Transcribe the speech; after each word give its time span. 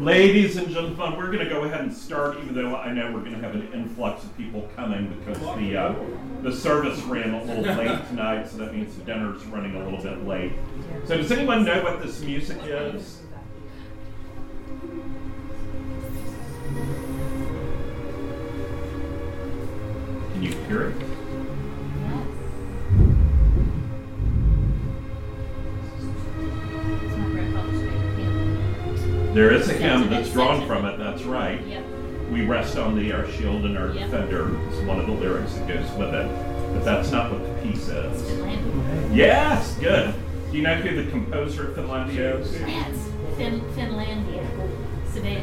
Ladies 0.00 0.56
and 0.56 0.70
gentlemen, 0.70 1.16
we're 1.18 1.26
going 1.26 1.40
to 1.40 1.48
go 1.48 1.64
ahead 1.64 1.80
and 1.80 1.92
start, 1.92 2.38
even 2.38 2.54
though 2.54 2.74
I 2.74 2.90
know 2.92 3.12
we're 3.12 3.20
going 3.20 3.32
to 3.32 3.40
have 3.40 3.54
an 3.54 3.70
influx 3.74 4.24
of 4.24 4.34
people 4.36 4.66
coming 4.74 5.14
because 5.18 5.38
the 5.58 5.76
uh, 5.76 5.94
the 6.42 6.52
service 6.52 7.00
ran 7.02 7.34
a 7.34 7.44
little 7.44 7.74
late 7.74 8.08
tonight, 8.08 8.48
so 8.48 8.56
that 8.58 8.74
means 8.74 8.96
the 8.96 9.04
dinner's 9.04 9.44
running 9.46 9.76
a 9.76 9.84
little 9.84 10.02
bit 10.02 10.26
late. 10.26 10.52
So, 11.04 11.18
does 11.18 11.30
anyone 11.30 11.64
know 11.64 11.82
what 11.82 12.02
this 12.02 12.20
music 12.22 12.58
is? 12.64 13.20
Can 20.32 20.42
you 20.42 20.52
hear 20.66 20.88
it? 20.88 21.03
There 29.34 29.52
is 29.52 29.68
a 29.68 29.72
hymn 29.72 30.08
that's 30.10 30.30
drawn 30.32 30.64
from 30.66 30.84
it, 30.84 30.96
that's 30.96 31.24
right. 31.24 31.60
Yep. 31.66 31.84
We 32.30 32.46
rest 32.46 32.78
on 32.78 32.94
thee, 32.96 33.10
our 33.12 33.28
shield 33.32 33.64
and 33.64 33.76
our 33.76 33.88
Yep. 33.88 34.10
defender, 34.10 34.56
is 34.70 34.78
one 34.86 35.00
of 35.00 35.06
the 35.06 35.12
lyrics 35.12 35.54
that 35.54 35.66
goes 35.68 35.90
with 35.98 36.14
it. 36.14 36.28
But 36.72 36.84
that's 36.84 37.10
not 37.10 37.32
what 37.32 37.42
the 37.42 37.68
piece 37.68 37.88
is. 37.88 38.22
Finlandia. 38.22 39.08
Yes, 39.16 39.76
good. 39.80 40.14
Do 40.50 40.56
you 40.56 40.62
know 40.62 40.74
who 40.76 41.02
the 41.04 41.10
composer 41.10 41.68
of 41.70 41.76
Finlandia 41.76 42.40
is? 42.40 42.52
Yes. 42.60 43.08
Fin- 43.36 43.60
Finlandia. 43.76 44.42
Sibelius. 45.12 45.42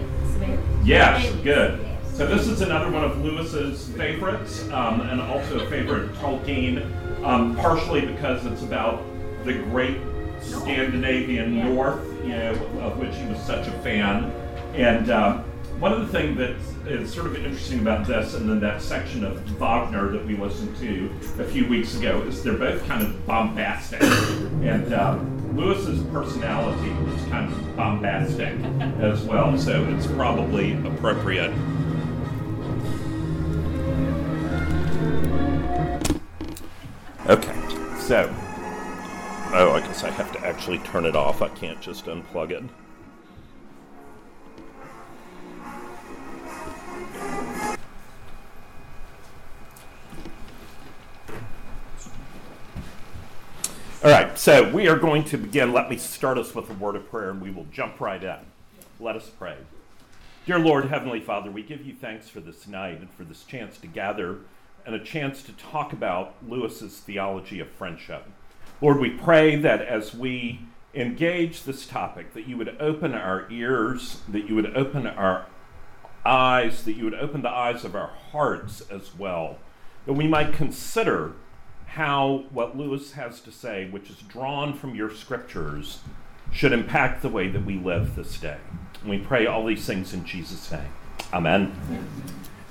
Yes, 0.85 1.29
good. 1.43 1.79
So 2.13 2.25
this 2.27 2.47
is 2.47 2.61
another 2.61 2.89
one 2.91 3.03
of 3.03 3.21
Lewis's 3.23 3.89
favorites, 3.97 4.69
um, 4.71 5.01
and 5.01 5.21
also 5.21 5.59
a 5.59 5.65
favorite 5.67 6.03
of 6.03 6.17
Tolkien, 6.17 6.83
um, 7.25 7.55
partially 7.57 8.01
because 8.01 8.45
it's 8.45 8.63
about 8.63 9.01
the 9.43 9.53
great 9.53 9.97
Scandinavian 10.41 11.55
Yeah. 11.55 11.67
North, 11.69 11.99
you 12.23 12.29
know, 12.29 12.51
of 12.81 12.97
which 12.97 13.15
he 13.15 13.25
was 13.25 13.41
such 13.41 13.67
a 13.67 13.71
fan. 13.79 14.31
And 14.73 15.09
um, 15.09 15.43
one 15.79 15.91
of 15.91 15.99
the 16.01 16.07
things 16.07 16.37
that 16.37 16.55
is 16.87 17.13
sort 17.13 17.27
of 17.27 17.35
interesting 17.35 17.79
about 17.79 18.07
this, 18.07 18.35
and 18.35 18.49
then 18.49 18.59
that 18.59 18.81
section 18.81 19.23
of 19.23 19.39
Wagner 19.59 20.11
that 20.11 20.25
we 20.25 20.35
listened 20.35 20.77
to 20.77 21.09
a 21.39 21.45
few 21.45 21.67
weeks 21.67 21.95
ago, 21.97 22.21
is 22.21 22.43
they're 22.43 22.57
both 22.57 22.85
kind 22.87 23.03
of 23.03 23.25
bombastic. 23.25 24.01
And 24.01 24.93
um, 24.93 25.57
Lewis's 25.57 26.03
personality 26.11 26.91
is 27.13 27.29
kind 27.29 27.51
of 27.51 27.75
bombastic 27.75 28.53
as 28.99 29.23
well, 29.23 29.57
so 29.57 29.83
it's 29.89 30.07
probably 30.07 30.73
appropriate. 30.85 31.51
Okay, 37.27 37.55
so, 37.99 38.33
oh, 39.53 39.71
I 39.73 39.81
guess 39.81 40.03
I 40.03 40.09
have 40.09 40.31
to 40.33 40.45
actually 40.45 40.79
turn 40.79 41.05
it 41.05 41.15
off. 41.15 41.41
I 41.41 41.49
can't 41.49 41.81
just 41.81 42.05
unplug 42.05 42.51
it. 42.51 42.63
All 54.03 54.09
right, 54.09 54.37
so 54.37 54.67
we 54.71 54.87
are 54.87 54.97
going 54.97 55.23
to 55.25 55.37
begin. 55.37 55.73
Let 55.73 55.89
me 55.89 55.97
start 55.97 56.39
us 56.39 56.55
with 56.55 56.69
a 56.71 56.73
word 56.73 56.95
of 56.95 57.07
prayer 57.11 57.29
and 57.29 57.39
we 57.39 57.51
will 57.51 57.67
jump 57.71 57.99
right 58.01 58.23
in. 58.23 58.39
Let 58.99 59.15
us 59.15 59.29
pray. 59.29 59.57
Dear 60.47 60.57
Lord, 60.57 60.85
Heavenly 60.85 61.19
Father, 61.19 61.51
we 61.51 61.61
give 61.61 61.85
you 61.85 61.93
thanks 61.93 62.27
for 62.27 62.39
this 62.39 62.67
night 62.67 62.99
and 62.99 63.11
for 63.11 63.23
this 63.23 63.43
chance 63.43 63.77
to 63.77 63.85
gather 63.85 64.39
and 64.87 64.95
a 64.95 64.99
chance 64.99 65.43
to 65.43 65.51
talk 65.51 65.93
about 65.93 66.33
Lewis's 66.47 66.97
theology 66.99 67.59
of 67.59 67.69
friendship. 67.69 68.25
Lord, 68.81 68.99
we 68.99 69.11
pray 69.11 69.55
that 69.57 69.81
as 69.81 70.13
we 70.13 70.61
engage 70.93 71.63
this 71.63 71.85
topic, 71.85 72.33
that 72.33 72.47
you 72.47 72.57
would 72.57 72.75
open 72.79 73.13
our 73.13 73.49
ears, 73.51 74.21
that 74.27 74.49
you 74.49 74.55
would 74.55 74.75
open 74.75 75.05
our 75.05 75.45
eyes, 76.25 76.83
that 76.83 76.93
you 76.93 77.05
would 77.05 77.13
open 77.13 77.43
the 77.43 77.49
eyes 77.49 77.85
of 77.85 77.95
our 77.95 78.07
hearts 78.31 78.81
as 78.89 79.15
well, 79.15 79.57
that 80.05 80.13
we 80.13 80.27
might 80.27 80.53
consider 80.53 81.33
how 81.87 82.45
what 82.51 82.77
Lewis 82.77 83.13
has 83.13 83.39
to 83.41 83.51
say, 83.51 83.87
which 83.89 84.09
is 84.09 84.17
drawn 84.17 84.73
from 84.73 84.95
your 84.95 85.13
scriptures, 85.13 85.99
should 86.51 86.71
impact 86.73 87.21
the 87.21 87.29
way 87.29 87.47
that 87.49 87.65
we 87.65 87.77
live 87.77 88.15
this 88.15 88.39
day. 88.39 88.57
And 89.01 89.09
we 89.09 89.19
pray 89.19 89.45
all 89.45 89.65
these 89.65 89.85
things 89.85 90.13
in 90.13 90.25
Jesus' 90.25 90.71
name. 90.71 90.89
Amen. 91.33 91.73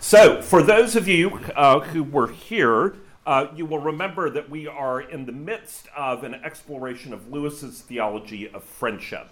So, 0.01 0.43
for 0.43 0.63
those 0.63 0.97
of 0.97 1.07
you 1.07 1.41
uh, 1.55 1.81
who 1.81 2.03
were 2.03 2.29
here, 2.29 2.97
uh, 3.31 3.47
you 3.55 3.65
will 3.65 3.79
remember 3.79 4.29
that 4.29 4.51
we 4.51 4.67
are 4.67 5.01
in 5.01 5.25
the 5.25 5.31
midst 5.31 5.87
of 5.97 6.25
an 6.25 6.35
exploration 6.35 7.13
of 7.13 7.31
Lewis's 7.31 7.81
theology 7.81 8.51
of 8.51 8.65
friendship. 8.65 9.29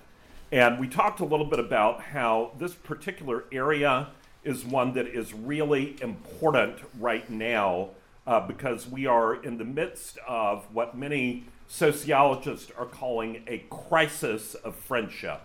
And 0.53 0.79
we 0.79 0.87
talked 0.87 1.19
a 1.19 1.25
little 1.25 1.45
bit 1.45 1.59
about 1.59 2.01
how 2.01 2.53
this 2.61 2.75
particular 2.75 3.47
area 3.51 4.11
is 4.45 4.65
one 4.65 4.93
that 4.93 5.09
is 5.09 5.35
really 5.35 6.01
important 6.01 6.79
right 7.01 7.29
now 7.29 7.89
uh, 8.25 8.39
because 8.39 8.89
we 8.89 9.05
are 9.07 9.35
in 9.35 9.59
the 9.59 9.65
midst 9.65 10.17
of 10.29 10.73
what 10.73 10.97
many 10.97 11.47
sociologists 11.67 12.71
are 12.79 12.87
calling 12.87 13.43
a 13.49 13.65
crisis 13.69 14.55
of 14.55 14.77
friendship. 14.77 15.41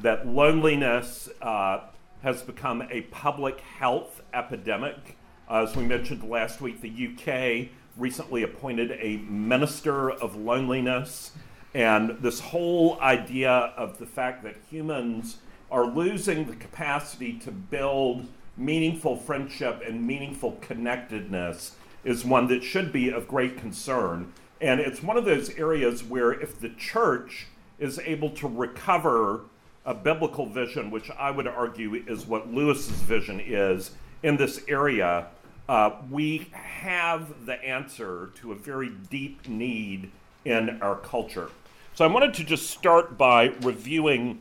That 0.00 0.28
loneliness 0.28 1.28
uh, 1.42 1.80
has 2.22 2.40
become 2.42 2.86
a 2.88 3.00
public 3.00 3.58
health 3.58 4.22
epidemic. 4.32 5.16
as 5.50 5.74
we 5.74 5.82
mentioned 5.82 6.22
last 6.22 6.60
week, 6.60 6.80
the 6.80 7.08
UK 7.08 7.72
recently 7.96 8.42
appointed 8.42 8.92
a 9.00 9.18
minister 9.28 10.10
of 10.10 10.36
loneliness. 10.36 11.32
And 11.74 12.18
this 12.20 12.40
whole 12.40 13.00
idea 13.00 13.50
of 13.50 13.98
the 13.98 14.06
fact 14.06 14.42
that 14.44 14.56
humans 14.70 15.38
are 15.70 15.86
losing 15.86 16.46
the 16.46 16.56
capacity 16.56 17.34
to 17.40 17.50
build 17.50 18.28
meaningful 18.56 19.16
friendship 19.16 19.82
and 19.86 20.06
meaningful 20.06 20.52
connectedness 20.60 21.76
is 22.04 22.24
one 22.24 22.46
that 22.48 22.62
should 22.62 22.92
be 22.92 23.10
of 23.10 23.28
great 23.28 23.58
concern. 23.58 24.32
And 24.60 24.80
it's 24.80 25.02
one 25.02 25.16
of 25.16 25.24
those 25.24 25.50
areas 25.50 26.02
where 26.02 26.32
if 26.32 26.60
the 26.60 26.70
church 26.70 27.46
is 27.78 27.98
able 27.98 28.30
to 28.30 28.48
recover 28.48 29.42
a 29.84 29.94
biblical 29.94 30.46
vision, 30.46 30.90
which 30.90 31.10
I 31.10 31.30
would 31.30 31.46
argue 31.46 31.94
is 31.94 32.26
what 32.26 32.52
Lewis's 32.52 33.02
vision 33.02 33.40
is 33.40 33.90
in 34.22 34.36
this 34.36 34.64
area, 34.66 35.26
uh, 35.68 35.90
we 36.10 36.48
have 36.52 37.46
the 37.46 37.62
answer 37.64 38.30
to 38.36 38.52
a 38.52 38.54
very 38.54 38.90
deep 39.10 39.48
need 39.48 40.10
in 40.44 40.80
our 40.80 40.96
culture. 40.96 41.50
So 41.94 42.04
I 42.04 42.08
wanted 42.08 42.34
to 42.34 42.44
just 42.44 42.70
start 42.70 43.18
by 43.18 43.46
reviewing 43.62 44.40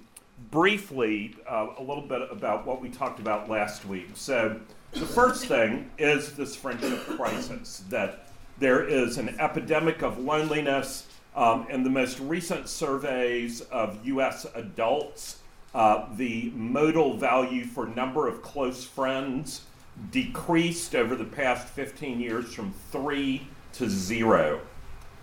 briefly 0.51 1.35
uh, 1.49 1.67
a 1.77 1.81
little 1.81 2.05
bit 2.05 2.21
about 2.29 2.65
what 2.65 2.81
we 2.81 2.89
talked 2.89 3.19
about 3.19 3.49
last 3.49 3.85
week. 3.85 4.09
So 4.13 4.59
the 4.91 5.05
first 5.05 5.45
thing 5.45 5.89
is 5.97 6.33
this 6.33 6.55
friendship 6.55 6.99
crisis 7.17 7.83
that 7.89 8.27
there 8.59 8.83
is 8.83 9.17
an 9.17 9.39
epidemic 9.39 10.01
of 10.01 10.19
loneliness. 10.19 11.07
Um, 11.35 11.67
in 11.69 11.83
the 11.83 11.89
most 11.89 12.21
recent 12.21 12.69
surveys 12.69 13.59
of 13.61 14.05
U.S. 14.05 14.45
adults, 14.55 15.39
uh, 15.73 16.05
the 16.15 16.49
modal 16.55 17.17
value 17.17 17.65
for 17.65 17.87
number 17.87 18.29
of 18.29 18.41
close 18.41 18.85
friends 18.85 19.63
decreased 20.11 20.95
over 20.95 21.15
the 21.15 21.25
past 21.25 21.67
15 21.69 22.19
years 22.19 22.53
from 22.53 22.73
three 22.91 23.47
to 23.73 23.89
zero. 23.89 24.59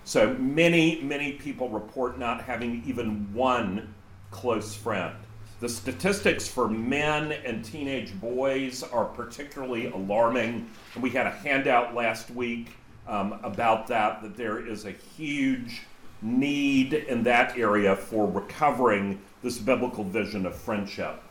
So 0.04 0.34
many, 0.34 1.00
many 1.00 1.32
people 1.32 1.68
report 1.68 2.18
not 2.18 2.42
having 2.42 2.82
even 2.86 3.32
one 3.32 3.94
close 4.30 4.74
friend. 4.74 5.14
The 5.60 5.68
statistics 5.68 6.48
for 6.48 6.68
men 6.68 7.30
and 7.30 7.64
teenage 7.64 8.18
boys 8.20 8.82
are 8.82 9.04
particularly 9.04 9.86
alarming. 9.86 10.68
And 10.94 11.02
we 11.02 11.10
had 11.10 11.26
a 11.26 11.30
handout 11.30 11.94
last 11.94 12.30
week 12.32 12.70
um, 13.06 13.38
about 13.44 13.86
that, 13.88 14.22
that 14.22 14.36
there 14.36 14.66
is 14.66 14.86
a 14.86 14.90
huge 14.90 15.82
need 16.20 16.94
in 16.94 17.22
that 17.24 17.56
area 17.56 17.94
for 17.94 18.28
recovering 18.28 19.20
this 19.42 19.58
biblical 19.58 20.02
vision 20.02 20.46
of 20.46 20.54
friendship. 20.56 21.22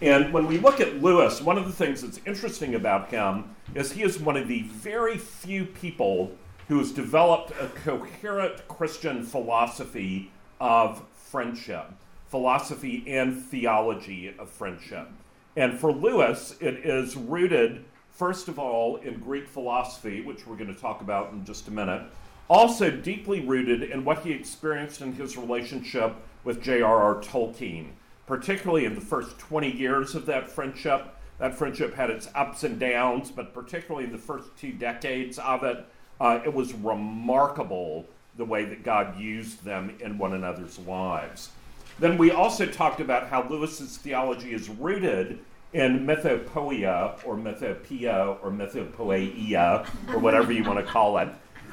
And 0.00 0.32
when 0.32 0.46
we 0.46 0.58
look 0.58 0.80
at 0.80 1.02
Lewis, 1.02 1.40
one 1.40 1.58
of 1.58 1.66
the 1.66 1.72
things 1.72 2.02
that's 2.02 2.20
interesting 2.24 2.74
about 2.74 3.08
him 3.08 3.56
is 3.74 3.92
he 3.92 4.02
is 4.02 4.18
one 4.18 4.36
of 4.36 4.46
the 4.46 4.62
very 4.62 5.18
few 5.18 5.64
people 5.64 6.32
who 6.68 6.78
has 6.78 6.92
developed 6.92 7.50
a 7.60 7.66
coherent 7.68 8.68
Christian 8.68 9.24
philosophy 9.24 10.30
of 10.60 11.02
friendship, 11.14 11.86
philosophy 12.28 13.02
and 13.08 13.42
theology 13.42 14.34
of 14.38 14.48
friendship. 14.50 15.08
And 15.56 15.78
for 15.78 15.90
Lewis, 15.90 16.54
it 16.60 16.74
is 16.86 17.16
rooted, 17.16 17.84
first 18.12 18.46
of 18.46 18.58
all, 18.58 18.96
in 18.96 19.18
Greek 19.18 19.48
philosophy, 19.48 20.20
which 20.20 20.46
we're 20.46 20.56
going 20.56 20.72
to 20.72 20.80
talk 20.80 21.00
about 21.00 21.32
in 21.32 21.44
just 21.44 21.66
a 21.66 21.72
minute, 21.72 22.02
also 22.48 22.90
deeply 22.90 23.40
rooted 23.40 23.82
in 23.82 24.04
what 24.04 24.20
he 24.20 24.30
experienced 24.30 25.00
in 25.00 25.12
his 25.12 25.36
relationship 25.36 26.14
with 26.44 26.62
J.R.R. 26.62 27.16
Tolkien, 27.16 27.88
particularly 28.28 28.84
in 28.84 28.94
the 28.94 29.00
first 29.00 29.38
20 29.38 29.72
years 29.72 30.14
of 30.14 30.26
that 30.26 30.48
friendship. 30.48 31.16
That 31.38 31.56
friendship 31.56 31.94
had 31.94 32.10
its 32.10 32.28
ups 32.34 32.62
and 32.62 32.78
downs, 32.78 33.30
but 33.30 33.54
particularly 33.54 34.04
in 34.04 34.12
the 34.12 34.18
first 34.18 34.54
two 34.58 34.72
decades 34.72 35.38
of 35.38 35.64
it, 35.64 35.84
uh, 36.20 36.40
it 36.44 36.52
was 36.52 36.74
remarkable 36.74 38.04
the 38.36 38.44
way 38.44 38.64
that 38.66 38.84
God 38.84 39.18
used 39.18 39.64
them 39.64 39.96
in 40.00 40.18
one 40.18 40.34
another's 40.34 40.78
lives. 40.80 41.50
Then 41.98 42.18
we 42.18 42.30
also 42.30 42.66
talked 42.66 43.00
about 43.00 43.28
how 43.28 43.48
Lewis's 43.48 43.96
theology 43.96 44.52
is 44.52 44.68
rooted 44.68 45.38
in 45.72 46.06
mythopoeia 46.06 47.24
or 47.24 47.34
mythopoeia 47.34 48.38
or 48.42 48.50
mythopoeia 48.50 49.88
or 50.12 50.18
whatever 50.18 50.52
you 50.52 50.64
want 50.64 50.78
to 50.78 50.84
call 50.84 51.18
it. 51.18 51.28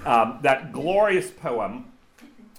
Um, 0.06 0.40
that 0.42 0.72
glorious 0.72 1.30
poem 1.32 1.92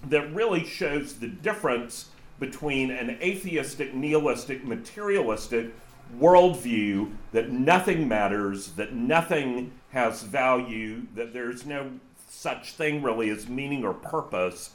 that 0.09 0.33
really 0.35 0.65
shows 0.65 1.15
the 1.15 1.29
difference 1.29 2.11
between 2.39 2.91
an 2.91 3.19
atheistic, 3.23 3.95
nihilistic, 3.95 4.65
materialistic 4.65 5.73
worldview 6.19 7.13
that 7.33 7.51
nothing 7.51 8.07
matters, 8.07 8.73
that 8.73 8.93
nothing 8.93 9.73
has 9.91 10.23
value, 10.23 11.03
that 11.15 11.33
there's 11.33 11.67
no 11.67 11.91
such 12.29 12.75
thing 12.75 13.03
really 13.03 13.31
as 13.31 13.49
meaning 13.49 13.85
or 13.85 13.95
purpose. 13.95 14.71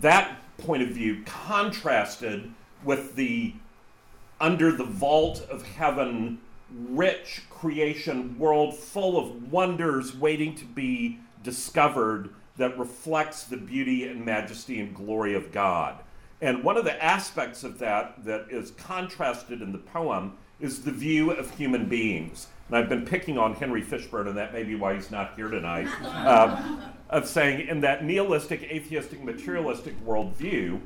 That 0.00 0.38
point 0.58 0.82
of 0.82 0.90
view 0.90 1.22
contrasted 1.24 2.52
with 2.82 3.14
the 3.14 3.54
under 4.40 4.72
the 4.72 4.84
vault 4.84 5.46
of 5.50 5.62
heaven, 5.62 6.38
rich 6.88 7.42
creation 7.50 8.36
world 8.38 8.74
full 8.74 9.18
of 9.18 9.52
wonders 9.52 10.14
waiting 10.14 10.54
to 10.56 10.64
be 10.64 11.18
discovered 11.42 12.30
that 12.56 12.78
reflects 12.78 13.44
the 13.44 13.56
beauty 13.56 14.06
and 14.08 14.24
majesty 14.24 14.80
and 14.80 14.94
glory 14.94 15.34
of 15.34 15.52
God. 15.52 15.98
And 16.40 16.62
one 16.62 16.76
of 16.76 16.84
the 16.84 17.02
aspects 17.02 17.64
of 17.64 17.78
that 17.78 18.24
that 18.24 18.46
is 18.50 18.72
contrasted 18.72 19.62
in 19.62 19.72
the 19.72 19.78
poem 19.78 20.34
is 20.60 20.82
the 20.82 20.90
view 20.90 21.30
of 21.30 21.50
human 21.56 21.88
beings. 21.88 22.48
And 22.68 22.76
I've 22.76 22.88
been 22.88 23.04
picking 23.04 23.38
on 23.38 23.54
Henry 23.54 23.82
Fishburne, 23.82 24.28
and 24.28 24.36
that 24.36 24.52
may 24.52 24.62
be 24.62 24.74
why 24.74 24.94
he's 24.94 25.10
not 25.10 25.34
here 25.36 25.48
tonight, 25.48 25.86
um, 26.26 26.82
of 27.10 27.28
saying 27.28 27.68
in 27.68 27.80
that 27.80 28.04
nihilistic, 28.04 28.62
atheistic, 28.62 29.22
materialistic 29.22 30.02
worldview, 30.04 30.80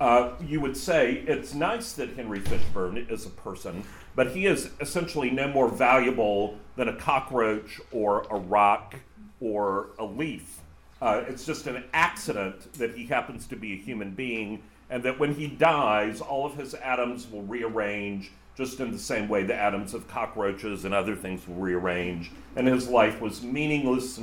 uh, 0.00 0.30
you 0.46 0.60
would 0.60 0.76
say 0.76 1.24
it's 1.26 1.54
nice 1.54 1.92
that 1.92 2.10
Henry 2.16 2.40
Fishburne 2.40 3.10
is 3.10 3.26
a 3.26 3.30
person, 3.30 3.82
but 4.14 4.30
he 4.30 4.46
is 4.46 4.70
essentially 4.80 5.30
no 5.30 5.48
more 5.48 5.68
valuable 5.68 6.58
than 6.76 6.88
a 6.88 6.96
cockroach 6.96 7.80
or 7.92 8.26
a 8.30 8.36
rock 8.36 8.94
or 9.40 9.88
a 9.98 10.04
leaf. 10.04 10.60
Uh, 11.00 11.22
it's 11.28 11.44
just 11.44 11.66
an 11.66 11.84
accident 11.92 12.72
that 12.74 12.94
he 12.94 13.06
happens 13.06 13.46
to 13.46 13.56
be 13.56 13.72
a 13.72 13.76
human 13.76 14.10
being, 14.10 14.62
and 14.88 15.02
that 15.02 15.18
when 15.18 15.34
he 15.34 15.46
dies, 15.46 16.20
all 16.20 16.46
of 16.46 16.54
his 16.54 16.74
atoms 16.74 17.30
will 17.30 17.42
rearrange 17.42 18.30
just 18.56 18.80
in 18.80 18.90
the 18.90 18.98
same 18.98 19.28
way 19.28 19.42
the 19.42 19.54
atoms 19.54 19.92
of 19.92 20.08
cockroaches 20.08 20.84
and 20.84 20.94
other 20.94 21.14
things 21.14 21.46
will 21.46 21.56
rearrange, 21.56 22.30
and 22.56 22.66
his 22.66 22.88
life 22.88 23.20
was 23.20 23.42
meaningless, 23.42 24.18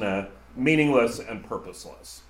meaningless 0.56 1.20
and 1.20 1.46
purposeless. 1.46 2.24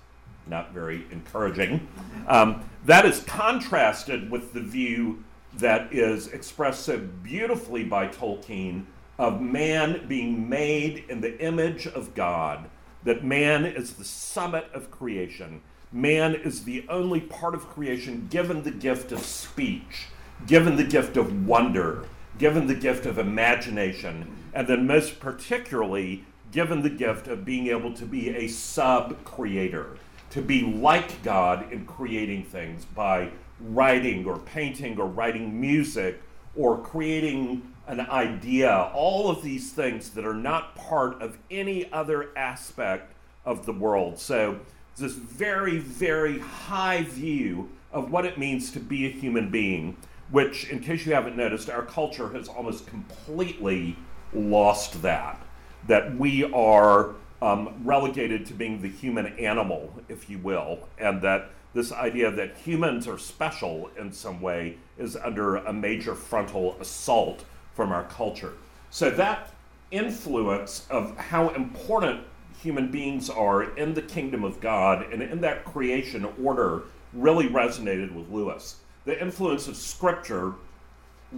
Not 0.46 0.72
very 0.72 1.06
encouraging. 1.10 1.88
Um, 2.28 2.62
that 2.84 3.06
is 3.06 3.20
contrasted 3.20 4.30
with 4.30 4.52
the 4.52 4.60
view 4.60 5.24
that 5.54 5.92
is 5.94 6.28
expressed 6.28 6.82
so 6.84 6.98
beautifully 6.98 7.84
by 7.84 8.08
Tolkien 8.08 8.84
of 9.18 9.40
man 9.40 10.06
being 10.06 10.48
made 10.48 11.04
in 11.08 11.20
the 11.20 11.40
image 11.40 11.86
of 11.86 12.14
God 12.14 12.68
that 13.04 13.24
man 13.24 13.64
is 13.64 13.94
the 13.94 14.04
summit 14.04 14.66
of 14.74 14.90
creation. 14.90 15.62
Man 15.94 16.34
is 16.34 16.64
the 16.64 16.84
only 16.88 17.20
part 17.20 17.54
of 17.54 17.68
creation 17.68 18.26
given 18.28 18.64
the 18.64 18.72
gift 18.72 19.12
of 19.12 19.20
speech, 19.20 20.08
given 20.44 20.74
the 20.74 20.82
gift 20.82 21.16
of 21.16 21.46
wonder, 21.46 22.04
given 22.36 22.66
the 22.66 22.74
gift 22.74 23.06
of 23.06 23.16
imagination, 23.16 24.26
and 24.52 24.66
then 24.66 24.88
most 24.88 25.20
particularly 25.20 26.24
given 26.50 26.82
the 26.82 26.90
gift 26.90 27.28
of 27.28 27.44
being 27.44 27.68
able 27.68 27.94
to 27.94 28.04
be 28.04 28.30
a 28.30 28.48
sub 28.48 29.22
creator, 29.22 29.96
to 30.30 30.42
be 30.42 30.62
like 30.62 31.22
God 31.22 31.70
in 31.72 31.86
creating 31.86 32.42
things 32.42 32.84
by 32.84 33.30
writing 33.60 34.26
or 34.26 34.38
painting 34.38 34.98
or 34.98 35.06
writing 35.06 35.60
music 35.60 36.20
or 36.56 36.76
creating 36.76 37.62
an 37.86 38.00
idea, 38.00 38.90
all 38.92 39.30
of 39.30 39.44
these 39.44 39.72
things 39.72 40.10
that 40.10 40.26
are 40.26 40.34
not 40.34 40.74
part 40.74 41.22
of 41.22 41.38
any 41.52 41.92
other 41.92 42.30
aspect 42.36 43.12
of 43.44 43.64
the 43.64 43.72
world. 43.72 44.18
So, 44.18 44.58
this 44.96 45.12
very, 45.12 45.78
very 45.78 46.38
high 46.38 47.02
view 47.02 47.68
of 47.92 48.10
what 48.10 48.24
it 48.24 48.38
means 48.38 48.70
to 48.72 48.80
be 48.80 49.06
a 49.06 49.10
human 49.10 49.50
being, 49.50 49.96
which, 50.30 50.68
in 50.68 50.80
case 50.80 51.06
you 51.06 51.14
haven't 51.14 51.36
noticed, 51.36 51.70
our 51.70 51.82
culture 51.82 52.28
has 52.30 52.48
almost 52.48 52.86
completely 52.86 53.96
lost 54.32 55.02
that. 55.02 55.40
That 55.86 56.16
we 56.16 56.44
are 56.52 57.14
um, 57.42 57.74
relegated 57.84 58.46
to 58.46 58.54
being 58.54 58.80
the 58.80 58.88
human 58.88 59.26
animal, 59.38 59.92
if 60.08 60.30
you 60.30 60.38
will, 60.38 60.88
and 60.98 61.20
that 61.22 61.50
this 61.74 61.92
idea 61.92 62.30
that 62.30 62.56
humans 62.56 63.06
are 63.06 63.18
special 63.18 63.90
in 63.98 64.12
some 64.12 64.40
way 64.40 64.78
is 64.96 65.16
under 65.16 65.56
a 65.56 65.72
major 65.72 66.14
frontal 66.14 66.76
assault 66.80 67.44
from 67.74 67.92
our 67.92 68.04
culture. 68.04 68.54
So 68.90 69.10
that 69.10 69.50
influence 69.90 70.86
of 70.88 71.16
how 71.16 71.50
important 71.50 72.20
human 72.64 72.90
beings 72.90 73.28
are 73.28 73.76
in 73.76 73.92
the 73.92 74.00
kingdom 74.00 74.42
of 74.42 74.58
God 74.58 75.12
and 75.12 75.22
in 75.22 75.42
that 75.42 75.66
creation 75.66 76.26
order 76.42 76.84
really 77.12 77.46
resonated 77.46 78.10
with 78.14 78.30
Lewis. 78.30 78.76
The 79.04 79.20
influence 79.20 79.68
of 79.68 79.76
Scripture, 79.76 80.54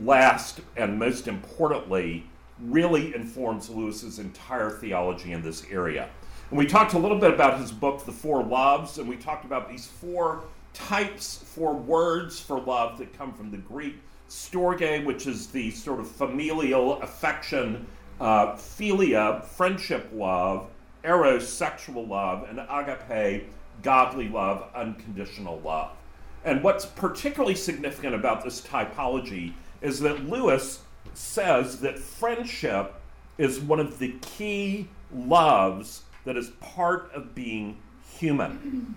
last 0.02 0.60
and 0.76 0.96
most 0.96 1.26
importantly, 1.26 2.24
really 2.60 3.12
informs 3.12 3.68
Lewis's 3.68 4.20
entire 4.20 4.70
theology 4.70 5.32
in 5.32 5.42
this 5.42 5.66
area. 5.68 6.08
And 6.50 6.58
we 6.58 6.64
talked 6.64 6.94
a 6.94 6.98
little 6.98 7.18
bit 7.18 7.34
about 7.34 7.58
his 7.58 7.72
book, 7.72 8.06
The 8.06 8.12
Four 8.12 8.44
Loves, 8.44 8.98
and 8.98 9.08
we 9.08 9.16
talked 9.16 9.44
about 9.44 9.68
these 9.68 9.84
four 9.84 10.44
types, 10.74 11.38
four 11.38 11.74
words 11.74 12.38
for 12.38 12.60
love 12.60 12.98
that 12.98 13.18
come 13.18 13.32
from 13.32 13.50
the 13.50 13.56
Greek 13.56 13.96
storge, 14.30 15.04
which 15.04 15.26
is 15.26 15.48
the 15.48 15.72
sort 15.72 15.98
of 15.98 16.08
familial 16.08 17.02
affection, 17.02 17.84
uh, 18.20 18.52
philia, 18.52 19.42
friendship 19.42 20.08
love, 20.14 20.68
eros, 21.06 21.48
sexual 21.48 22.06
love, 22.06 22.46
and 22.48 22.60
agape, 22.68 23.48
godly 23.82 24.28
love, 24.28 24.68
unconditional 24.74 25.60
love. 25.60 25.92
And 26.44 26.62
what's 26.62 26.84
particularly 26.84 27.54
significant 27.54 28.14
about 28.14 28.44
this 28.44 28.60
typology 28.60 29.52
is 29.80 30.00
that 30.00 30.28
Lewis 30.28 30.80
says 31.14 31.80
that 31.80 31.98
friendship 31.98 32.94
is 33.38 33.60
one 33.60 33.80
of 33.80 33.98
the 33.98 34.14
key 34.20 34.88
loves 35.14 36.02
that 36.24 36.36
is 36.36 36.50
part 36.60 37.10
of 37.14 37.34
being 37.34 37.78
human. 38.18 38.94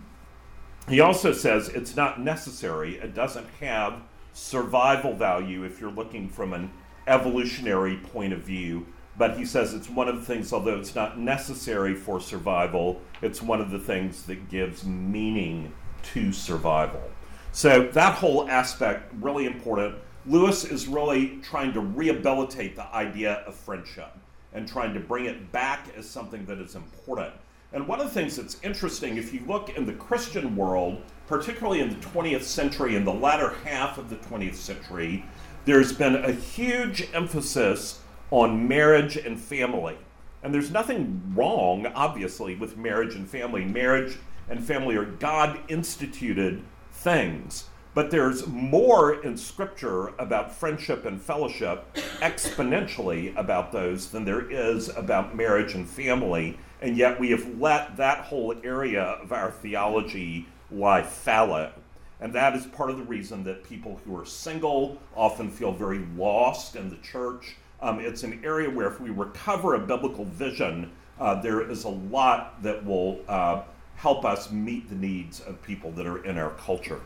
He 0.87 0.99
also 0.99 1.31
says 1.31 1.69
it's 1.69 1.95
not 1.95 2.19
necessary, 2.19 2.95
it 2.95 3.13
doesn't 3.13 3.47
have 3.59 4.01
survival 4.33 5.13
value 5.13 5.63
if 5.63 5.79
you're 5.79 5.91
looking 5.91 6.29
from 6.29 6.53
an 6.53 6.71
evolutionary 7.07 7.97
point 7.97 8.33
of 8.33 8.41
view. 8.41 8.87
But 9.19 9.37
he 9.37 9.45
says 9.45 9.73
it's 9.73 9.89
one 9.89 10.07
of 10.07 10.15
the 10.15 10.25
things, 10.25 10.53
although 10.53 10.79
it's 10.79 10.95
not 10.95 11.19
necessary 11.19 11.93
for 11.93 12.21
survival, 12.21 13.01
it's 13.21 13.41
one 13.41 13.59
of 13.59 13.69
the 13.69 13.77
things 13.77 14.23
that 14.23 14.49
gives 14.49 14.85
meaning 14.85 15.73
to 16.13 16.31
survival. 16.31 17.03
So 17.51 17.89
that 17.89 18.15
whole 18.15 18.47
aspect, 18.47 19.13
really 19.19 19.45
important. 19.45 19.95
Lewis 20.25 20.63
is 20.63 20.87
really 20.87 21.37
trying 21.43 21.73
to 21.73 21.81
rehabilitate 21.81 22.77
the 22.77 22.87
idea 22.95 23.43
of 23.45 23.55
friendship 23.55 24.13
and 24.53 24.65
trying 24.65 24.93
to 24.93 25.01
bring 25.01 25.25
it 25.25 25.51
back 25.51 25.87
as 25.97 26.09
something 26.09 26.45
that 26.45 26.59
is 26.59 26.75
important. 26.75 27.33
And 27.73 27.85
one 27.89 27.99
of 27.99 28.07
the 28.07 28.13
things 28.13 28.37
that's 28.37 28.57
interesting, 28.63 29.17
if 29.17 29.33
you 29.33 29.41
look 29.45 29.75
in 29.75 29.85
the 29.85 29.93
Christian 29.93 30.55
world, 30.55 31.01
particularly 31.27 31.81
in 31.81 31.89
the 31.89 31.95
20th 31.95 32.43
century, 32.43 32.95
in 32.95 33.03
the 33.03 33.13
latter 33.13 33.49
half 33.65 33.97
of 33.97 34.09
the 34.09 34.15
20th 34.15 34.55
century, 34.55 35.25
there's 35.65 35.91
been 35.91 36.15
a 36.15 36.31
huge 36.31 37.09
emphasis 37.13 37.99
on 38.31 38.67
marriage 38.67 39.17
and 39.17 39.39
family. 39.39 39.97
And 40.43 40.53
there's 40.53 40.71
nothing 40.71 41.21
wrong, 41.35 41.87
obviously, 41.87 42.55
with 42.55 42.77
marriage 42.77 43.15
and 43.15 43.29
family. 43.29 43.65
Marriage 43.65 44.17
and 44.49 44.63
family 44.63 44.95
are 44.95 45.05
God 45.05 45.59
instituted 45.67 46.63
things. 46.91 47.65
But 47.93 48.11
there's 48.11 48.47
more 48.47 49.21
in 49.23 49.35
Scripture 49.35 50.09
about 50.19 50.55
friendship 50.55 51.05
and 51.05 51.21
fellowship, 51.21 51.85
exponentially 52.21 53.35
about 53.35 53.71
those, 53.71 54.11
than 54.11 54.25
there 54.25 54.49
is 54.49 54.89
about 54.89 55.35
marriage 55.35 55.73
and 55.73 55.89
family. 55.89 56.57
And 56.81 56.95
yet 56.95 57.19
we 57.19 57.31
have 57.31 57.59
let 57.59 57.97
that 57.97 58.25
whole 58.25 58.55
area 58.63 59.03
of 59.03 59.33
our 59.33 59.51
theology 59.51 60.47
lie 60.71 61.03
fallow. 61.03 61.73
And 62.21 62.31
that 62.33 62.55
is 62.55 62.65
part 62.67 62.89
of 62.89 62.97
the 62.97 63.03
reason 63.03 63.43
that 63.45 63.63
people 63.63 63.99
who 64.05 64.15
are 64.17 64.25
single 64.25 64.97
often 65.15 65.49
feel 65.49 65.71
very 65.71 66.05
lost 66.15 66.75
in 66.75 66.89
the 66.89 66.97
church. 66.97 67.55
Um, 67.81 67.99
it's 67.99 68.23
an 68.23 68.41
area 68.43 68.69
where, 68.69 68.87
if 68.87 68.99
we 68.99 69.09
recover 69.09 69.75
a 69.75 69.79
biblical 69.79 70.25
vision, 70.25 70.91
uh, 71.19 71.41
there 71.41 71.69
is 71.69 71.85
a 71.85 71.89
lot 71.89 72.61
that 72.63 72.85
will 72.85 73.19
uh, 73.27 73.61
help 73.95 74.25
us 74.25 74.51
meet 74.51 74.89
the 74.89 74.95
needs 74.95 75.39
of 75.41 75.61
people 75.61 75.91
that 75.93 76.05
are 76.05 76.23
in 76.25 76.37
our 76.37 76.51
culture. 76.51 76.99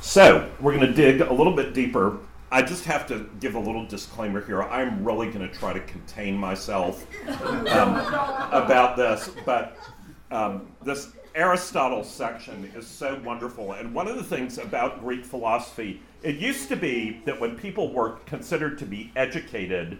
So, 0.00 0.50
we're 0.60 0.76
going 0.76 0.86
to 0.86 0.92
dig 0.92 1.22
a 1.22 1.32
little 1.32 1.54
bit 1.54 1.72
deeper. 1.72 2.18
I 2.52 2.62
just 2.62 2.84
have 2.84 3.06
to 3.08 3.28
give 3.40 3.54
a 3.54 3.58
little 3.58 3.86
disclaimer 3.86 4.44
here. 4.44 4.62
I'm 4.62 5.02
really 5.02 5.28
going 5.28 5.48
to 5.48 5.52
try 5.52 5.72
to 5.72 5.80
contain 5.80 6.36
myself 6.36 7.06
um, 7.40 7.96
about 8.52 8.96
this, 8.96 9.30
but 9.46 9.76
um, 10.30 10.68
this 10.82 11.08
Aristotle 11.34 12.04
section 12.04 12.70
is 12.76 12.86
so 12.86 13.20
wonderful. 13.24 13.72
And 13.72 13.92
one 13.92 14.06
of 14.06 14.16
the 14.16 14.22
things 14.22 14.58
about 14.58 15.00
Greek 15.00 15.24
philosophy, 15.24 16.00
it 16.22 16.36
used 16.36 16.68
to 16.68 16.76
be 16.76 17.22
that 17.24 17.40
when 17.40 17.56
people 17.56 17.92
were 17.92 18.18
considered 18.26 18.78
to 18.78 18.86
be 18.86 19.10
educated, 19.16 19.98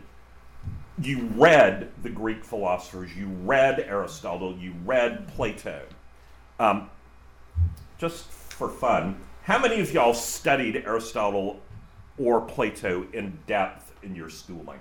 you 1.01 1.29
read 1.35 1.91
the 2.05 2.11
Greek 2.11 2.45
philosophers, 2.45 3.17
you 3.17 3.27
read 3.27 3.81
Aristotle, 3.81 4.57
you 4.57 4.75
read 4.85 5.27
Plato. 5.29 5.83
Um, 6.61 6.89
just 7.99 8.27
for 8.31 8.69
fun, 8.69 9.17
how 9.43 9.59
many 9.59 9.81
of 9.81 9.93
y'all 9.93 10.15
studied 10.15 10.77
Aristotle 10.87 11.61
or 12.17 12.43
Plato 12.43 13.09
in 13.13 13.37
depth 13.49 13.93
in 14.05 14.15
your 14.15 14.31
schooling? 14.31 14.79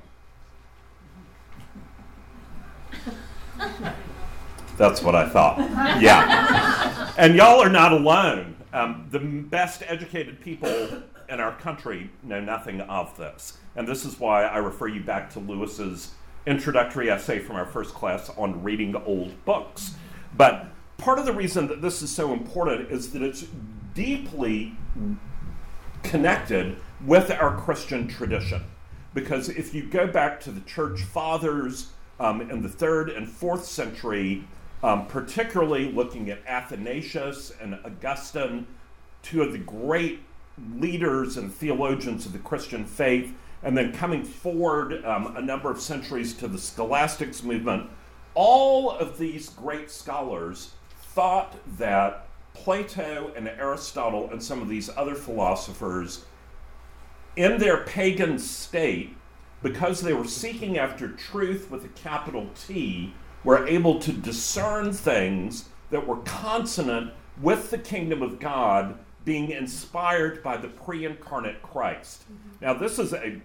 That's 4.77 5.01
what 5.01 5.15
I 5.15 5.27
thought. 5.29 5.59
Yeah. 6.01 7.13
And 7.17 7.35
y'all 7.35 7.61
are 7.61 7.69
not 7.69 7.93
alone. 7.93 8.55
Um, 8.73 9.07
the 9.11 9.19
best 9.19 9.83
educated 9.85 10.41
people 10.41 11.03
in 11.29 11.39
our 11.39 11.55
country 11.57 12.09
know 12.23 12.41
nothing 12.41 12.81
of 12.81 13.15
this. 13.17 13.57
And 13.75 13.87
this 13.87 14.05
is 14.05 14.19
why 14.19 14.43
I 14.43 14.57
refer 14.57 14.87
you 14.87 15.01
back 15.01 15.29
to 15.31 15.39
Lewis's 15.39 16.11
introductory 16.45 17.09
essay 17.09 17.39
from 17.39 17.55
our 17.55 17.65
first 17.65 17.93
class 17.93 18.29
on 18.37 18.63
reading 18.63 18.95
old 18.95 19.45
books. 19.45 19.95
But 20.35 20.67
part 20.97 21.19
of 21.19 21.25
the 21.25 21.33
reason 21.33 21.67
that 21.67 21.81
this 21.81 22.01
is 22.01 22.09
so 22.09 22.33
important 22.33 22.91
is 22.91 23.11
that 23.11 23.21
it's 23.21 23.45
deeply 23.93 24.75
connected 26.01 26.77
with 27.05 27.31
our 27.31 27.55
Christian 27.57 28.07
tradition. 28.07 28.63
Because 29.13 29.49
if 29.49 29.73
you 29.73 29.83
go 29.83 30.07
back 30.07 30.39
to 30.41 30.51
the 30.51 30.61
church 30.61 31.03
fathers 31.03 31.91
um, 32.19 32.41
in 32.41 32.61
the 32.61 32.69
third 32.69 33.09
and 33.09 33.27
fourth 33.29 33.65
century, 33.65 34.43
um, 34.83 35.07
particularly 35.07 35.91
looking 35.91 36.29
at 36.29 36.45
Athanasius 36.45 37.53
and 37.61 37.79
Augustine, 37.85 38.67
two 39.21 39.41
of 39.41 39.53
the 39.53 39.57
great 39.57 40.19
leaders 40.75 41.37
and 41.37 41.51
theologians 41.51 42.25
of 42.25 42.33
the 42.33 42.39
Christian 42.39 42.85
faith, 42.85 43.33
and 43.63 43.77
then 43.77 43.93
coming 43.93 44.25
forward 44.25 45.03
um, 45.05 45.35
a 45.37 45.41
number 45.41 45.71
of 45.71 45.79
centuries 45.79 46.33
to 46.33 46.49
the 46.49 46.57
scholastics 46.57 47.43
movement, 47.43 47.89
all 48.35 48.91
of 48.91 49.17
these 49.17 49.49
great 49.49 49.89
scholars 49.89 50.73
thought 51.13 51.55
that 51.77 52.27
Plato 52.53 53.31
and 53.35 53.47
Aristotle 53.47 54.29
and 54.31 54.43
some 54.43 54.61
of 54.61 54.67
these 54.67 54.89
other 54.97 55.15
philosophers, 55.15 56.25
in 57.35 57.57
their 57.57 57.77
pagan 57.85 58.37
state, 58.37 59.15
because 59.63 60.01
they 60.01 60.13
were 60.13 60.27
seeking 60.27 60.77
after 60.77 61.07
truth 61.07 61.71
with 61.71 61.85
a 61.85 61.89
capital 61.89 62.49
T, 62.67 63.13
were 63.43 63.67
able 63.67 63.99
to 63.99 64.11
discern 64.11 64.93
things 64.93 65.69
that 65.89 66.07
were 66.07 66.17
consonant 66.17 67.11
with 67.41 67.71
the 67.71 67.77
kingdom 67.77 68.21
of 68.21 68.39
God 68.39 68.97
being 69.25 69.51
inspired 69.51 70.43
by 70.43 70.57
the 70.57 70.67
pre 70.67 71.05
incarnate 71.05 71.61
Christ. 71.61 72.23
Mm-hmm. 72.23 72.65
Now, 72.65 72.73
this 72.73 72.99
is 72.99 73.13
a 73.13 73.41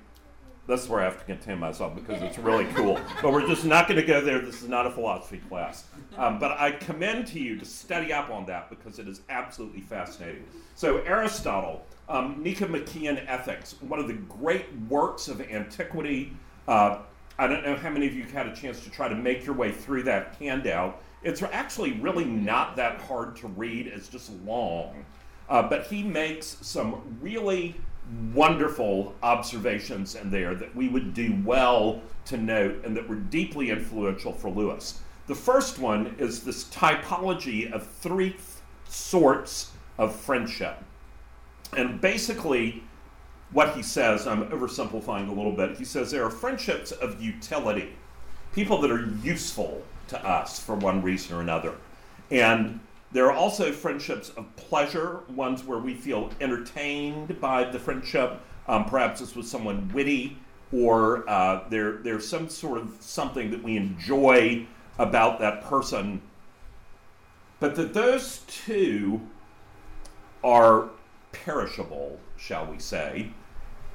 this 0.68 0.82
is 0.82 0.88
where 0.90 1.00
I 1.00 1.04
have 1.04 1.18
to 1.18 1.24
contain 1.24 1.58
myself 1.58 1.94
because 1.94 2.20
it's 2.20 2.38
really 2.38 2.66
cool. 2.74 3.00
But 3.22 3.32
we're 3.32 3.46
just 3.46 3.64
not 3.64 3.88
going 3.88 3.98
to 3.98 4.06
go 4.06 4.20
there. 4.20 4.38
This 4.38 4.62
is 4.62 4.68
not 4.68 4.86
a 4.86 4.90
philosophy 4.90 5.40
class. 5.48 5.84
Um, 6.18 6.38
but 6.38 6.52
I 6.60 6.72
commend 6.72 7.26
to 7.28 7.40
you 7.40 7.56
to 7.58 7.64
study 7.64 8.12
up 8.12 8.28
on 8.28 8.44
that 8.46 8.68
because 8.68 8.98
it 8.98 9.08
is 9.08 9.22
absolutely 9.30 9.80
fascinating. 9.80 10.44
So, 10.74 10.98
Aristotle, 10.98 11.86
um, 12.10 12.42
Nicomachean 12.42 13.18
Ethics, 13.26 13.76
one 13.80 13.98
of 13.98 14.08
the 14.08 14.14
great 14.14 14.66
works 14.90 15.28
of 15.28 15.40
antiquity. 15.40 16.36
Uh, 16.66 16.98
I 17.38 17.46
don't 17.46 17.64
know 17.64 17.76
how 17.76 17.90
many 17.90 18.06
of 18.06 18.14
you 18.14 18.24
had 18.24 18.48
a 18.48 18.54
chance 18.54 18.82
to 18.82 18.90
try 18.90 19.08
to 19.08 19.14
make 19.14 19.46
your 19.46 19.54
way 19.54 19.70
through 19.70 20.02
that 20.04 20.34
handout. 20.40 21.00
It's 21.22 21.40
actually 21.42 21.92
really 21.92 22.24
not 22.24 22.76
that 22.76 23.00
hard 23.00 23.36
to 23.36 23.48
read, 23.48 23.86
it's 23.86 24.08
just 24.08 24.32
long. 24.44 25.04
Uh, 25.48 25.62
but 25.62 25.86
he 25.86 26.02
makes 26.02 26.58
some 26.60 27.18
really 27.20 27.76
wonderful 28.34 29.14
observations 29.22 30.14
in 30.14 30.30
there 30.30 30.54
that 30.54 30.74
we 30.74 30.88
would 30.88 31.14
do 31.14 31.38
well 31.44 32.02
to 32.24 32.36
note 32.36 32.84
and 32.84 32.96
that 32.96 33.08
were 33.08 33.16
deeply 33.16 33.70
influential 33.70 34.32
for 34.32 34.50
Lewis. 34.50 35.00
The 35.26 35.34
first 35.34 35.78
one 35.78 36.16
is 36.18 36.42
this 36.42 36.64
typology 36.64 37.70
of 37.70 37.86
three 37.86 38.36
sorts 38.88 39.72
of 39.98 40.14
friendship. 40.14 40.82
And 41.76 42.00
basically, 42.00 42.82
what 43.52 43.74
he 43.74 43.82
says, 43.82 44.26
I'm 44.26 44.48
oversimplifying 44.48 45.28
a 45.28 45.32
little 45.32 45.52
bit, 45.52 45.76
he 45.78 45.84
says 45.84 46.10
there 46.10 46.24
are 46.24 46.30
friendships 46.30 46.92
of 46.92 47.22
utility, 47.22 47.94
people 48.52 48.80
that 48.82 48.90
are 48.90 49.06
useful 49.22 49.82
to 50.08 50.26
us 50.26 50.58
for 50.58 50.74
one 50.74 51.02
reason 51.02 51.36
or 51.36 51.40
another. 51.40 51.74
And 52.30 52.80
there 53.12 53.26
are 53.26 53.32
also 53.32 53.72
friendships 53.72 54.30
of 54.30 54.54
pleasure, 54.56 55.20
ones 55.34 55.64
where 55.64 55.78
we 55.78 55.94
feel 55.94 56.30
entertained 56.40 57.40
by 57.40 57.64
the 57.64 57.78
friendship. 57.78 58.40
Um, 58.66 58.84
perhaps 58.84 59.22
it's 59.22 59.34
with 59.34 59.46
someone 59.46 59.90
witty, 59.94 60.36
or 60.72 61.28
uh, 61.28 61.66
there, 61.70 61.98
there's 61.98 62.28
some 62.28 62.50
sort 62.50 62.78
of 62.78 62.96
something 63.00 63.50
that 63.50 63.62
we 63.62 63.78
enjoy 63.78 64.66
about 64.98 65.38
that 65.40 65.64
person. 65.64 66.20
But 67.60 67.76
that 67.76 67.94
those 67.94 68.42
two 68.46 69.22
are 70.44 70.90
perishable, 71.32 72.18
shall 72.36 72.66
we 72.66 72.78
say. 72.78 73.30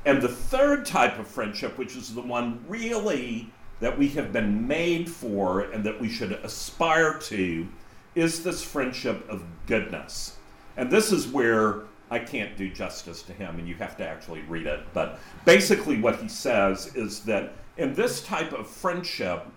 And 0.06 0.22
the 0.22 0.30
third 0.30 0.86
type 0.86 1.18
of 1.18 1.28
friendship, 1.28 1.78
which 1.78 1.96
is 1.96 2.14
the 2.14 2.22
one 2.22 2.64
really 2.68 3.50
that 3.80 3.98
we 3.98 4.10
have 4.10 4.32
been 4.32 4.68
made 4.68 5.10
for 5.10 5.62
and 5.62 5.84
that 5.84 6.00
we 6.00 6.10
should 6.10 6.34
aspire 6.34 7.18
to, 7.20 7.68
is 8.16 8.44
this 8.44 8.64
friendship 8.64 9.28
of 9.30 9.44
goodness. 9.66 10.38
And 10.78 10.92
this 10.92 11.12
is 11.12 11.28
where 11.28 11.84
I 12.12 12.20
can't 12.20 12.56
do 12.58 12.70
justice 12.70 13.24
to 13.24 13.34
him, 13.34 13.58
and 13.58 13.68
you 13.68 13.76
have 13.76 13.98
to 13.98 14.08
actually 14.08 14.42
read 14.42 14.68
it. 14.68 14.82
But 14.94 15.20
basically, 15.46 16.00
what 16.00 16.22
he 16.22 16.28
says 16.28 16.96
is 16.96 17.22
that 17.22 17.54
in 17.78 17.94
this 17.94 18.24
type 18.24 18.54
of 18.54 18.68
friendship, 18.68 19.48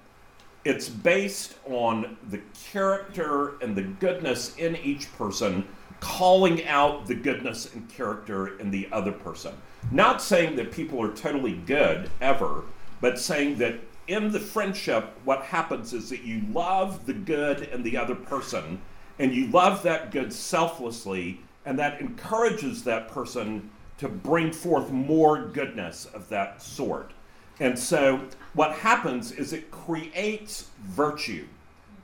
it's 0.65 0.89
based 0.89 1.55
on 1.67 2.17
the 2.31 2.41
character 2.73 3.59
and 3.61 3.77
the 3.77 3.83
goodness 3.83 4.57
in 4.57 4.77
each 4.77 5.13
person, 5.17 5.69
calling 6.01 6.67
out 6.67 7.07
the 7.07 7.15
goodness 7.15 7.73
and 7.75 7.89
character 7.89 8.59
in 8.59 8.71
the 8.71 8.89
other 8.93 9.13
person. 9.13 9.55
Not 9.91 10.21
saying 10.21 10.57
that 10.57 10.73
people 10.73 11.01
are 11.03 11.15
totally 11.15 11.55
good 11.55 12.11
ever, 12.21 12.63
but 13.01 13.19
saying 13.19 13.59
that 13.59 13.77
in 14.09 14.31
the 14.31 14.41
friendship, 14.41 15.11
what 15.25 15.43
happens 15.43 15.93
is 15.93 16.11
that 16.11 16.23
you 16.23 16.43
love 16.53 17.07
the 17.07 17.13
good 17.13 17.63
in 17.63 17.83
the 17.83 17.97
other 17.97 18.15
person, 18.15 18.81
and 19.19 19.35
you 19.35 19.49
love 19.49 19.83
that 19.83 20.11
good 20.11 20.33
selflessly, 20.33 21.41
and 21.65 21.79
that 21.79 22.01
encourages 22.01 22.85
that 22.85 23.09
person 23.09 23.71
to 23.99 24.09
bring 24.09 24.53
forth 24.53 24.91
more 24.91 25.47
goodness 25.47 26.07
of 26.07 26.29
that 26.29 26.63
sort. 26.63 27.13
And 27.59 27.79
so, 27.79 28.21
what 28.53 28.73
happens 28.73 29.33
is 29.33 29.53
it 29.53 29.71
creates 29.71 30.69
virtue. 30.83 31.47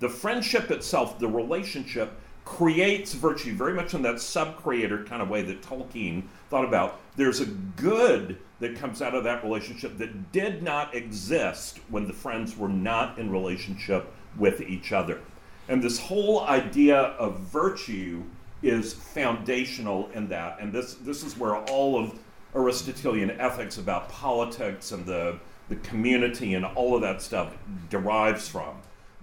The 0.01 0.09
friendship 0.09 0.71
itself, 0.71 1.19
the 1.19 1.29
relationship, 1.29 2.19
creates 2.45 3.15
virtue 3.15 3.55
very 3.55 3.73
much 3.73 3.95
in 3.95 4.03
that 4.03 4.21
sub 4.21 4.57
creator 4.57 5.05
kind 5.05 5.23
of 5.23 5.29
way 5.29 5.43
that 5.43 5.63
Tolkien 5.63 6.25
thought 6.51 6.65
about. 6.65 7.01
There's 7.17 7.41
a 7.41 7.47
good 7.47 8.39
that 8.61 8.77
comes 8.77 9.03
out 9.03 9.15
of 9.15 9.25
that 9.25 9.43
relationship 9.43 9.99
that 9.99 10.33
did 10.33 10.63
not 10.63 10.95
exist 10.95 11.81
when 11.89 12.07
the 12.07 12.13
friends 12.13 12.57
were 12.57 12.69
not 12.69 13.19
in 13.19 13.31
relationship 13.31 14.13
with 14.37 14.61
each 14.61 14.93
other. 14.93 15.21
And 15.69 15.83
this 15.83 15.99
whole 15.99 16.41
idea 16.43 16.97
of 16.97 17.41
virtue 17.41 18.23
is 18.63 18.93
foundational 18.93 20.09
in 20.15 20.29
that. 20.29 20.59
And 20.61 20.73
this, 20.73 20.95
this 20.95 21.23
is 21.23 21.37
where 21.37 21.57
all 21.57 21.99
of 21.99 22.19
Aristotelian 22.55 23.31
ethics 23.33 23.79
about 23.79 24.09
politics 24.09 24.93
and 24.93 25.05
the, 25.07 25.39
the 25.69 25.77
community 25.77 26.55
and 26.55 26.65
all 26.65 26.95
of 26.95 27.03
that 27.03 27.23
stuff 27.23 27.57
derives 27.91 28.49
from. 28.49 28.77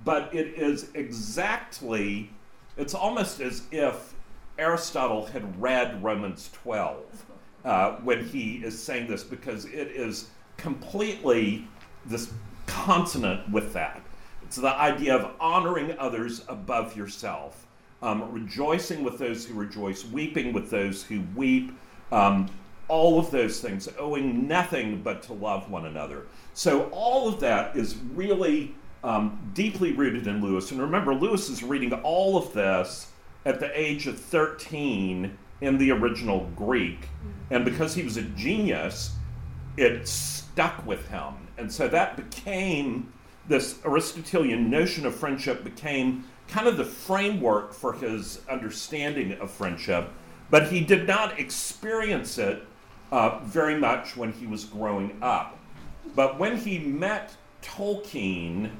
But 0.04 0.34
it 0.34 0.48
is 0.56 0.90
exactly, 0.96 2.30
it's 2.80 2.94
almost 2.94 3.42
as 3.42 3.64
if 3.72 4.14
Aristotle 4.58 5.26
had 5.26 5.62
read 5.62 6.02
Romans 6.02 6.50
12 6.64 7.26
uh, 7.66 7.92
when 7.98 8.26
he 8.26 8.56
is 8.56 8.82
saying 8.82 9.08
this 9.08 9.24
because 9.24 9.66
it 9.66 9.90
is 9.90 10.30
completely 10.58 11.68
this 12.06 12.32
consonant 12.68 13.50
with 13.52 13.74
that. 13.74 14.02
It's 14.44 14.56
the 14.56 14.74
idea 14.74 15.16
of 15.16 15.32
honoring 15.40 15.98
others 16.00 16.44
above 16.48 16.96
yourself, 16.96 17.68
um, 18.02 18.32
rejoicing 18.32 19.04
with 19.04 19.18
those 19.18 19.46
who 19.46 19.56
rejoice, 19.56 20.06
weeping 20.06 20.54
with 20.54 20.70
those 20.70 21.04
who 21.04 21.22
weep, 21.36 21.72
um, 22.12 22.50
all 22.88 23.20
of 23.20 23.30
those 23.30 23.60
things, 23.60 23.90
owing 24.00 24.48
nothing 24.48 25.02
but 25.02 25.22
to 25.24 25.34
love 25.34 25.70
one 25.70 25.86
another. 25.86 26.26
So, 26.54 26.84
all 26.92 27.28
of 27.28 27.40
that 27.42 27.76
is 27.76 27.98
really 28.16 28.74
um, 29.04 29.52
deeply 29.54 29.94
rooted 29.94 30.28
in 30.28 30.42
Lewis. 30.42 30.72
And 30.72 30.82
remember, 30.82 31.14
Lewis 31.14 31.50
is 31.50 31.64
reading 31.64 31.94
all 31.94 32.38
of 32.38 32.54
this 32.54 33.12
at 33.46 33.60
the 33.60 33.80
age 33.80 34.08
of 34.08 34.20
13 34.20 35.38
in 35.62 35.78
the 35.78 35.92
original 35.92 36.50
Greek. 36.56 37.08
And 37.52 37.66
because 37.66 37.96
he 37.96 38.04
was 38.04 38.18
a 38.18 38.24
genius, 38.24 39.12
it 39.78 40.08
stuck 40.08 40.86
with 40.86 41.08
him. 41.10 41.34
And 41.58 41.72
so 41.72 41.88
that 41.88 42.16
became 42.16 43.12
this 43.48 43.80
Aristotelian 43.84 44.70
notion 44.70 45.06
of 45.06 45.16
friendship 45.16 45.64
became 45.64 46.26
kind 46.48 46.68
of 46.68 46.78
the 46.78 46.86
framework 46.86 47.74
for 47.74 47.94
his 47.94 48.42
understanding 48.50 49.34
of 49.34 49.52
friendship, 49.52 50.10
but 50.50 50.68
he 50.68 50.82
did 50.82 51.08
not 51.08 51.40
experience 51.40 52.38
it 52.38 52.64
uh, 53.12 53.40
very 53.44 53.78
much 53.78 54.16
when 54.16 54.32
he 54.32 54.46
was 54.46 54.66
growing 54.66 55.18
up. 55.22 55.58
But 56.16 56.40
when 56.40 56.58
he 56.58 56.80
met 56.80 57.36
Tolkien, 57.62 58.72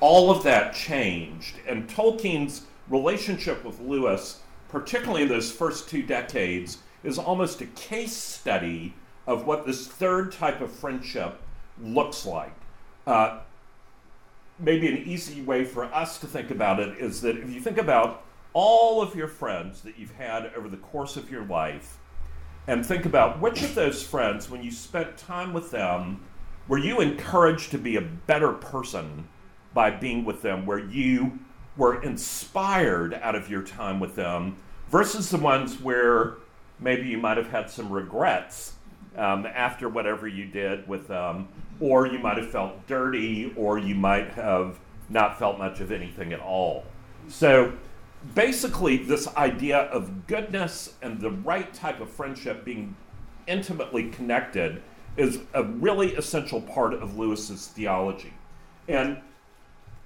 all 0.00 0.30
of 0.30 0.42
that 0.44 0.74
changed. 0.74 1.56
And 1.68 1.88
Tolkien's 1.88 2.66
relationship 2.88 3.64
with 3.64 3.80
Lewis, 3.80 4.40
particularly 4.68 5.22
in 5.22 5.28
those 5.28 5.52
first 5.52 5.88
two 5.88 6.02
decades, 6.02 6.78
is 7.04 7.18
almost 7.18 7.60
a 7.60 7.66
case 7.66 8.16
study 8.16 8.94
of 9.26 9.46
what 9.46 9.66
this 9.66 9.86
third 9.86 10.32
type 10.32 10.60
of 10.60 10.70
friendship 10.70 11.40
looks 11.82 12.26
like. 12.26 12.54
Uh, 13.06 13.40
maybe 14.58 14.88
an 14.88 14.98
easy 15.06 15.42
way 15.42 15.64
for 15.64 15.84
us 15.84 16.18
to 16.18 16.26
think 16.26 16.50
about 16.50 16.80
it 16.80 16.98
is 16.98 17.20
that 17.22 17.36
if 17.36 17.50
you 17.50 17.60
think 17.60 17.78
about 17.78 18.24
all 18.52 19.00
of 19.00 19.14
your 19.14 19.28
friends 19.28 19.80
that 19.82 19.98
you've 19.98 20.14
had 20.16 20.50
over 20.56 20.68
the 20.68 20.76
course 20.76 21.16
of 21.16 21.30
your 21.30 21.44
life, 21.44 21.98
and 22.66 22.84
think 22.84 23.06
about 23.06 23.40
which 23.40 23.62
of 23.62 23.74
those 23.74 24.02
friends, 24.02 24.50
when 24.50 24.62
you 24.62 24.70
spent 24.70 25.16
time 25.16 25.52
with 25.52 25.70
them, 25.70 26.20
were 26.68 26.78
you 26.78 27.00
encouraged 27.00 27.70
to 27.70 27.78
be 27.78 27.96
a 27.96 28.00
better 28.00 28.52
person 28.52 29.26
by 29.74 29.90
being 29.90 30.24
with 30.24 30.42
them, 30.42 30.66
where 30.66 30.78
you 30.78 31.38
were 31.76 32.02
inspired 32.02 33.14
out 33.14 33.34
of 33.34 33.48
your 33.48 33.62
time 33.62 34.00
with 34.00 34.16
them, 34.16 34.56
versus 34.88 35.30
the 35.30 35.38
ones 35.38 35.80
where 35.80 36.34
maybe 36.78 37.08
you 37.08 37.18
might 37.18 37.36
have 37.36 37.50
had 37.50 37.70
some 37.70 37.90
regrets 37.90 38.74
um, 39.16 39.46
after 39.46 39.88
whatever 39.88 40.26
you 40.26 40.46
did 40.46 40.86
with 40.88 41.06
them, 41.08 41.48
or 41.80 42.06
you 42.06 42.18
might 42.18 42.36
have 42.36 42.50
felt 42.50 42.86
dirty, 42.86 43.52
or 43.56 43.78
you 43.78 43.94
might 43.94 44.28
have 44.32 44.78
not 45.08 45.38
felt 45.38 45.58
much 45.58 45.80
of 45.80 45.90
anything 45.90 46.32
at 46.32 46.40
all. 46.40 46.84
So 47.28 47.72
basically, 48.34 48.96
this 48.98 49.28
idea 49.36 49.78
of 49.78 50.26
goodness 50.26 50.94
and 51.02 51.20
the 51.20 51.30
right 51.30 51.72
type 51.72 52.00
of 52.00 52.10
friendship 52.10 52.64
being 52.64 52.96
intimately 53.46 54.10
connected 54.10 54.82
is 55.16 55.40
a 55.54 55.64
really 55.64 56.14
essential 56.14 56.60
part 56.60 56.94
of 56.94 57.16
Lewis's 57.16 57.66
theology. 57.68 58.32
And 58.88 59.18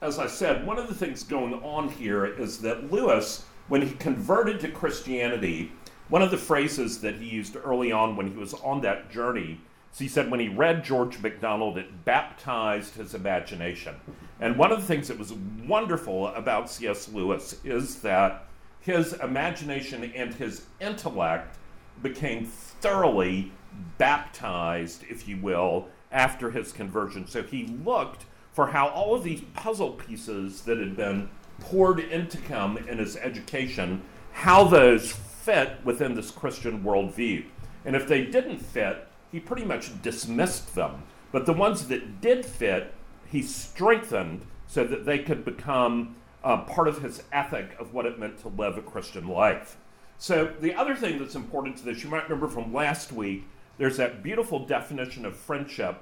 as 0.04 0.18
I 0.18 0.26
said, 0.26 0.66
one 0.66 0.78
of 0.78 0.86
the 0.86 0.94
things 0.94 1.22
going 1.22 1.54
on 1.54 1.88
here 1.88 2.26
is 2.26 2.58
that 2.58 2.92
Lewis, 2.92 3.46
when 3.68 3.80
he 3.80 3.94
converted 3.94 4.60
to 4.60 4.68
Christianity, 4.68 5.72
one 6.10 6.20
of 6.20 6.30
the 6.30 6.36
phrases 6.36 7.00
that 7.00 7.14
he 7.14 7.24
used 7.24 7.56
early 7.64 7.90
on 7.90 8.14
when 8.14 8.30
he 8.30 8.36
was 8.36 8.52
on 8.52 8.82
that 8.82 9.10
journey 9.10 9.62
is 9.90 9.98
he 9.98 10.06
said 10.06 10.30
when 10.30 10.40
he 10.40 10.48
read 10.48 10.84
George 10.84 11.22
MacDonald, 11.22 11.78
it 11.78 12.04
baptized 12.04 12.96
his 12.96 13.14
imagination. 13.14 13.94
And 14.40 14.58
one 14.58 14.72
of 14.72 14.80
the 14.82 14.86
things 14.86 15.08
that 15.08 15.18
was 15.18 15.32
wonderful 15.66 16.26
about 16.28 16.70
C.S. 16.70 17.08
Lewis 17.08 17.58
is 17.64 18.00
that 18.00 18.44
his 18.80 19.14
imagination 19.14 20.12
and 20.14 20.34
his 20.34 20.66
intellect 20.80 21.56
became 22.02 22.44
thoroughly 22.44 23.52
baptized, 23.96 25.04
if 25.08 25.26
you 25.26 25.38
will, 25.38 25.88
after 26.12 26.50
his 26.50 26.72
conversion. 26.72 27.26
So 27.26 27.42
he 27.42 27.68
looked 27.86 28.26
for 28.54 28.68
how 28.68 28.88
all 28.88 29.14
of 29.14 29.24
these 29.24 29.42
puzzle 29.52 29.90
pieces 29.90 30.62
that 30.62 30.78
had 30.78 30.96
been 30.96 31.28
poured 31.60 31.98
into 31.98 32.38
him 32.38 32.78
in 32.88 32.98
his 32.98 33.16
education, 33.16 34.00
how 34.32 34.64
those 34.64 35.12
fit 35.12 35.76
within 35.84 36.14
this 36.14 36.30
Christian 36.30 36.82
worldview. 36.82 37.44
And 37.84 37.94
if 37.94 38.08
they 38.08 38.24
didn't 38.24 38.58
fit, 38.58 39.06
he 39.30 39.40
pretty 39.40 39.64
much 39.64 40.00
dismissed 40.00 40.74
them. 40.74 41.02
But 41.32 41.46
the 41.46 41.52
ones 41.52 41.88
that 41.88 42.20
did 42.20 42.46
fit, 42.46 42.94
he 43.26 43.42
strengthened 43.42 44.46
so 44.68 44.84
that 44.84 45.04
they 45.04 45.18
could 45.18 45.44
become 45.44 46.14
uh, 46.44 46.58
part 46.58 46.86
of 46.86 47.02
his 47.02 47.24
ethic 47.32 47.74
of 47.80 47.92
what 47.92 48.06
it 48.06 48.18
meant 48.20 48.38
to 48.38 48.48
live 48.48 48.78
a 48.78 48.82
Christian 48.82 49.26
life. 49.26 49.76
So, 50.16 50.52
the 50.60 50.74
other 50.74 50.94
thing 50.94 51.18
that's 51.18 51.34
important 51.34 51.76
to 51.78 51.84
this, 51.84 52.04
you 52.04 52.08
might 52.08 52.24
remember 52.24 52.46
from 52.46 52.72
last 52.72 53.12
week, 53.12 53.44
there's 53.78 53.96
that 53.96 54.22
beautiful 54.22 54.64
definition 54.64 55.26
of 55.26 55.34
friendship 55.34 55.96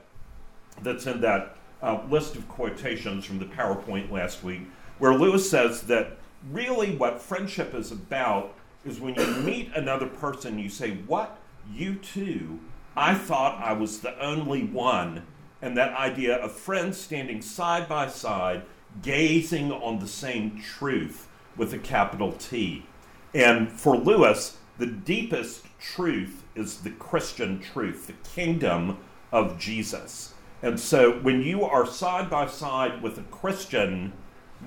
that's 0.82 1.06
in 1.06 1.22
that 1.22 1.56
uh, 1.82 2.00
list 2.08 2.36
of 2.36 2.48
quotations 2.48 3.24
from 3.24 3.38
the 3.38 3.44
PowerPoint 3.44 4.10
last 4.10 4.44
week, 4.44 4.62
where 4.98 5.14
Lewis 5.14 5.50
says 5.50 5.82
that 5.82 6.16
really 6.50 6.96
what 6.96 7.20
friendship 7.20 7.74
is 7.74 7.90
about 7.90 8.54
is 8.84 9.00
when 9.00 9.14
you 9.14 9.26
meet 9.42 9.70
another 9.74 10.06
person, 10.06 10.58
you 10.58 10.68
say, 10.68 10.92
What? 11.06 11.38
You 11.72 11.94
too? 11.96 12.60
I 12.96 13.14
thought 13.14 13.62
I 13.62 13.72
was 13.72 14.00
the 14.00 14.18
only 14.20 14.64
one. 14.64 15.24
And 15.60 15.76
that 15.76 15.94
idea 15.94 16.36
of 16.36 16.52
friends 16.52 16.98
standing 16.98 17.40
side 17.40 17.88
by 17.88 18.08
side, 18.08 18.62
gazing 19.00 19.70
on 19.70 20.00
the 20.00 20.08
same 20.08 20.60
truth 20.60 21.28
with 21.56 21.72
a 21.72 21.78
capital 21.78 22.32
T. 22.32 22.84
And 23.32 23.70
for 23.70 23.96
Lewis, 23.96 24.58
the 24.78 24.86
deepest 24.86 25.64
truth 25.78 26.42
is 26.54 26.78
the 26.78 26.90
Christian 26.90 27.60
truth, 27.60 28.08
the 28.08 28.14
kingdom 28.28 28.98
of 29.30 29.58
Jesus. 29.58 30.31
And 30.62 30.78
so 30.78 31.18
when 31.20 31.42
you 31.42 31.64
are 31.64 31.86
side 31.86 32.30
by 32.30 32.46
side 32.46 33.02
with 33.02 33.18
a 33.18 33.22
Christian 33.22 34.12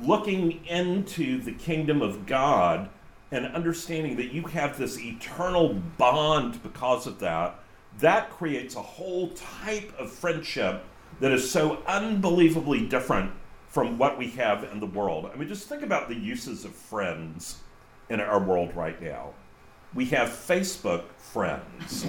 looking 0.01 0.65
into 0.65 1.39
the 1.41 1.53
kingdom 1.53 2.01
of 2.01 2.25
God, 2.25 2.89
and 3.31 3.45
understanding 3.47 4.15
that 4.15 4.31
you 4.31 4.43
have 4.43 4.77
this 4.77 4.99
eternal 4.99 5.73
bond 5.97 6.62
because 6.63 7.08
of 7.08 7.19
that, 7.19 7.60
that 7.99 8.29
creates 8.29 8.75
a 8.75 8.81
whole 8.81 9.29
type 9.29 9.91
of 9.97 10.12
friendship 10.12 10.84
that 11.19 11.31
is 11.31 11.49
so 11.49 11.81
unbelievably 11.88 12.88
different 12.88 13.31
from 13.67 13.97
what 13.97 14.17
we 14.17 14.29
have 14.29 14.63
in 14.65 14.79
the 14.79 14.86
world. 14.86 15.29
I 15.31 15.38
mean, 15.38 15.49
just 15.49 15.67
think 15.67 15.81
about 15.81 16.08
the 16.08 16.15
uses 16.15 16.65
of 16.65 16.73
friends 16.73 17.62
in 18.10 18.21
our 18.21 18.39
world 18.39 18.75
right 18.75 19.01
now. 19.01 19.34
We 19.93 20.05
have 20.08 20.29
Facebook 20.29 21.03
friends. 21.17 22.05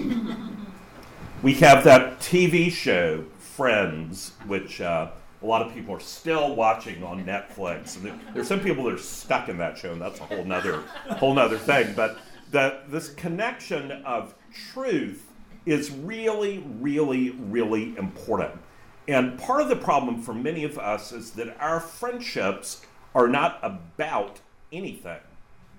we 1.43 1.55
have 1.55 1.85
that 1.85 2.21
TV 2.21 2.71
show, 2.71 3.25
Friends, 3.57 4.33
which 4.47 4.81
uh, 4.81 5.11
a 5.43 5.47
lot 5.47 5.63
of 5.63 5.73
people 5.73 5.95
are 5.95 6.01
still 6.01 6.55
watching 6.55 7.03
on 7.03 7.25
Netflix. 7.25 7.97
And 7.97 8.21
there's 8.35 8.49
some 8.49 8.61
people 8.61 8.85
that 8.85 8.95
are 8.95 8.99
stuck 8.99 9.49
in 9.49 9.57
that 9.59 9.79
show, 9.79 9.93
and 9.93 10.01
that's 10.01 10.21
a 10.21 10.25
whole 10.25 10.45
nother, 10.45 10.83
whole 11.19 11.35
nother 11.35 11.57
thing. 11.57 11.95
But 11.97 12.19
that 12.51 12.91
this 12.91 13.09
connection 13.15 13.93
of 14.05 14.35
truth 14.73 15.33
is 15.65 15.91
really, 15.91 16.65
really, 16.81 17.31
really 17.31 17.97
important. 17.97 18.61
And 19.09 19.39
part 19.39 19.63
of 19.63 19.69
the 19.69 19.77
problem 19.77 20.21
for 20.21 20.35
many 20.35 20.65
of 20.65 20.79
us 20.79 21.13
is 21.13 21.31
that 21.33 21.57
our 21.61 21.81
friendships 21.81 22.85
are 23.15 23.29
not 23.29 23.59
about 23.63 24.41
anything. 24.73 25.21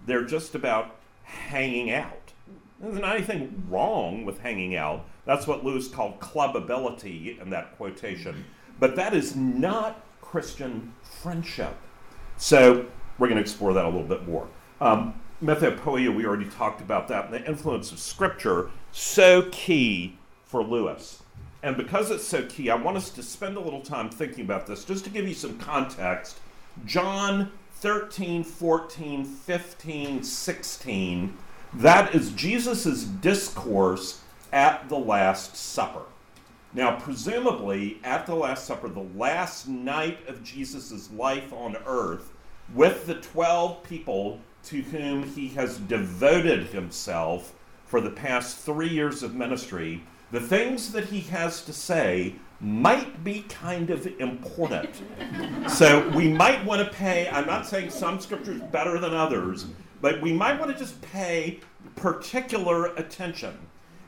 They're 0.06 0.26
just 0.26 0.56
about 0.56 0.96
hanging 1.24 1.92
out. 1.92 2.34
There's 2.80 3.00
not 3.00 3.16
anything 3.16 3.64
wrong 3.70 4.26
with 4.26 4.40
hanging 4.40 4.76
out. 4.76 5.06
That's 5.28 5.46
what 5.46 5.64
Lewis 5.64 5.90
called 5.90 6.20
clubability 6.22 7.40
in 7.40 7.50
that 7.50 7.76
quotation. 7.76 8.46
But 8.80 8.96
that 8.96 9.14
is 9.14 9.36
not 9.36 10.02
Christian 10.22 10.94
friendship. 11.22 11.76
So 12.38 12.86
we're 13.20 13.28
going 13.28 13.36
to 13.36 13.42
explore 13.42 13.74
that 13.74 13.84
a 13.84 13.90
little 13.90 14.08
bit 14.08 14.26
more. 14.28 14.48
Um, 14.80 15.20
Mythopoeia, 15.44 16.16
we 16.16 16.26
already 16.26 16.50
talked 16.50 16.82
about 16.82 17.10
that, 17.10 17.26
and 17.26 17.34
the 17.34 17.46
influence 17.46 17.92
of 17.92 18.00
Scripture, 18.00 18.72
so 18.92 19.50
key 19.52 20.18
for 20.46 20.64
Lewis. 20.64 21.22
And 21.62 21.76
because 21.76 22.10
it's 22.10 22.24
so 22.24 22.46
key, 22.46 22.70
I 22.70 22.76
want 22.76 22.96
us 22.96 23.10
to 23.10 23.22
spend 23.22 23.58
a 23.58 23.60
little 23.60 23.82
time 23.82 24.10
thinking 24.10 24.46
about 24.46 24.66
this. 24.66 24.86
Just 24.86 25.04
to 25.04 25.10
give 25.10 25.28
you 25.28 25.34
some 25.34 25.58
context, 25.58 26.40
John 26.86 27.52
13, 27.74 28.44
14, 28.44 29.26
15, 29.26 30.24
16, 30.24 31.38
that 31.74 32.16
is 32.16 32.32
Jesus' 32.32 33.04
discourse 33.04 34.22
at 34.52 34.90
the 34.90 34.98
Last 34.98 35.56
Supper. 35.56 36.04
Now, 36.74 37.00
presumably, 37.00 38.00
at 38.04 38.26
the 38.26 38.36
Last 38.36 38.66
Supper, 38.66 38.90
the 38.90 39.08
last 39.16 39.68
night 39.68 40.20
of 40.28 40.44
Jesus' 40.44 41.10
life 41.12 41.52
on 41.54 41.78
earth, 41.86 42.34
with 42.74 43.08
the 43.08 43.16
12 43.16 43.84
people 43.84 44.40
to 44.66 44.82
whom 44.82 45.24
he 45.24 45.48
has 45.50 45.78
devoted 45.80 46.68
himself 46.68 47.54
for 47.86 48.02
the 48.02 48.10
past 48.10 48.58
three 48.58 48.90
years 48.90 49.24
of 49.24 49.34
ministry, 49.34 50.04
the 50.32 50.42
things 50.42 50.92
that 50.92 51.06
he 51.06 51.22
has 51.22 51.64
to 51.64 51.72
say 51.72 52.36
might 52.60 53.24
be 53.24 53.42
kind 53.44 53.90
of 53.90 54.06
important. 54.20 54.90
so 55.70 56.08
we 56.10 56.28
might 56.28 56.64
want 56.66 56.86
to 56.86 56.94
pay, 56.94 57.30
I'm 57.30 57.48
not 57.48 57.66
saying 57.66 57.92
some 57.92 58.20
scriptures 58.20 58.62
better 58.72 59.00
than 59.00 59.14
others, 59.14 59.66
but 60.02 60.22
we 60.22 60.34
might 60.34 60.60
want 60.60 60.72
to 60.72 60.78
just 60.78 61.02
pay 61.02 61.60
particular 61.96 62.88
attention 62.96 63.58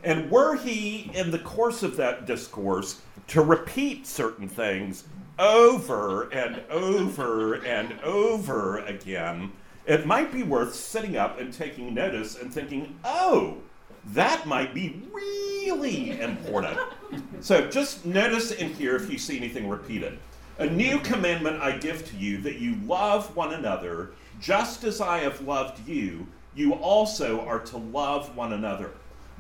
and 0.04 0.30
were 0.32 0.56
he, 0.56 1.12
in 1.14 1.32
the 1.32 1.40
course 1.40 1.84
of 1.84 1.96
that 1.98 2.26
discourse, 2.26 3.02
to 3.28 3.42
repeat 3.42 4.08
certain 4.08 4.48
things 4.48 5.04
over 5.38 6.30
and 6.32 6.62
over 6.70 7.56
and 7.66 8.00
over 8.02 8.80
again, 8.80 9.52
it 9.86 10.06
might 10.06 10.32
be 10.32 10.44
worth 10.44 10.76
sitting 10.76 11.18
up 11.18 11.40
and 11.40 11.54
taking 11.54 11.94
notice 11.94 12.40
and 12.40 12.54
thinking, 12.54 12.98
oh, 13.04 13.58
that 14.08 14.46
might 14.46 14.74
be 14.74 15.02
really 15.14 16.20
important. 16.20 16.78
So 17.42 17.68
just 17.70 18.06
notice 18.06 18.52
in 18.52 18.74
here 18.74 18.96
if 18.96 19.12
you 19.12 19.18
see 19.18 19.38
anything 19.38 19.68
repeated. 19.68 20.18
A 20.58 20.66
new 20.66 21.00
commandment 21.00 21.62
I 21.62 21.78
give 21.78 22.06
to 22.10 22.18
you 22.18 22.38
that 22.40 22.60
you 22.60 22.76
love 22.86 23.36
one 23.36 23.54
another 23.54 24.12
just 24.40 24.84
as 24.84 25.02
I 25.02 25.20
have 25.20 25.42
loved 25.42 25.88
you, 25.88 26.28
you 26.56 26.74
also 26.74 27.42
are 27.42 27.60
to 27.60 27.78
love 27.78 28.36
one 28.36 28.54
another. 28.54 28.92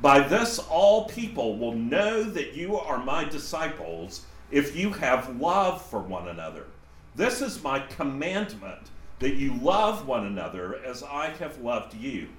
By 0.01 0.21
this, 0.21 0.59
all 0.59 1.09
people 1.09 1.57
will 1.57 1.73
know 1.73 2.23
that 2.23 2.53
you 2.53 2.77
are 2.77 3.03
my 3.03 3.25
disciples 3.25 4.25
if 4.49 4.73
you 4.73 4.91
have 4.93 5.41
love 5.41 5.81
for 5.81 5.99
one 5.99 6.29
another. 6.29 6.67
This 7.15 7.41
is 7.41 7.63
my 7.63 7.79
commandment 7.79 8.79
that 9.19 9.35
you 9.35 9.53
love 9.55 10.07
one 10.07 10.25
another 10.25 10.79
as 10.85 11.03
I 11.03 11.31
have 11.39 11.59
loved 11.59 11.93
you. 11.95 12.29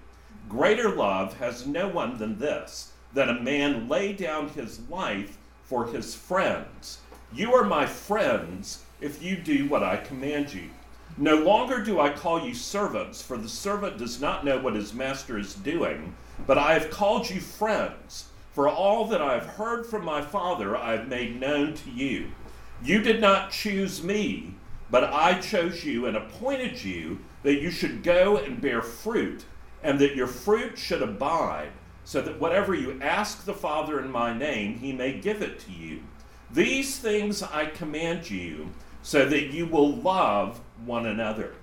Greater 0.48 0.88
love 0.90 1.36
has 1.38 1.66
no 1.66 1.86
one 1.86 2.16
than 2.16 2.38
this 2.38 2.92
that 3.12 3.28
a 3.28 3.42
man 3.42 3.88
lay 3.88 4.14
down 4.14 4.48
his 4.48 4.80
life 4.88 5.36
for 5.64 5.86
his 5.86 6.14
friends. 6.14 7.00
You 7.34 7.54
are 7.54 7.64
my 7.64 7.84
friends 7.84 8.84
if 9.02 9.22
you 9.22 9.36
do 9.36 9.68
what 9.68 9.82
I 9.82 9.98
command 9.98 10.54
you. 10.54 10.70
No 11.18 11.36
longer 11.36 11.84
do 11.84 12.00
I 12.00 12.10
call 12.10 12.46
you 12.46 12.54
servants, 12.54 13.20
for 13.20 13.36
the 13.36 13.48
servant 13.48 13.98
does 13.98 14.20
not 14.20 14.44
know 14.46 14.58
what 14.58 14.74
his 14.74 14.94
master 14.94 15.38
is 15.38 15.54
doing, 15.54 16.14
but 16.46 16.58
I 16.58 16.74
have 16.74 16.90
called 16.90 17.28
you 17.30 17.40
friends. 17.40 18.26
For 18.52 18.68
all 18.68 19.06
that 19.06 19.22
I 19.22 19.34
have 19.34 19.46
heard 19.46 19.86
from 19.86 20.04
my 20.04 20.20
Father, 20.20 20.76
I 20.76 20.92
have 20.92 21.08
made 21.08 21.40
known 21.40 21.74
to 21.74 21.90
you. 21.90 22.32
You 22.82 23.00
did 23.00 23.20
not 23.20 23.52
choose 23.52 24.02
me, 24.02 24.54
but 24.90 25.04
I 25.04 25.40
chose 25.40 25.84
you 25.84 26.06
and 26.06 26.16
appointed 26.16 26.82
you 26.82 27.20
that 27.42 27.60
you 27.60 27.70
should 27.70 28.02
go 28.02 28.36
and 28.36 28.60
bear 28.60 28.82
fruit, 28.82 29.44
and 29.82 29.98
that 30.00 30.16
your 30.16 30.26
fruit 30.26 30.76
should 30.76 31.02
abide, 31.02 31.70
so 32.04 32.20
that 32.20 32.40
whatever 32.40 32.74
you 32.74 32.98
ask 33.00 33.44
the 33.44 33.54
Father 33.54 34.00
in 34.00 34.10
my 34.10 34.36
name, 34.36 34.78
he 34.78 34.92
may 34.92 35.18
give 35.20 35.42
it 35.42 35.60
to 35.60 35.72
you. 35.72 36.02
These 36.50 36.98
things 36.98 37.42
I 37.42 37.66
command 37.66 38.28
you, 38.28 38.70
so 39.02 39.26
that 39.26 39.52
you 39.52 39.66
will 39.66 39.94
love 39.96 40.60
one 40.84 41.06
another. 41.06 41.54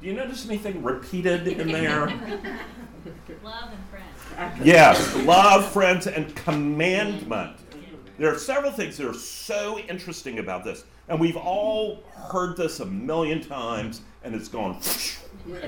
Do 0.00 0.06
you 0.06 0.12
notice 0.12 0.46
anything 0.46 0.82
repeated 0.82 1.48
in 1.48 1.72
there? 1.72 2.06
Love 3.42 3.70
and 3.70 3.88
friends. 3.90 4.15
Yes, 4.62 5.16
love, 5.16 5.70
friends, 5.70 6.06
and 6.06 6.34
commandment. 6.36 7.56
There 8.18 8.32
are 8.32 8.38
several 8.38 8.72
things 8.72 8.96
that 8.96 9.06
are 9.06 9.14
so 9.14 9.78
interesting 9.78 10.38
about 10.38 10.64
this. 10.64 10.84
And 11.08 11.20
we've 11.20 11.36
all 11.36 12.02
heard 12.14 12.56
this 12.56 12.80
a 12.80 12.86
million 12.86 13.40
times, 13.40 14.00
and 14.24 14.34
it's 14.34 14.48
gone. 14.48 14.80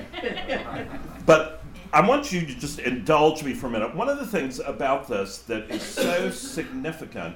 but 1.25 1.63
I 1.93 2.05
want 2.05 2.31
you 2.31 2.41
to 2.41 2.55
just 2.55 2.79
indulge 2.79 3.43
me 3.43 3.53
for 3.53 3.67
a 3.67 3.69
minute. 3.69 3.95
One 3.95 4.09
of 4.09 4.19
the 4.19 4.27
things 4.27 4.59
about 4.59 5.07
this 5.07 5.39
that 5.43 5.71
is 5.71 5.81
so 5.81 6.29
significant 6.29 7.35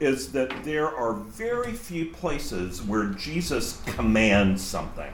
is 0.00 0.32
that 0.32 0.64
there 0.64 0.88
are 0.88 1.14
very 1.14 1.72
few 1.72 2.06
places 2.06 2.82
where 2.82 3.06
Jesus 3.06 3.80
commands 3.86 4.62
something. 4.62 5.12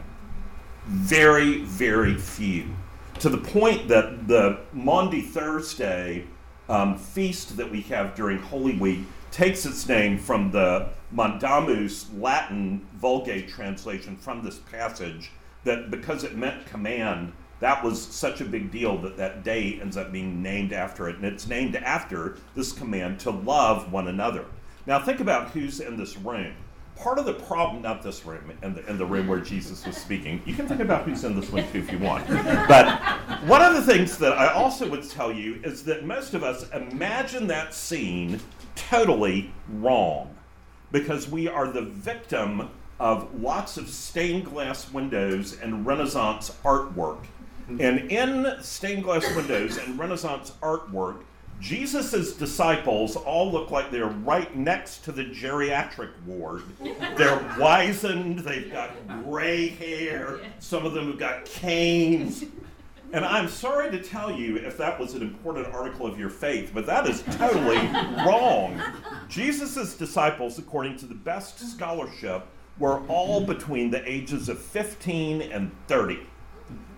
Very, 0.86 1.62
very 1.64 2.14
few. 2.16 2.74
To 3.20 3.28
the 3.28 3.38
point 3.38 3.88
that 3.88 4.28
the 4.28 4.60
Maundy 4.72 5.22
Thursday 5.22 6.24
um, 6.68 6.96
feast 6.96 7.56
that 7.56 7.68
we 7.68 7.80
have 7.82 8.14
during 8.14 8.38
Holy 8.38 8.78
Week 8.78 9.00
takes 9.32 9.66
its 9.66 9.88
name 9.88 10.18
from 10.18 10.52
the 10.52 10.90
mandatum 11.12 12.20
Latin 12.20 12.86
Vulgate 12.94 13.48
translation 13.48 14.16
from 14.16 14.44
this 14.44 14.58
passage, 14.58 15.32
that 15.64 15.90
because 15.90 16.22
it 16.22 16.36
meant 16.36 16.64
command, 16.66 17.32
that 17.58 17.82
was 17.82 18.00
such 18.00 18.40
a 18.40 18.44
big 18.44 18.70
deal 18.70 18.96
that 18.98 19.16
that 19.16 19.42
day 19.42 19.80
ends 19.80 19.96
up 19.96 20.12
being 20.12 20.40
named 20.40 20.72
after 20.72 21.08
it. 21.08 21.16
And 21.16 21.24
it's 21.24 21.48
named 21.48 21.74
after 21.74 22.36
this 22.54 22.70
command 22.70 23.18
to 23.20 23.30
love 23.30 23.90
one 23.90 24.06
another. 24.06 24.44
Now, 24.86 25.00
think 25.00 25.18
about 25.18 25.50
who's 25.50 25.80
in 25.80 25.96
this 25.96 26.16
room. 26.16 26.54
Part 26.98 27.18
of 27.18 27.26
the 27.26 27.34
problem, 27.34 27.82
not 27.82 28.02
this 28.02 28.26
room, 28.26 28.52
in 28.62 28.74
the, 28.74 28.84
in 28.86 28.98
the 28.98 29.06
room 29.06 29.28
where 29.28 29.40
Jesus 29.40 29.86
was 29.86 29.96
speaking, 29.96 30.42
you 30.44 30.54
can 30.54 30.66
think 30.66 30.80
about 30.80 31.04
who's 31.04 31.22
in 31.22 31.38
this 31.38 31.50
one 31.50 31.62
too 31.70 31.78
if 31.78 31.92
you 31.92 31.98
want. 31.98 32.26
But 32.68 33.00
one 33.46 33.62
of 33.62 33.74
the 33.74 33.82
things 33.82 34.18
that 34.18 34.32
I 34.32 34.52
also 34.52 34.88
would 34.90 35.08
tell 35.08 35.32
you 35.32 35.60
is 35.62 35.84
that 35.84 36.04
most 36.04 36.34
of 36.34 36.42
us 36.42 36.68
imagine 36.70 37.46
that 37.46 37.72
scene 37.72 38.40
totally 38.74 39.52
wrong 39.68 40.34
because 40.90 41.28
we 41.28 41.46
are 41.48 41.68
the 41.70 41.82
victim 41.82 42.68
of 42.98 43.40
lots 43.40 43.76
of 43.76 43.88
stained 43.88 44.44
glass 44.46 44.92
windows 44.92 45.58
and 45.60 45.86
Renaissance 45.86 46.50
artwork. 46.64 47.24
And 47.68 48.10
in 48.10 48.56
stained 48.62 49.04
glass 49.04 49.24
windows 49.36 49.76
and 49.76 49.98
Renaissance 49.98 50.52
artwork, 50.62 51.22
Jesus' 51.60 52.34
disciples 52.34 53.16
all 53.16 53.50
look 53.50 53.70
like 53.70 53.90
they're 53.90 54.06
right 54.06 54.54
next 54.56 55.04
to 55.04 55.12
the 55.12 55.24
geriatric 55.24 56.10
ward. 56.24 56.62
They're 57.16 57.56
wizened, 57.58 58.40
they've 58.40 58.70
got 58.70 58.90
gray 59.24 59.68
hair, 59.68 60.38
some 60.60 60.86
of 60.86 60.92
them 60.92 61.08
have 61.08 61.18
got 61.18 61.44
canes. 61.44 62.44
And 63.12 63.24
I'm 63.24 63.48
sorry 63.48 63.90
to 63.90 64.02
tell 64.02 64.30
you 64.30 64.56
if 64.56 64.76
that 64.76 65.00
was 65.00 65.14
an 65.14 65.22
important 65.22 65.66
article 65.68 66.06
of 66.06 66.18
your 66.18 66.28
faith, 66.28 66.72
but 66.74 66.84
that 66.86 67.08
is 67.08 67.22
totally 67.36 67.78
wrong. 68.24 68.80
Jesus' 69.28 69.94
disciples, 69.94 70.58
according 70.58 70.98
to 70.98 71.06
the 71.06 71.14
best 71.14 71.58
scholarship, 71.58 72.46
were 72.78 73.00
all 73.08 73.40
between 73.40 73.90
the 73.90 74.08
ages 74.08 74.48
of 74.48 74.58
15 74.58 75.42
and 75.42 75.70
30. 75.88 76.20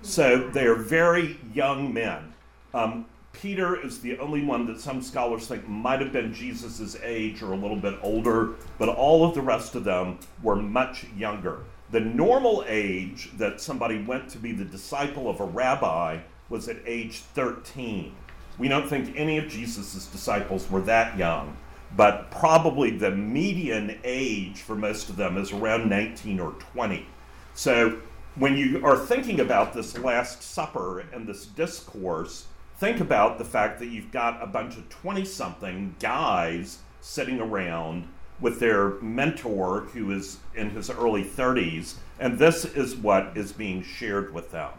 So 0.03 0.49
they 0.51 0.67
are 0.67 0.75
very 0.75 1.39
young 1.55 1.95
men. 1.95 2.35
Um, 2.75 3.07
Peter 3.41 3.81
is 3.81 4.01
the 4.01 4.19
only 4.19 4.45
one 4.45 4.67
that 4.67 4.79
some 4.79 5.01
scholars 5.01 5.47
think 5.47 5.67
might 5.67 5.99
have 6.01 6.13
been 6.13 6.35
Jesus' 6.35 6.95
age 7.03 7.43
or 7.43 7.53
a 7.53 7.57
little 7.57 7.77
bit 7.77 7.99
older, 8.03 8.51
but 8.77 8.91
all 8.91 9.25
of 9.27 9.35
the 9.35 9.41
rest 9.41 9.75
of 9.75 9.83
them 9.83 10.19
were 10.43 10.57
much 10.57 11.07
younger. 11.17 11.61
The 11.91 12.01
normal 12.01 12.63
age 12.69 13.31
that 13.39 13.63
somebody 13.63 14.03
went 14.03 14.29
to 14.31 14.39
be 14.39 14.53
the 14.53 14.67
disciple 14.67 15.31
of 15.31 15.41
a 15.41 15.45
rabbi 15.45 16.19
was 16.51 16.69
at 16.69 16.77
age 16.85 17.21
13. 17.21 18.13
We 18.59 18.69
don't 18.69 18.87
think 18.87 19.15
any 19.17 19.39
of 19.39 19.49
Jesus' 19.49 20.07
disciples 20.07 20.71
were 20.71 20.83
that 20.83 21.17
young, 21.17 21.57
but 21.97 22.31
probably 22.31 22.91
the 22.91 23.11
median 23.11 23.99
age 24.05 24.59
for 24.59 24.75
most 24.75 25.09
of 25.09 25.17
them 25.17 25.39
is 25.39 25.51
around 25.51 25.89
19 25.89 26.41
or 26.41 26.53
20. 26.75 27.07
So 27.55 28.01
when 28.35 28.59
you 28.59 28.85
are 28.85 28.99
thinking 28.99 29.41
about 29.41 29.73
this 29.73 29.97
Last 29.97 30.43
Supper 30.43 31.01
and 31.13 31.27
this 31.27 31.47
discourse, 31.47 32.47
think 32.81 32.99
about 32.99 33.37
the 33.37 33.45
fact 33.45 33.79
that 33.79 33.89
you've 33.89 34.11
got 34.11 34.43
a 34.43 34.47
bunch 34.47 34.79
of 34.79 34.89
20 34.89 35.23
something 35.27 35.95
guys 36.01 36.79
sitting 37.03 37.39
around 37.39 38.09
with 38.41 38.59
their 38.59 38.99
mentor 39.03 39.83
who 39.93 40.11
is 40.11 40.39
in 40.55 40.71
his 40.71 40.89
early 40.89 41.23
30s, 41.23 41.97
and 42.19 42.39
this 42.39 42.65
is 42.65 42.97
what 42.97 43.37
is 43.37 43.53
being 43.53 43.83
shared 43.83 44.33
with 44.33 44.51
them. 44.51 44.71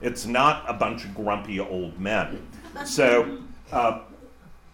It's 0.00 0.24
not 0.24 0.64
a 0.68 0.72
bunch 0.72 1.04
of 1.04 1.16
grumpy 1.16 1.58
old 1.58 1.98
men. 1.98 2.46
So, 2.86 3.38
uh, 3.72 4.02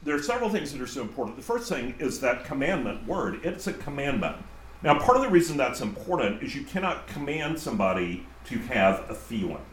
there 0.03 0.14
are 0.14 0.23
several 0.23 0.51
things 0.51 0.70
that 0.73 0.83
are 0.83 0.87
so 0.87 1.01
important. 1.01 1.38
The 1.38 1.42
first 1.42 1.70
thing 1.70 1.94
is 1.99 2.20
that 2.20 2.44
commandment 2.44 3.07
word. 3.07 3.40
It's 3.42 3.66
a 3.66 3.73
commandment. 3.73 4.37
Now, 4.83 4.99
part 4.99 5.16
of 5.16 5.23
the 5.23 5.31
reason 5.31 5.57
that's 5.57 5.81
important 5.81 6.42
is 6.42 6.55
you 6.55 6.64
cannot 6.64 7.07
command 7.07 7.59
somebody 7.59 8.27
to 8.44 8.59
have 8.59 9.09
a 9.09 9.14
feeling. 9.14 9.64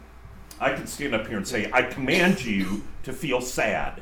I 0.62 0.74
could 0.74 0.88
stand 0.88 1.16
up 1.16 1.26
here 1.28 1.38
and 1.38 1.48
say, 1.48 1.70
I 1.74 1.82
command 1.82 2.46
you 2.46 2.84
to 3.02 3.12
feel 3.12 3.42
sad. 3.42 4.00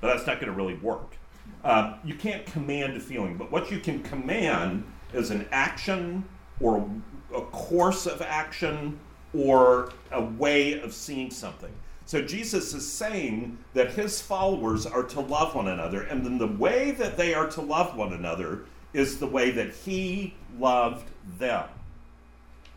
But 0.00 0.12
that's 0.12 0.26
not 0.26 0.38
going 0.38 0.52
to 0.52 0.56
really 0.56 0.74
work. 0.74 1.16
Uh, 1.64 1.96
you 2.04 2.14
can't 2.14 2.44
command 2.44 2.98
a 2.98 3.00
feeling, 3.00 3.38
but 3.38 3.50
what 3.50 3.70
you 3.70 3.78
can 3.78 4.02
command 4.02 4.84
is 5.14 5.30
an 5.30 5.48
action 5.50 6.22
or 6.60 6.86
a 7.34 7.40
course 7.40 8.06
of 8.06 8.20
action 8.20 8.98
or 9.32 9.92
a 10.10 10.22
way 10.22 10.78
of 10.80 10.92
seeing 10.92 11.30
something. 11.30 11.72
So 12.04 12.20
Jesus 12.20 12.74
is 12.74 12.86
saying 12.86 13.56
that 13.72 13.92
his 13.92 14.20
followers 14.20 14.84
are 14.84 15.04
to 15.04 15.20
love 15.20 15.54
one 15.54 15.68
another, 15.68 16.02
and 16.02 16.26
then 16.26 16.36
the 16.36 16.46
way 16.46 16.90
that 16.90 17.16
they 17.16 17.32
are 17.32 17.48
to 17.50 17.62
love 17.62 17.96
one 17.96 18.12
another 18.12 18.66
is 18.92 19.18
the 19.18 19.26
way 19.26 19.50
that 19.52 19.72
he 19.72 20.34
loved 20.58 21.08
them. 21.38 21.64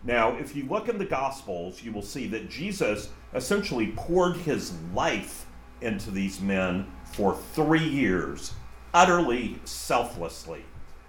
Now, 0.05 0.37
if 0.37 0.55
you 0.55 0.65
look 0.65 0.87
in 0.87 0.99
the 0.99 1.05
Gospels, 1.05 1.81
you 1.81 1.91
will 1.91 2.03
see 2.03 2.27
that 2.27 2.49
Jesus 2.49 3.09
essentially 3.33 3.93
poured 3.95 4.37
his 4.37 4.73
life 4.93 5.47
into 5.81 6.11
these 6.11 6.39
men 6.39 6.85
for 7.13 7.35
three 7.53 7.87
years, 7.87 8.53
utterly 8.93 9.59
selflessly. 9.65 10.63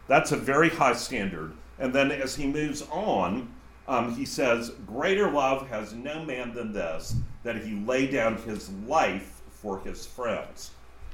That's 0.09 0.33
a 0.33 0.37
very 0.37 0.71
high 0.71 0.95
standard. 0.95 1.53
And 1.79 1.95
then 1.95 2.11
as 2.11 2.35
he 2.37 2.47
moves 2.47 2.83
on, 2.91 3.53
um, 3.87 4.15
he 4.15 4.25
says, 4.25 4.71
Greater 4.87 5.31
love 5.31 5.69
has 5.69 5.93
no 5.93 6.25
man 6.25 6.55
than 6.55 6.73
this, 6.73 7.17
that 7.43 7.63
he 7.63 7.75
lay 7.75 8.07
down 8.07 8.37
his 8.39 8.71
life 8.87 9.43
for 9.51 9.79
his 9.81 10.07
friends. 10.07 10.71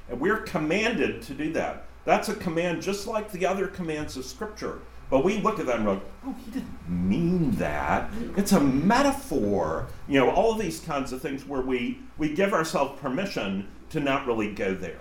And 0.09 0.19
we're 0.19 0.41
commanded 0.41 1.21
to 1.23 1.33
do 1.33 1.51
that. 1.53 1.85
That's 2.05 2.29
a 2.29 2.35
command 2.35 2.81
just 2.81 3.07
like 3.07 3.31
the 3.31 3.45
other 3.45 3.67
commands 3.67 4.17
of 4.17 4.25
Scripture. 4.25 4.79
But 5.13 5.23
we 5.23 5.37
look 5.37 5.59
at 5.59 5.67
that 5.67 5.75
and 5.75 5.85
go, 5.85 6.01
oh, 6.25 6.35
he 6.43 6.49
didn't 6.49 6.89
mean 6.89 7.51
that. 7.57 8.09
It's 8.35 8.51
a 8.51 8.59
metaphor. 8.59 9.87
You 10.07 10.19
know, 10.19 10.31
all 10.31 10.53
of 10.53 10.57
these 10.57 10.79
kinds 10.79 11.13
of 11.13 11.21
things 11.21 11.45
where 11.45 11.61
we, 11.61 11.99
we 12.17 12.33
give 12.33 12.51
ourselves 12.51 12.99
permission 12.99 13.67
to 13.91 13.99
not 13.99 14.25
really 14.25 14.51
go 14.51 14.73
there. 14.73 14.97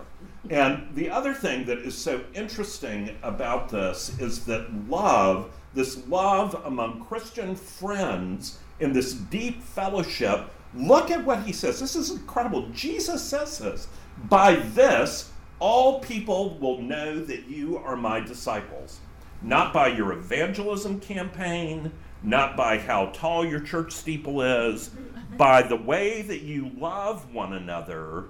And 0.51 0.95
the 0.95 1.09
other 1.09 1.33
thing 1.33 1.65
that 1.65 1.79
is 1.79 1.97
so 1.97 2.23
interesting 2.35 3.17
about 3.23 3.71
this 3.71 4.19
is 4.19 4.45
that 4.45 4.87
love, 4.87 5.51
this 5.73 6.07
love 6.07 6.61
among 6.67 7.07
Christian 7.07 7.57
friends 7.57 8.59
in 8.81 8.93
this 8.93 9.15
deep 9.15 9.63
fellowship, 9.63 10.51
look 10.75 11.11
at 11.11 11.25
what 11.25 11.45
he 11.45 11.55
says. 11.55 11.81
This 11.81 11.97
is 11.97 12.11
incredible. 12.11 12.69
Jesus 12.75 13.23
says 13.23 13.57
this. 13.57 13.89
By 14.25 14.57
this, 14.57 15.31
all 15.59 16.01
people 16.01 16.59
will 16.59 16.83
know 16.83 17.25
that 17.25 17.49
you 17.49 17.79
are 17.79 17.97
my 17.97 18.21
disciples. 18.21 19.01
Not 19.43 19.73
by 19.73 19.89
your 19.89 20.13
evangelism 20.13 21.01
campaign, 21.01 21.93
not 22.23 22.57
by 22.57 22.79
how 22.79 23.07
tall 23.07 23.45
your 23.45 23.61
church 23.61 23.93
steeple 23.93 24.43
is, 24.43 24.91
by 25.37 25.63
the 25.63 25.77
way 25.77 26.23
that 26.23 26.43
you 26.43 26.71
love 26.79 27.33
one 27.33 27.55
another, 27.55 28.25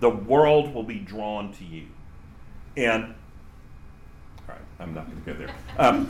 the 0.00 0.10
world 0.10 0.74
will 0.74 0.82
be 0.82 0.98
drawn 0.98 1.52
to 1.54 1.64
you. 1.64 1.86
And, 2.76 3.14
all 4.40 4.54
right, 4.54 4.58
I'm 4.78 4.92
not 4.92 5.06
going 5.06 5.24
to 5.24 5.32
go 5.32 5.38
there. 5.38 5.54
Um, 5.78 6.06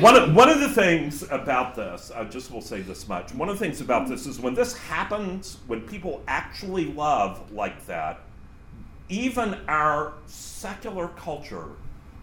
one, 0.00 0.16
of, 0.16 0.34
one 0.34 0.50
of 0.50 0.60
the 0.60 0.68
things 0.68 1.22
about 1.30 1.74
this, 1.74 2.12
I 2.14 2.24
just 2.24 2.50
will 2.50 2.60
say 2.60 2.82
this 2.82 3.08
much. 3.08 3.32
One 3.34 3.48
of 3.48 3.58
the 3.58 3.64
things 3.64 3.80
about 3.80 4.08
this 4.08 4.26
is 4.26 4.38
when 4.38 4.54
this 4.54 4.76
happens, 4.76 5.58
when 5.66 5.80
people 5.82 6.22
actually 6.28 6.92
love 6.92 7.50
like 7.52 7.86
that, 7.86 8.20
even 9.08 9.56
our 9.68 10.12
secular 10.26 11.08
culture 11.08 11.68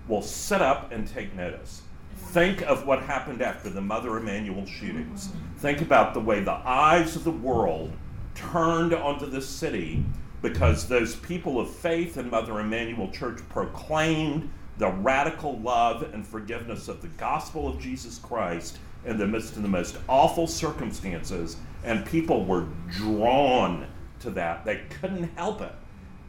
will 0.07 0.21
sit 0.21 0.61
up 0.61 0.91
and 0.91 1.07
take 1.07 1.33
notice. 1.35 1.81
Think 2.15 2.61
of 2.63 2.85
what 2.85 3.03
happened 3.03 3.41
after 3.41 3.69
the 3.69 3.81
Mother 3.81 4.17
Emanuel 4.17 4.65
shootings. 4.65 5.29
Think 5.57 5.81
about 5.81 6.13
the 6.13 6.19
way 6.19 6.41
the 6.41 6.51
eyes 6.51 7.15
of 7.15 7.23
the 7.23 7.31
world 7.31 7.91
turned 8.35 8.93
onto 8.93 9.27
this 9.27 9.47
city 9.47 10.03
because 10.41 10.87
those 10.87 11.15
people 11.15 11.59
of 11.59 11.69
faith 11.69 12.17
in 12.17 12.29
Mother 12.29 12.59
Emanuel 12.59 13.09
Church 13.11 13.39
proclaimed 13.49 14.51
the 14.77 14.89
radical 14.89 15.59
love 15.59 16.13
and 16.13 16.25
forgiveness 16.25 16.87
of 16.87 17.01
the 17.01 17.07
gospel 17.09 17.67
of 17.67 17.79
Jesus 17.79 18.17
Christ 18.17 18.79
in 19.05 19.17
the 19.17 19.27
midst 19.27 19.55
of 19.55 19.61
the 19.61 19.69
most 19.69 19.97
awful 20.09 20.47
circumstances, 20.47 21.57
and 21.83 22.05
people 22.05 22.45
were 22.45 22.67
drawn 22.89 23.87
to 24.19 24.31
that. 24.31 24.65
They 24.65 24.81
couldn't 24.89 25.35
help 25.35 25.61
it. 25.61 25.73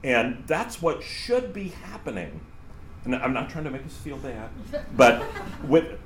And 0.02 0.44
that's 0.46 0.82
what 0.82 1.02
should 1.02 1.52
be 1.52 1.68
happening. 1.68 2.40
And 3.04 3.14
I'm 3.16 3.32
not 3.32 3.50
trying 3.50 3.64
to 3.64 3.70
make 3.70 3.84
us 3.84 3.96
feel 3.96 4.16
bad, 4.18 4.48
but 4.96 5.22
with, 5.64 5.98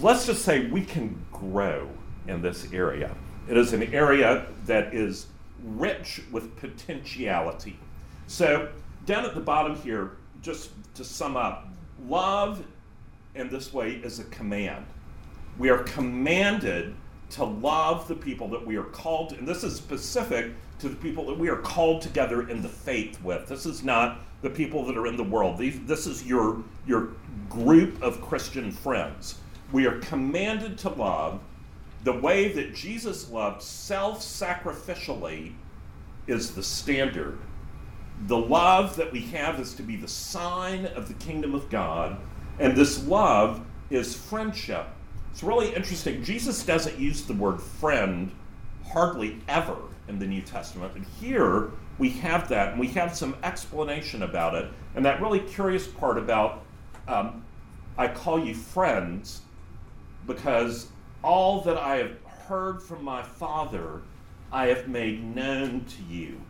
let's 0.00 0.26
just 0.26 0.42
say 0.42 0.66
we 0.68 0.84
can 0.84 1.24
grow 1.30 1.88
in 2.26 2.40
this 2.40 2.72
area. 2.72 3.14
It 3.48 3.56
is 3.56 3.72
an 3.72 3.94
area 3.94 4.46
that 4.64 4.94
is 4.94 5.26
rich 5.62 6.22
with 6.32 6.56
potentiality. 6.56 7.78
So, 8.26 8.70
down 9.04 9.24
at 9.24 9.34
the 9.34 9.40
bottom 9.40 9.76
here, 9.76 10.12
just 10.42 10.70
to 10.94 11.04
sum 11.04 11.36
up, 11.36 11.68
love 12.08 12.64
in 13.34 13.48
this 13.48 13.72
way 13.72 13.92
is 13.92 14.18
a 14.18 14.24
command. 14.24 14.86
We 15.58 15.70
are 15.70 15.78
commanded 15.84 16.94
to 17.30 17.44
love 17.44 18.08
the 18.08 18.14
people 18.14 18.48
that 18.48 18.64
we 18.64 18.76
are 18.76 18.84
called, 18.84 19.32
and 19.32 19.46
this 19.46 19.62
is 19.62 19.76
specific 19.76 20.52
to 20.78 20.88
the 20.88 20.96
people 20.96 21.26
that 21.26 21.38
we 21.38 21.48
are 21.48 21.56
called 21.56 22.02
together 22.02 22.48
in 22.48 22.62
the 22.62 22.68
faith 22.68 23.22
with. 23.22 23.48
This 23.48 23.66
is 23.66 23.82
not 23.82 24.20
the 24.42 24.50
people 24.50 24.84
that 24.86 24.96
are 24.96 25.06
in 25.06 25.16
the 25.16 25.24
world. 25.24 25.58
These, 25.58 25.80
this 25.84 26.06
is 26.06 26.24
your, 26.24 26.62
your 26.86 27.10
group 27.48 28.00
of 28.02 28.20
Christian 28.20 28.70
friends. 28.70 29.38
We 29.72 29.86
are 29.86 29.98
commanded 30.00 30.78
to 30.78 30.90
love 30.90 31.40
the 32.04 32.12
way 32.12 32.52
that 32.52 32.74
Jesus 32.74 33.30
loved 33.30 33.62
self 33.62 34.20
sacrificially 34.20 35.52
is 36.26 36.54
the 36.54 36.62
standard. 36.62 37.38
The 38.26 38.38
love 38.38 38.96
that 38.96 39.12
we 39.12 39.22
have 39.22 39.60
is 39.60 39.74
to 39.74 39.82
be 39.82 39.96
the 39.96 40.08
sign 40.08 40.86
of 40.86 41.08
the 41.08 41.14
kingdom 41.14 41.54
of 41.54 41.68
God, 41.68 42.16
and 42.58 42.76
this 42.76 43.04
love 43.06 43.60
is 43.90 44.16
friendship. 44.16 44.86
It's 45.32 45.42
really 45.42 45.74
interesting. 45.74 46.22
Jesus 46.24 46.64
doesn't 46.64 46.98
use 46.98 47.22
the 47.22 47.34
word 47.34 47.60
friend 47.60 48.30
hardly 48.86 49.40
ever 49.48 49.76
in 50.08 50.18
the 50.18 50.26
New 50.26 50.40
Testament, 50.40 50.92
but 50.94 51.02
here 51.20 51.72
we 51.98 52.10
have 52.10 52.48
that, 52.48 52.72
and 52.72 52.80
we 52.80 52.88
have 52.88 53.16
some 53.16 53.36
explanation 53.42 54.22
about 54.22 54.54
it. 54.54 54.70
And 54.94 55.04
that 55.04 55.20
really 55.20 55.40
curious 55.40 55.86
part 55.86 56.18
about 56.18 56.62
um, 57.08 57.44
I 57.98 58.08
call 58.08 58.44
you 58.44 58.54
friends 58.54 59.40
because 60.26 60.88
all 61.22 61.62
that 61.62 61.78
I 61.78 61.96
have 61.96 62.16
heard 62.46 62.82
from 62.82 63.04
my 63.04 63.22
Father, 63.22 64.02
I 64.52 64.66
have 64.66 64.88
made 64.88 65.24
known 65.34 65.84
to 65.84 66.14
you. 66.14 66.40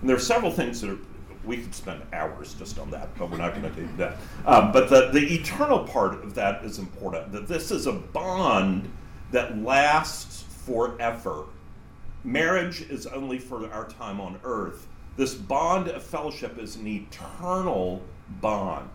And 0.00 0.08
there 0.08 0.16
are 0.16 0.20
several 0.20 0.50
things 0.50 0.80
that 0.80 0.90
are, 0.90 0.98
we 1.44 1.58
could 1.58 1.74
spend 1.74 2.02
hours 2.12 2.54
just 2.54 2.78
on 2.78 2.90
that, 2.90 3.16
but 3.18 3.30
we're 3.30 3.38
not 3.38 3.54
going 3.54 3.74
to 3.74 3.80
do 3.80 3.88
that. 3.96 4.16
Um, 4.46 4.72
but 4.72 4.88
the, 4.88 5.10
the 5.12 5.34
eternal 5.34 5.80
part 5.80 6.14
of 6.22 6.34
that 6.34 6.64
is 6.64 6.78
important 6.78 7.32
that 7.32 7.48
this 7.48 7.70
is 7.70 7.86
a 7.86 7.92
bond 7.92 8.90
that 9.32 9.58
lasts 9.58 10.44
forever. 10.66 11.44
Marriage 12.24 12.82
is 12.82 13.06
only 13.06 13.38
for 13.38 13.70
our 13.72 13.88
time 13.88 14.20
on 14.20 14.38
earth. 14.44 14.86
This 15.16 15.34
bond 15.34 15.88
of 15.88 16.02
fellowship 16.02 16.58
is 16.58 16.76
an 16.76 16.86
eternal 16.86 18.02
bond. 18.40 18.90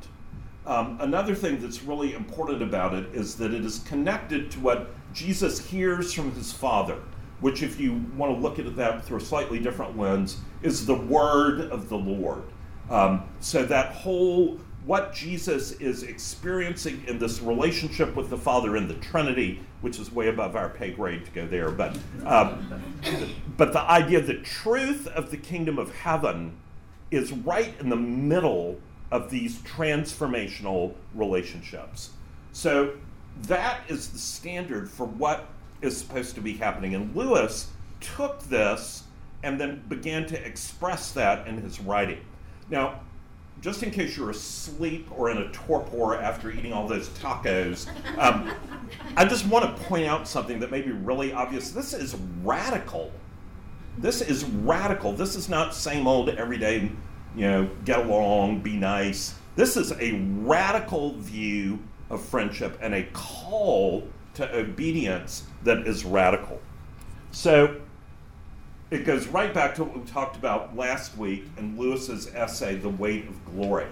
Um, 0.66 0.98
another 1.02 1.36
thing 1.36 1.62
that's 1.62 1.84
really 1.84 2.14
important 2.14 2.62
about 2.62 2.94
it 2.94 3.06
is 3.14 3.36
that 3.36 3.54
it 3.54 3.64
is 3.64 3.80
connected 3.80 4.52
to 4.52 4.60
what 4.60 4.90
Jesus 5.14 5.60
hears 5.60 6.14
from 6.14 6.32
his 6.34 6.52
Father, 6.52 7.00
which, 7.40 7.64
if 7.64 7.80
you 7.80 8.04
want 8.16 8.36
to 8.36 8.42
look 8.42 8.60
at 8.60 8.76
that 8.76 9.06
through 9.06 9.18
a 9.18 9.22
slightly 9.22 9.60
different 9.60 9.98
lens, 9.98 10.38
is 10.62 10.86
the 10.86 10.96
word 10.96 11.62
of 11.72 11.90
the 11.90 11.98
Lord. 11.98 12.44
Um, 12.90 13.24
so 13.40 13.64
that 13.66 13.94
whole 13.94 14.60
what 14.88 15.14
Jesus 15.14 15.74
is 15.74 16.04
experiencing 16.04 17.04
in 17.08 17.20
this 17.20 17.42
relationship 17.42 18.16
with 18.16 18.30
the 18.30 18.38
Father 18.38 18.78
in 18.78 18.88
the 18.88 18.94
Trinity, 18.96 19.60
which 19.82 20.00
is 20.00 20.12
way 20.12 20.30
above 20.30 20.56
our 20.56 20.70
pay 20.70 20.92
grade 20.92 21.26
to 21.26 21.32
go 21.32 21.46
there, 21.46 21.70
but 21.70 21.98
um, 22.26 22.82
but 23.58 23.74
the 23.74 23.82
idea, 23.82 24.22
the 24.22 24.36
truth 24.36 25.06
of 25.08 25.30
the 25.30 25.38
kingdom 25.38 25.78
of 25.78 25.94
heaven, 25.94 26.56
is 27.12 27.34
right 27.34 27.74
in 27.82 27.90
the 27.90 27.98
middle 27.98 28.80
of 29.12 29.30
these 29.30 29.58
transformational 29.60 30.94
relationships. 31.14 32.12
So 32.54 32.94
that 33.44 33.82
is 33.90 34.10
the 34.10 34.20
standard 34.20 34.90
for 34.90 35.06
what 35.06 35.48
is 35.82 35.98
supposed 35.98 36.34
to 36.36 36.42
be 36.42 36.54
happening. 36.54 36.96
And 36.96 37.14
Lewis 37.16 37.72
took 38.00 38.42
this 38.44 39.04
and 39.44 39.60
then 39.60 39.84
began 39.90 40.26
to 40.28 40.46
express 40.46 41.12
that 41.12 41.46
in 41.46 41.62
his 41.62 41.80
writing. 41.80 42.22
Now, 42.70 43.02
just 43.62 43.84
in 43.84 43.92
case 43.92 44.16
you're 44.16 44.30
asleep 44.30 45.08
or 45.12 45.30
in 45.32 45.38
a 45.38 45.52
torpor 45.52 46.16
after 46.16 46.52
eating 46.52 46.74
all 46.74 46.88
those 46.88 47.10
tacos, 47.10 47.88
um, 48.18 48.52
I 49.16 49.26
just 49.26 49.46
want 49.48 49.66
to 49.66 49.84
point 49.84 50.06
out 50.06 50.28
something 50.28 50.60
that 50.60 50.72
may 50.72 50.82
be 50.82 50.92
really 50.92 51.34
obvious. 51.34 51.72
This 51.72 51.94
is 51.94 52.16
radical. 52.44 53.12
This 53.98 54.22
is 54.22 54.46
radical. 54.46 55.14
This 55.14 55.36
is 55.36 55.50
not 55.50 55.74
same 55.74 56.08
old 56.08 56.30
everyday 56.30 56.92
you 57.38 57.48
know, 57.48 57.70
get 57.86 58.00
along, 58.00 58.62
be 58.62 58.76
nice. 58.76 59.36
This 59.56 59.78
is 59.78 59.92
a 59.92 60.14
radical 60.42 61.14
view 61.14 61.80
of 62.10 62.22
friendship 62.22 62.78
and 62.82 62.96
a 62.96 63.04
call 63.14 64.08
to 64.34 64.56
obedience 64.56 65.44
that 65.64 65.88
is 65.88 66.04
radical. 66.04 66.60
So 67.32 67.80
it 68.90 69.06
goes 69.06 69.28
right 69.28 69.54
back 69.54 69.76
to 69.76 69.84
what 69.84 69.98
we 69.98 70.06
talked 70.06 70.38
about 70.38 70.76
last 70.76 71.18
week 71.18 71.46
in 71.58 71.78
Lewis's 71.78 72.34
essay, 72.34 72.76
The 72.76 72.90
Weight 72.90 73.28
of 73.28 73.46
Glory. 73.46 73.88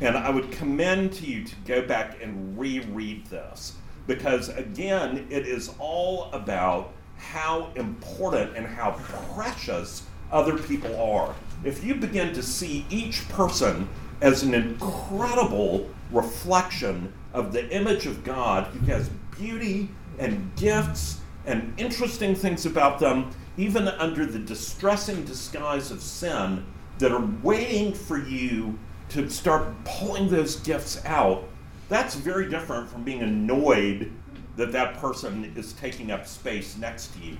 And 0.00 0.16
I 0.16 0.28
would 0.28 0.50
commend 0.52 1.12
to 1.14 1.26
you 1.26 1.44
to 1.44 1.54
go 1.64 1.86
back 1.86 2.18
and 2.20 2.58
reread 2.58 3.26
this 3.26 3.74
because, 4.06 4.50
again, 4.50 5.26
it 5.30 5.46
is 5.46 5.72
all 5.78 6.30
about 6.32 6.92
how 7.16 7.70
important 7.76 8.54
and 8.56 8.66
how 8.66 8.92
precious 9.32 10.02
other 10.30 10.58
people 10.58 10.94
are 11.00 11.34
if 11.64 11.82
you 11.82 11.94
begin 11.94 12.34
to 12.34 12.42
see 12.42 12.84
each 12.90 13.26
person 13.30 13.88
as 14.20 14.42
an 14.42 14.52
incredible 14.52 15.88
reflection 16.10 17.12
of 17.32 17.52
the 17.52 17.68
image 17.70 18.06
of 18.06 18.22
God 18.24 18.66
who 18.66 18.80
has 18.86 19.08
beauty 19.38 19.88
and 20.18 20.54
gifts 20.56 21.20
and 21.46 21.72
interesting 21.78 22.34
things 22.34 22.66
about 22.66 22.98
them, 22.98 23.30
even 23.56 23.88
under 23.88 24.26
the 24.26 24.38
distressing 24.38 25.24
disguise 25.24 25.90
of 25.90 26.00
sin, 26.00 26.64
that 26.98 27.12
are 27.12 27.28
waiting 27.42 27.92
for 27.92 28.18
you 28.18 28.78
to 29.10 29.28
start 29.28 29.72
pulling 29.84 30.28
those 30.28 30.56
gifts 30.56 31.04
out, 31.04 31.44
that's 31.88 32.14
very 32.14 32.48
different 32.48 32.88
from 32.88 33.04
being 33.04 33.22
annoyed 33.22 34.10
that 34.56 34.72
that 34.72 34.94
person 34.98 35.52
is 35.56 35.72
taking 35.74 36.10
up 36.12 36.26
space 36.26 36.76
next 36.76 37.12
to 37.14 37.18
you. 37.20 37.36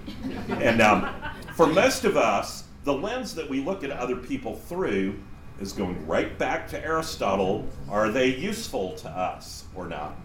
And 0.48 0.83
um, 0.83 1.14
for 1.57 1.66
most 1.66 2.05
of 2.05 2.16
us, 2.16 2.64
the 2.83 2.92
lens 2.92 3.35
that 3.35 3.48
we 3.48 3.61
look 3.61 3.85
at 3.85 3.90
other 3.90 4.16
people 4.16 4.57
through 4.57 5.18
is 5.61 5.72
going 5.72 6.05
right 6.07 6.37
back 6.38 6.68
to 6.68 6.85
Aristotle. 6.85 7.66
Are 7.88 8.11
they 8.11 8.35
useful 8.35 8.94
to 8.96 9.09
us 9.09 9.64
or 9.74 9.87
not? 9.87 10.16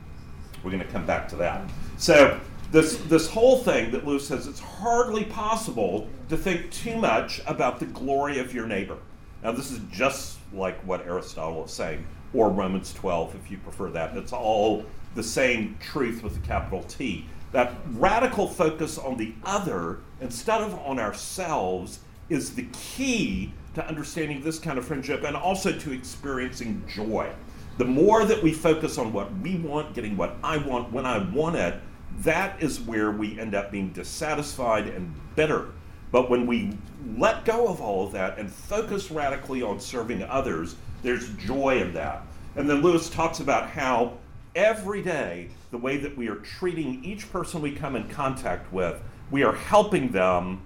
We're 0.63 0.71
going 0.71 0.83
to 0.83 0.89
come 0.89 1.05
back 1.05 1.29
to 1.29 1.35
that. 1.37 1.69
So, 1.97 2.39
this, 2.71 2.97
this 3.07 3.29
whole 3.29 3.57
thing 3.59 3.91
that 3.91 4.05
Lewis 4.05 4.27
says 4.27 4.47
it's 4.47 4.59
hardly 4.59 5.25
possible 5.25 6.07
to 6.29 6.37
think 6.37 6.71
too 6.71 6.97
much 6.97 7.41
about 7.47 7.79
the 7.79 7.85
glory 7.87 8.39
of 8.39 8.53
your 8.53 8.67
neighbor. 8.67 8.97
Now, 9.43 9.51
this 9.51 9.71
is 9.71 9.79
just 9.91 10.37
like 10.53 10.79
what 10.85 11.05
Aristotle 11.05 11.65
is 11.65 11.71
saying, 11.71 12.05
or 12.33 12.49
Romans 12.49 12.93
12, 12.93 13.35
if 13.35 13.49
you 13.49 13.57
prefer 13.57 13.89
that. 13.91 14.15
It's 14.15 14.33
all 14.33 14.85
the 15.15 15.23
same 15.23 15.77
truth 15.79 16.21
with 16.23 16.37
a 16.37 16.39
capital 16.41 16.83
T. 16.83 17.25
That 17.51 17.73
radical 17.93 18.47
focus 18.47 18.97
on 18.97 19.17
the 19.17 19.33
other 19.43 19.99
instead 20.21 20.61
of 20.61 20.77
on 20.79 20.99
ourselves 20.99 21.99
is 22.29 22.53
the 22.53 22.67
key 22.73 23.51
to 23.73 23.87
understanding 23.87 24.41
this 24.41 24.59
kind 24.59 24.77
of 24.77 24.85
friendship 24.85 25.23
and 25.23 25.35
also 25.35 25.71
to 25.71 25.91
experiencing 25.91 26.83
joy. 26.87 27.31
The 27.79 27.85
more 27.85 28.25
that 28.25 28.43
we 28.43 28.53
focus 28.53 28.97
on 28.97 29.13
what 29.13 29.35
we 29.39 29.55
want, 29.55 29.95
getting 29.95 30.17
what 30.17 30.35
I 30.43 30.57
want 30.57 30.91
when 30.91 31.05
I 31.05 31.17
want 31.17 31.55
it, 31.55 31.75
that 32.19 32.61
is 32.61 32.79
where 32.79 33.11
we 33.11 33.39
end 33.39 33.55
up 33.55 33.71
being 33.71 33.89
dissatisfied 33.89 34.87
and 34.87 35.13
bitter. 35.35 35.69
But 36.11 36.29
when 36.29 36.47
we 36.47 36.77
let 37.17 37.45
go 37.45 37.67
of 37.67 37.81
all 37.81 38.05
of 38.05 38.11
that 38.13 38.37
and 38.37 38.51
focus 38.51 39.11
radically 39.11 39.61
on 39.61 39.79
serving 39.79 40.23
others, 40.23 40.75
there's 41.03 41.29
joy 41.35 41.81
in 41.81 41.93
that. 41.93 42.23
And 42.55 42.69
then 42.69 42.81
Lewis 42.81 43.09
talks 43.09 43.39
about 43.39 43.69
how 43.69 44.17
every 44.55 45.01
day, 45.01 45.49
the 45.71 45.77
way 45.77 45.97
that 45.97 46.17
we 46.17 46.27
are 46.27 46.35
treating 46.35 47.03
each 47.03 47.31
person 47.31 47.61
we 47.61 47.71
come 47.71 47.95
in 47.95 48.07
contact 48.09 48.73
with, 48.73 49.01
we 49.31 49.43
are 49.43 49.53
helping 49.53 50.11
them 50.11 50.61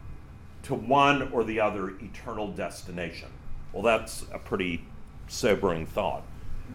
to 0.64 0.74
one 0.74 1.30
or 1.34 1.44
the 1.44 1.60
other 1.60 1.90
eternal 2.00 2.48
destination. 2.52 3.28
Well, 3.74 3.84
that's 3.84 4.26
a 4.32 4.40
pretty 4.40 4.86
sobering 5.28 5.86
thought. 5.86 6.24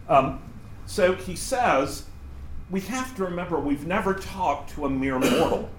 Um, 0.07 0.41
so 0.85 1.15
he 1.15 1.35
says, 1.35 2.05
we 2.69 2.81
have 2.81 3.15
to 3.15 3.23
remember 3.23 3.59
we've 3.59 3.87
never 3.87 4.13
talked 4.13 4.71
to 4.71 4.85
a 4.85 4.89
mere 4.89 5.19
mortal. 5.19 5.69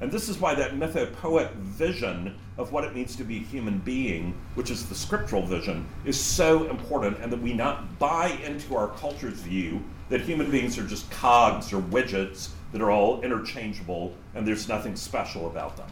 And 0.00 0.12
this 0.12 0.28
is 0.28 0.38
why 0.38 0.54
that 0.54 0.72
mythopoeic 0.74 1.52
vision 1.54 2.38
of 2.56 2.70
what 2.70 2.84
it 2.84 2.94
means 2.94 3.16
to 3.16 3.24
be 3.24 3.38
a 3.38 3.40
human 3.40 3.78
being, 3.78 4.34
which 4.54 4.70
is 4.70 4.88
the 4.88 4.94
scriptural 4.94 5.44
vision, 5.44 5.88
is 6.04 6.20
so 6.20 6.68
important, 6.70 7.18
and 7.20 7.32
that 7.32 7.40
we 7.40 7.52
not 7.52 7.98
buy 7.98 8.28
into 8.44 8.76
our 8.76 8.88
culture's 8.88 9.40
view 9.40 9.82
that 10.08 10.20
human 10.20 10.50
beings 10.50 10.78
are 10.78 10.86
just 10.86 11.10
cogs 11.10 11.72
or 11.72 11.80
widgets 11.82 12.50
that 12.72 12.80
are 12.80 12.90
all 12.90 13.20
interchangeable 13.22 14.14
and 14.34 14.46
there's 14.46 14.68
nothing 14.68 14.94
special 14.94 15.46
about 15.46 15.76
them. 15.76 15.88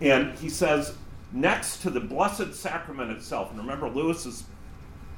And 0.00 0.38
he 0.38 0.48
says, 0.48 0.96
next 1.32 1.82
to 1.82 1.90
the 1.90 2.00
Blessed 2.00 2.54
Sacrament 2.54 3.10
itself, 3.10 3.50
and 3.50 3.58
remember, 3.58 3.88
Lewis 3.88 4.26
is 4.26 4.44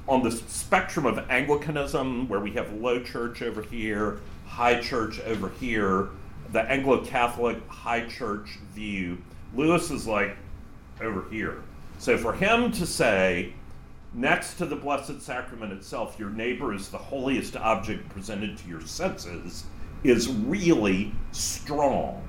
on 0.08 0.22
the 0.22 0.30
spectrum 0.32 1.06
of 1.06 1.18
Anglicanism, 1.30 2.28
where 2.28 2.40
we 2.40 2.50
have 2.52 2.72
low 2.72 3.00
church 3.00 3.42
over 3.42 3.62
here, 3.62 4.20
high 4.52 4.78
church 4.78 5.18
over 5.20 5.48
here, 5.48 6.10
the 6.52 6.60
Anglo 6.60 7.02
Catholic 7.02 7.66
high 7.68 8.06
church 8.06 8.58
view. 8.74 9.16
Lewis 9.54 9.90
is 9.90 10.06
like 10.06 10.36
over 11.00 11.24
here. 11.30 11.62
So 11.98 12.18
for 12.18 12.34
him 12.34 12.70
to 12.72 12.84
say, 12.84 13.54
next 14.12 14.54
to 14.58 14.66
the 14.66 14.76
Blessed 14.76 15.22
Sacrament 15.22 15.72
itself, 15.72 16.16
your 16.18 16.28
neighbor 16.28 16.74
is 16.74 16.90
the 16.90 16.98
holiest 16.98 17.56
object 17.56 18.06
presented 18.10 18.58
to 18.58 18.68
your 18.68 18.82
senses, 18.82 19.64
is 20.04 20.28
really 20.28 21.14
strong. 21.30 22.22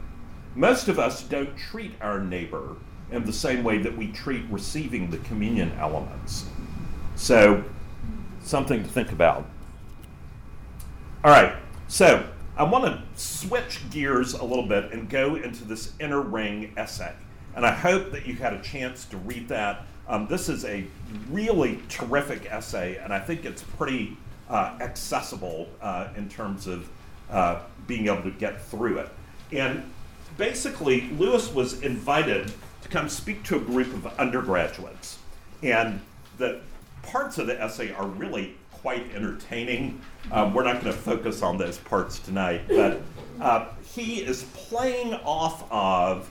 Most 0.56 0.88
of 0.88 1.00
us 1.00 1.24
don't 1.24 1.58
treat 1.58 1.92
our 2.00 2.22
neighbor 2.22 2.78
in 3.12 3.26
the 3.26 3.34
same 3.34 3.66
way 3.66 3.80
that 3.80 3.98
we 3.98 4.08
treat 4.14 4.46
receiving 4.50 5.12
the 5.12 5.18
communion 5.20 5.74
elements. 5.78 6.46
So, 7.16 7.66
something 8.44 8.82
to 8.82 8.90
think 8.90 9.12
about. 9.12 9.46
All 11.24 11.32
right, 11.32 11.56
so 11.88 12.28
I 12.56 12.64
want 12.64 12.86
to 12.86 13.02
switch 13.20 13.90
gears 13.90 14.34
a 14.34 14.44
little 14.44 14.68
bit 14.68 14.92
and 14.92 15.10
go 15.10 15.36
into 15.36 15.64
this 15.64 15.94
inner 16.00 16.22
ring 16.22 16.74
essay. 16.78 17.14
And 17.56 17.66
I 17.66 17.72
hope 17.72 18.12
that 18.12 18.26
you 18.26 18.36
had 18.36 18.54
a 18.54 18.62
chance 18.62 19.06
to 19.06 19.18
read 19.18 19.48
that. 19.50 19.86
Um, 20.08 20.28
this 20.28 20.50
is 20.50 20.66
a 20.66 20.86
really 21.30 21.80
terrific 21.88 22.52
essay, 22.52 22.98
and 22.98 23.14
I 23.14 23.20
think 23.20 23.46
it's 23.46 23.64
pretty 23.64 24.18
uh, 24.50 24.78
accessible 24.82 25.70
uh, 25.82 26.10
in 26.16 26.30
terms 26.30 26.68
of 26.68 26.90
uh, 27.30 27.60
being 27.88 28.08
able 28.08 28.24
to 28.24 28.32
get 28.32 28.62
through 28.62 29.00
it. 29.00 29.10
And 29.52 29.92
basically, 30.38 31.10
Lewis 31.12 31.54
was 31.54 31.82
invited 31.82 32.52
to 32.82 32.90
come 32.90 33.08
speak 33.08 33.44
to 33.44 33.56
a 33.56 33.60
group 33.60 33.94
of 33.94 34.08
undergraduates. 34.20 35.18
And 35.62 36.02
the 36.38 36.62
parts 37.02 37.38
of 37.38 37.48
the 37.48 37.62
essay 37.62 37.92
are 37.94 38.08
really 38.08 38.56
quite 38.84 39.16
entertaining. 39.16 40.00
Um, 40.30 40.54
we're 40.54 40.66
not 40.66 40.82
going 40.84 40.94
to 40.94 41.00
focus 41.00 41.42
on 41.42 41.58
those 41.58 41.78
parts 41.78 42.20
tonight, 42.20 42.64
but 42.68 43.02
uh, 43.40 43.70
he 43.82 44.22
is 44.22 44.44
playing 44.54 45.14
off 45.24 45.64
of, 45.72 46.30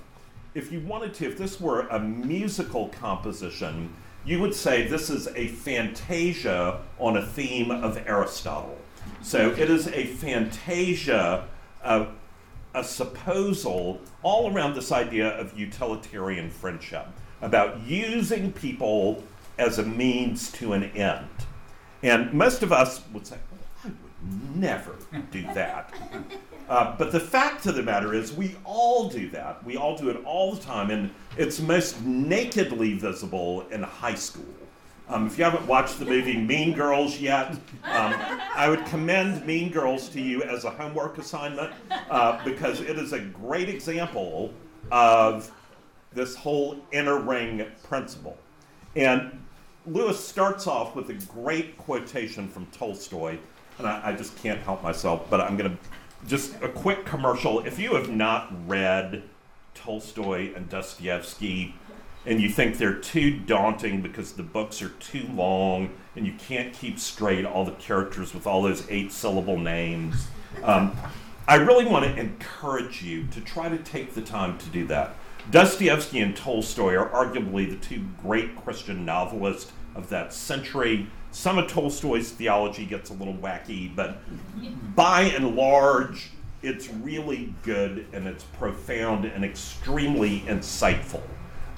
if 0.54 0.70
you 0.70 0.80
wanted 0.80 1.14
to, 1.14 1.26
if 1.26 1.38
this 1.38 1.58
were 1.58 1.88
a 1.88 1.98
musical 1.98 2.90
composition, 2.90 3.90
you 4.26 4.38
would 4.38 4.54
say 4.54 4.86
this 4.86 5.08
is 5.08 5.28
a 5.28 5.48
fantasia 5.48 6.82
on 6.98 7.16
a 7.16 7.26
theme 7.26 7.70
of 7.70 7.96
Aristotle. 8.06 8.76
So 9.22 9.50
it 9.52 9.70
is 9.70 9.88
a 9.88 10.04
fantasia, 10.04 11.48
uh, 11.82 12.06
a 12.74 12.84
supposal 12.84 14.00
all 14.22 14.54
around 14.54 14.74
this 14.74 14.92
idea 14.92 15.28
of 15.40 15.58
utilitarian 15.58 16.50
friendship, 16.50 17.06
about 17.40 17.80
using 17.80 18.52
people 18.52 19.24
as 19.58 19.78
a 19.78 19.82
means 19.82 20.52
to 20.52 20.74
an 20.74 20.84
end. 20.94 21.28
And 22.02 22.32
most 22.32 22.62
of 22.62 22.72
us 22.72 23.02
would 23.12 23.26
say, 23.26 23.36
I 23.84 23.88
would 23.88 24.56
never 24.56 24.96
do 25.30 25.42
that. 25.54 25.94
Uh, 26.68 26.96
but 26.96 27.12
the 27.12 27.20
fact 27.20 27.66
of 27.66 27.74
the 27.74 27.82
matter 27.82 28.14
is, 28.14 28.32
we 28.32 28.56
all 28.64 29.08
do 29.08 29.28
that. 29.30 29.62
We 29.64 29.76
all 29.76 29.96
do 29.96 30.08
it 30.08 30.24
all 30.24 30.54
the 30.54 30.60
time, 30.60 30.90
and 30.90 31.10
it's 31.36 31.60
most 31.60 32.02
nakedly 32.02 32.94
visible 32.94 33.66
in 33.70 33.82
high 33.82 34.14
school. 34.14 34.44
Um, 35.08 35.26
if 35.26 35.36
you 35.36 35.44
haven't 35.44 35.66
watched 35.66 35.98
the 35.98 36.06
movie 36.06 36.36
Mean 36.36 36.72
Girls 36.72 37.20
yet, 37.20 37.52
um, 37.84 38.14
I 38.54 38.68
would 38.68 38.86
commend 38.86 39.44
Mean 39.44 39.70
Girls 39.70 40.08
to 40.10 40.20
you 40.20 40.42
as 40.44 40.64
a 40.64 40.70
homework 40.70 41.18
assignment 41.18 41.72
uh, 42.08 42.42
because 42.44 42.80
it 42.80 42.98
is 42.98 43.12
a 43.12 43.20
great 43.20 43.68
example 43.68 44.54
of 44.90 45.52
this 46.12 46.36
whole 46.36 46.78
inner 46.92 47.18
ring 47.18 47.66
principle. 47.82 48.38
And 48.96 49.41
Lewis 49.86 50.22
starts 50.22 50.66
off 50.66 50.94
with 50.94 51.10
a 51.10 51.14
great 51.32 51.76
quotation 51.76 52.48
from 52.48 52.66
Tolstoy, 52.66 53.38
and 53.78 53.86
I, 53.86 54.10
I 54.10 54.12
just 54.12 54.40
can't 54.42 54.60
help 54.60 54.82
myself, 54.82 55.28
but 55.28 55.40
I'm 55.40 55.56
going 55.56 55.70
to 55.70 55.78
just 56.28 56.54
a 56.62 56.68
quick 56.68 57.04
commercial. 57.04 57.60
If 57.66 57.78
you 57.78 57.94
have 57.94 58.08
not 58.08 58.52
read 58.68 59.22
Tolstoy 59.74 60.54
and 60.54 60.68
Dostoevsky, 60.68 61.74
and 62.24 62.40
you 62.40 62.48
think 62.48 62.78
they're 62.78 62.94
too 62.94 63.38
daunting 63.40 64.00
because 64.00 64.32
the 64.32 64.42
books 64.44 64.80
are 64.80 64.90
too 65.00 65.26
long 65.32 65.90
and 66.14 66.24
you 66.24 66.32
can't 66.34 66.72
keep 66.72 66.98
straight 66.98 67.44
all 67.44 67.64
the 67.64 67.72
characters 67.72 68.32
with 68.32 68.46
all 68.46 68.62
those 68.62 68.88
eight 68.88 69.10
syllable 69.10 69.58
names, 69.58 70.28
um, 70.62 70.96
I 71.48 71.56
really 71.56 71.84
want 71.84 72.04
to 72.04 72.20
encourage 72.20 73.02
you 73.02 73.26
to 73.28 73.40
try 73.40 73.68
to 73.68 73.78
take 73.78 74.14
the 74.14 74.20
time 74.20 74.56
to 74.58 74.66
do 74.68 74.86
that. 74.86 75.16
Dostoevsky 75.50 76.20
and 76.20 76.36
Tolstoy 76.36 76.94
are 76.94 77.08
arguably 77.08 77.68
the 77.68 77.76
two 77.76 78.04
great 78.22 78.56
Christian 78.64 79.04
novelists 79.04 79.72
of 79.94 80.08
that 80.08 80.32
century. 80.32 81.08
Some 81.30 81.58
of 81.58 81.68
Tolstoy's 81.68 82.30
theology 82.30 82.86
gets 82.86 83.10
a 83.10 83.14
little 83.14 83.34
wacky, 83.34 83.94
but 83.94 84.18
by 84.94 85.22
and 85.22 85.56
large, 85.56 86.30
it's 86.62 86.88
really 86.88 87.54
good 87.62 88.06
and 88.12 88.26
it's 88.26 88.44
profound 88.44 89.24
and 89.24 89.44
extremely 89.44 90.40
insightful. 90.40 91.22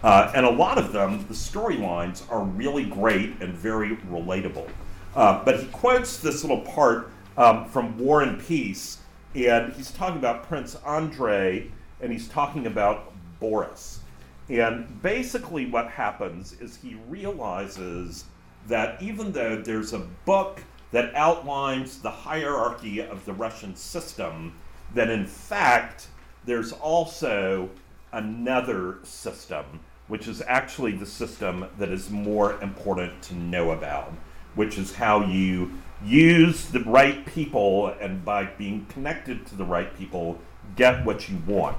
Uh, 0.02 0.30
and 0.34 0.44
a 0.44 0.50
lot 0.50 0.76
of 0.76 0.92
them, 0.92 1.24
the 1.28 1.34
storylines 1.34 2.30
are 2.30 2.42
really 2.42 2.84
great 2.84 3.40
and 3.40 3.54
very 3.54 3.96
relatable. 4.10 4.68
Uh, 5.16 5.42
but 5.44 5.58
he 5.58 5.66
quotes 5.68 6.18
this 6.18 6.42
little 6.44 6.60
part 6.60 7.10
um, 7.38 7.66
from 7.70 7.96
War 7.96 8.22
and 8.22 8.38
Peace, 8.44 8.98
and 9.34 9.72
he's 9.72 9.90
talking 9.90 10.18
about 10.18 10.46
Prince 10.46 10.76
Andrei, 10.86 11.70
and 12.00 12.12
he's 12.12 12.28
talking 12.28 12.66
about 12.66 13.13
Boris. 13.44 14.00
And 14.48 15.02
basically, 15.02 15.66
what 15.66 15.88
happens 15.88 16.54
is 16.62 16.78
he 16.82 16.96
realizes 17.10 18.24
that 18.68 19.02
even 19.02 19.32
though 19.32 19.60
there's 19.60 19.92
a 19.92 19.98
book 20.24 20.62
that 20.92 21.14
outlines 21.14 22.00
the 22.00 22.10
hierarchy 22.10 23.00
of 23.02 23.22
the 23.26 23.34
Russian 23.34 23.76
system, 23.76 24.54
that 24.94 25.10
in 25.10 25.26
fact, 25.26 26.08
there's 26.46 26.72
also 26.72 27.68
another 28.12 28.98
system, 29.02 29.80
which 30.08 30.26
is 30.26 30.42
actually 30.46 30.92
the 30.92 31.06
system 31.06 31.66
that 31.78 31.90
is 31.90 32.08
more 32.08 32.58
important 32.62 33.20
to 33.24 33.34
know 33.34 33.72
about, 33.72 34.10
which 34.54 34.78
is 34.78 34.94
how 34.94 35.22
you 35.26 35.70
use 36.02 36.64
the 36.66 36.80
right 36.80 37.26
people 37.26 37.88
and 38.00 38.24
by 38.24 38.44
being 38.56 38.86
connected 38.86 39.44
to 39.46 39.54
the 39.54 39.64
right 39.64 39.94
people, 39.98 40.38
get 40.76 41.04
what 41.04 41.28
you 41.28 41.36
want. 41.46 41.76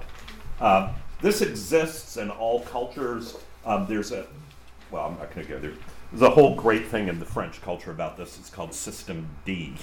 Uh, 0.60 0.92
this 1.22 1.42
exists 1.42 2.18
in 2.18 2.30
all 2.30 2.62
cultures. 2.62 3.38
Um, 3.66 3.86
there's 3.88 4.12
a, 4.12 4.28
well, 4.92 5.08
I'm 5.08 5.18
not 5.18 5.34
going 5.34 5.46
to 5.46 5.54
go 5.54 5.60
there. 5.60 5.74
There's 6.12 6.22
a 6.22 6.30
whole 6.30 6.56
great 6.56 6.88
thing 6.88 7.08
in 7.08 7.20
the 7.20 7.26
French 7.26 7.62
culture 7.62 7.92
about 7.92 8.16
this. 8.16 8.38
It's 8.40 8.50
called 8.50 8.74
System 8.74 9.28
D. 9.44 9.74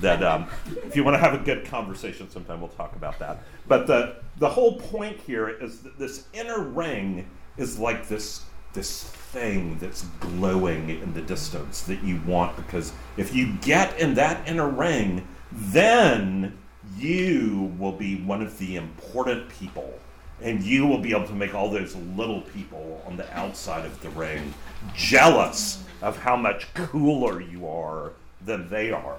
That 0.00 0.22
um, 0.22 0.48
if 0.84 0.96
you 0.96 1.04
want 1.04 1.14
to 1.14 1.18
have 1.18 1.34
a 1.34 1.42
good 1.42 1.64
conversation 1.64 2.28
sometime, 2.28 2.60
we'll 2.60 2.70
talk 2.70 2.96
about 2.96 3.18
that. 3.20 3.42
But 3.66 3.86
the, 3.86 4.16
the 4.38 4.48
whole 4.48 4.78
point 4.78 5.20
here 5.20 5.48
is 5.48 5.80
that 5.80 5.98
this 5.98 6.26
inner 6.32 6.60
ring 6.60 7.28
is 7.56 7.78
like 7.78 8.08
this, 8.08 8.42
this 8.72 9.04
thing 9.04 9.78
that's 9.78 10.02
glowing 10.20 10.90
in 10.90 11.12
the 11.14 11.22
distance 11.22 11.82
that 11.82 12.02
you 12.02 12.20
want 12.26 12.56
because 12.56 12.92
if 13.16 13.34
you 13.34 13.52
get 13.60 13.98
in 13.98 14.14
that 14.14 14.46
inner 14.48 14.68
ring, 14.68 15.26
then 15.52 16.58
you 16.96 17.74
will 17.78 17.92
be 17.92 18.22
one 18.22 18.42
of 18.42 18.58
the 18.58 18.76
important 18.76 19.48
people 19.48 19.98
and 20.42 20.62
you 20.62 20.86
will 20.86 20.98
be 20.98 21.10
able 21.10 21.26
to 21.26 21.34
make 21.34 21.54
all 21.54 21.70
those 21.70 21.96
little 22.16 22.42
people 22.42 23.02
on 23.06 23.16
the 23.16 23.30
outside 23.36 23.84
of 23.84 24.00
the 24.02 24.10
ring 24.10 24.54
jealous 24.94 25.84
of 26.02 26.16
how 26.18 26.36
much 26.36 26.72
cooler 26.74 27.40
you 27.40 27.66
are 27.66 28.12
than 28.44 28.68
they 28.68 28.92
are. 28.92 29.18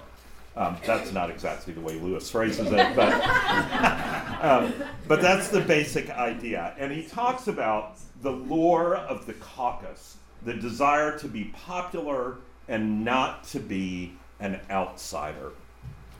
Um, 0.55 0.77
that's 0.85 1.11
not 1.11 1.29
exactly 1.29 1.73
the 1.73 1.81
way 1.81 1.99
Lewis 1.99 2.29
phrases 2.29 2.67
it, 2.71 2.95
but, 2.95 3.13
um, 4.43 4.73
but 5.07 5.21
that's 5.21 5.49
the 5.49 5.61
basic 5.61 6.09
idea. 6.09 6.73
And 6.77 6.91
he 6.91 7.03
talks 7.03 7.47
about 7.47 7.97
the 8.21 8.31
lure 8.31 8.95
of 8.95 9.25
the 9.25 9.33
caucus, 9.33 10.17
the 10.43 10.53
desire 10.53 11.17
to 11.19 11.27
be 11.27 11.45
popular 11.45 12.37
and 12.67 13.05
not 13.05 13.43
to 13.45 13.59
be 13.59 14.13
an 14.39 14.59
outsider. 14.69 15.51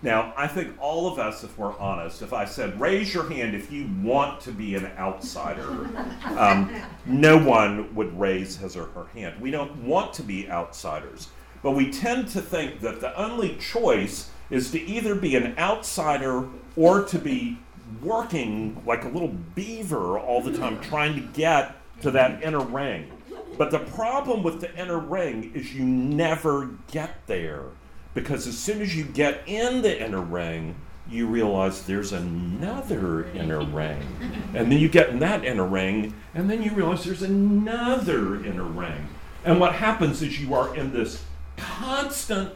Now, 0.02 0.34
I 0.38 0.48
think 0.48 0.76
all 0.80 1.12
of 1.12 1.20
us, 1.20 1.44
if 1.44 1.58
we're 1.58 1.78
honest, 1.78 2.22
if 2.22 2.32
I 2.32 2.46
said, 2.46 2.80
raise 2.80 3.14
your 3.14 3.30
hand 3.30 3.54
if 3.54 3.70
you 3.70 3.90
want 4.02 4.40
to 4.42 4.52
be 4.52 4.76
an 4.76 4.86
outsider, 4.98 5.90
um, 6.38 6.74
no 7.06 7.38
one 7.38 7.94
would 7.96 8.18
raise 8.18 8.56
his 8.58 8.78
or 8.78 8.86
her 8.88 9.08
hand. 9.14 9.42
We 9.42 9.52
don't 9.52 9.76
want 9.84 10.14
to 10.14 10.24
be 10.24 10.50
outsiders, 10.50 11.28
but 11.62 11.72
we 11.72 11.92
tend 11.92 12.30
to 12.30 12.42
think 12.42 12.80
that 12.80 13.02
the 13.02 13.18
only 13.20 13.58
choice 13.58 14.30
is 14.50 14.72
to 14.72 14.82
either 14.82 15.16
be 15.16 15.36
an 15.36 15.58
outsider 15.58 16.48
or 16.78 17.04
to 17.04 17.20
be 17.20 17.60
working 18.02 18.82
like 18.86 19.04
a 19.04 19.10
little 19.10 19.36
beaver 19.56 20.18
all 20.18 20.42
the 20.42 20.58
time, 20.58 20.80
trying 20.80 21.16
to 21.16 21.22
get 21.34 21.76
to 22.02 22.12
that 22.12 22.42
inner 22.42 22.62
ring. 22.62 23.12
But 23.58 23.72
the 23.72 23.80
problem 23.80 24.44
with 24.44 24.62
the 24.62 24.74
inner 24.80 25.00
ring 25.00 25.52
is 25.54 25.74
you 25.74 25.84
never 25.84 26.70
get 26.92 27.28
there 27.28 27.64
because 28.20 28.48
as 28.48 28.58
soon 28.58 28.82
as 28.82 28.96
you 28.96 29.06
get 29.06 29.42
in 29.48 29.82
the 29.82 30.04
inner 30.04 30.22
ring, 30.22 30.76
you 31.10 31.26
realize 31.26 31.86
there's 31.86 32.12
another 32.12 33.30
inner 33.32 33.64
ring. 33.64 34.02
And 34.54 34.72
then 34.72 34.80
you 34.80 34.90
get 34.90 35.10
in 35.10 35.20
that 35.20 35.44
inner 35.44 35.66
ring, 35.66 36.14
and 36.34 36.50
then 36.50 36.62
you 36.62 36.72
realize 36.72 37.04
there's 37.04 37.24
another 37.24 38.44
inner 38.46 38.64
ring. 38.64 39.08
And 39.46 39.60
what 39.60 39.74
happens 39.74 40.22
is 40.22 40.40
you 40.40 40.54
are 40.54 40.76
in 40.76 40.92
this 40.92 41.24
constant 41.58 42.54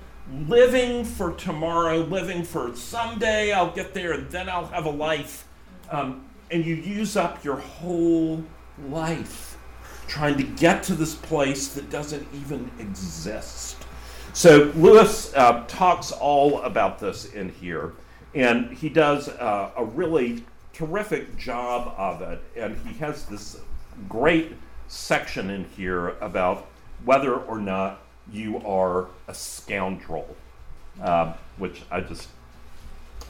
living 0.47 1.05
for 1.05 1.32
tomorrow, 1.34 1.99
living 1.99 2.43
for 2.43 2.76
someday 2.76 3.51
I'll 3.51 3.72
get 3.72 3.93
there 3.93 4.14
and 4.14 4.30
then 4.30 4.49
I'll 4.49 4.68
have 4.68 4.86
a 4.86 4.89
life. 4.89 5.47
Um, 5.89 6.26
and 6.51 6.66
you 6.66 6.76
use 6.76 7.18
up 7.18 7.43
your 7.43 7.57
whole 7.57 8.43
life 8.88 9.57
trying 10.07 10.38
to 10.38 10.43
get 10.43 10.84
to 10.84 10.95
this 10.95 11.16
place 11.16 11.70
that 11.70 11.89
doesn't 11.89 12.28
even 12.34 12.70
exist. 12.80 13.83
So 14.34 14.72
Lewis 14.76 15.32
uh, 15.36 15.64
talks 15.68 16.12
all 16.12 16.60
about 16.64 17.00
this 17.00 17.34
in 17.34 17.50
here, 17.50 17.94
and 18.34 18.72
he 18.72 18.90
does 18.90 19.30
uh, 19.30 19.70
a 19.78 19.86
really 19.86 20.44
terrific 20.74 21.38
job 21.38 21.94
of 21.98 22.24
it. 22.24 22.42
And 22.58 22.76
he 22.88 22.96
has 22.96 23.26
this 23.26 23.62
great 24.10 24.54
section 24.88 25.52
in 25.52 25.66
here 25.66 26.10
about 26.20 26.68
whether 27.06 27.36
or 27.36 27.60
not 27.60 28.02
you 28.32 28.58
are 28.66 29.08
a 29.28 29.36
scoundrel, 29.36 30.36
uh, 31.00 31.34
which 31.58 31.84
I 31.92 32.02
just 32.02 32.28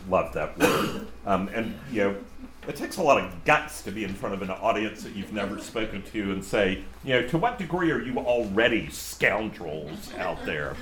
love 0.09 0.33
that 0.33 0.57
word. 0.57 1.07
Um, 1.25 1.49
and 1.53 1.77
you 1.91 2.03
know, 2.03 2.15
it 2.67 2.75
takes 2.77 2.97
a 2.97 3.03
lot 3.03 3.21
of 3.21 3.43
guts 3.43 3.81
to 3.83 3.91
be 3.91 4.03
in 4.03 4.13
front 4.13 4.35
of 4.35 4.41
an 4.41 4.49
audience 4.49 5.03
that 5.03 5.13
you've 5.15 5.33
never 5.33 5.59
spoken 5.59 6.01
to 6.13 6.31
and 6.31 6.43
say, 6.43 6.83
you 7.03 7.13
know, 7.13 7.27
to 7.27 7.37
what 7.37 7.57
degree 7.57 7.91
are 7.91 8.01
you 8.01 8.17
already 8.19 8.89
scoundrels 8.89 10.13
out 10.17 10.45
there? 10.45 10.75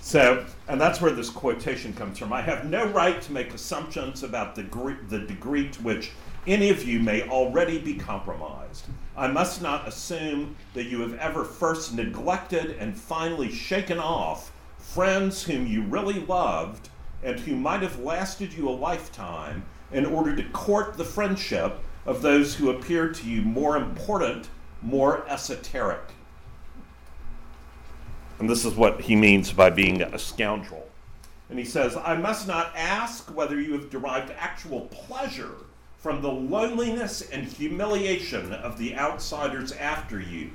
So, 0.00 0.46
and 0.66 0.80
that's 0.80 1.00
where 1.00 1.10
this 1.10 1.28
quotation 1.28 1.92
comes 1.92 2.18
from. 2.18 2.32
I 2.32 2.40
have 2.40 2.64
no 2.64 2.86
right 2.86 3.20
to 3.20 3.32
make 3.32 3.52
assumptions 3.52 4.22
about 4.22 4.54
the 4.54 4.62
degree, 4.62 4.96
the 5.08 5.20
degree 5.20 5.68
to 5.68 5.82
which 5.82 6.12
any 6.46 6.70
of 6.70 6.84
you 6.84 7.00
may 7.00 7.28
already 7.28 7.78
be 7.78 7.94
compromised. 7.94 8.86
I 9.16 9.28
must 9.28 9.60
not 9.60 9.86
assume 9.86 10.56
that 10.72 10.84
you 10.84 11.02
have 11.02 11.14
ever 11.18 11.44
first 11.44 11.94
neglected 11.94 12.76
and 12.78 12.96
finally 12.96 13.52
shaken 13.52 13.98
off 13.98 14.52
friends 14.78 15.42
whom 15.42 15.66
you 15.66 15.82
really 15.82 16.20
loved 16.20 16.88
and 17.22 17.38
who 17.40 17.54
might 17.54 17.82
have 17.82 18.00
lasted 18.00 18.54
you 18.54 18.68
a 18.68 18.70
lifetime 18.70 19.64
in 19.92 20.06
order 20.06 20.34
to 20.34 20.42
court 20.50 20.96
the 20.96 21.04
friendship 21.04 21.78
of 22.06 22.22
those 22.22 22.54
who 22.54 22.70
appeared 22.70 23.14
to 23.16 23.28
you 23.28 23.42
more 23.42 23.76
important, 23.76 24.48
more 24.80 25.28
esoteric. 25.28 26.14
And 28.40 28.48
this 28.48 28.64
is 28.64 28.74
what 28.74 29.02
he 29.02 29.14
means 29.14 29.52
by 29.52 29.68
being 29.68 30.00
a 30.00 30.18
scoundrel. 30.18 30.88
And 31.50 31.58
he 31.58 31.64
says, 31.64 31.94
I 31.94 32.16
must 32.16 32.48
not 32.48 32.72
ask 32.74 33.28
whether 33.36 33.60
you 33.60 33.74
have 33.74 33.90
derived 33.90 34.32
actual 34.38 34.82
pleasure 34.86 35.56
from 35.98 36.22
the 36.22 36.32
loneliness 36.32 37.20
and 37.30 37.44
humiliation 37.44 38.54
of 38.54 38.78
the 38.78 38.96
outsiders 38.96 39.72
after 39.72 40.18
you, 40.18 40.50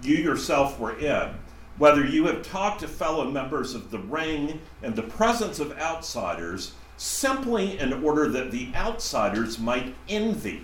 you 0.00 0.14
yourself 0.14 0.78
were 0.78 0.96
in, 0.96 1.34
whether 1.76 2.06
you 2.06 2.24
have 2.26 2.42
talked 2.42 2.80
to 2.80 2.88
fellow 2.88 3.28
members 3.28 3.74
of 3.74 3.90
the 3.90 3.98
ring 3.98 4.60
in 4.84 4.94
the 4.94 5.02
presence 5.02 5.58
of 5.58 5.76
outsiders 5.80 6.74
simply 6.98 7.80
in 7.80 8.04
order 8.04 8.28
that 8.28 8.52
the 8.52 8.68
outsiders 8.76 9.58
might 9.58 9.92
envy, 10.08 10.62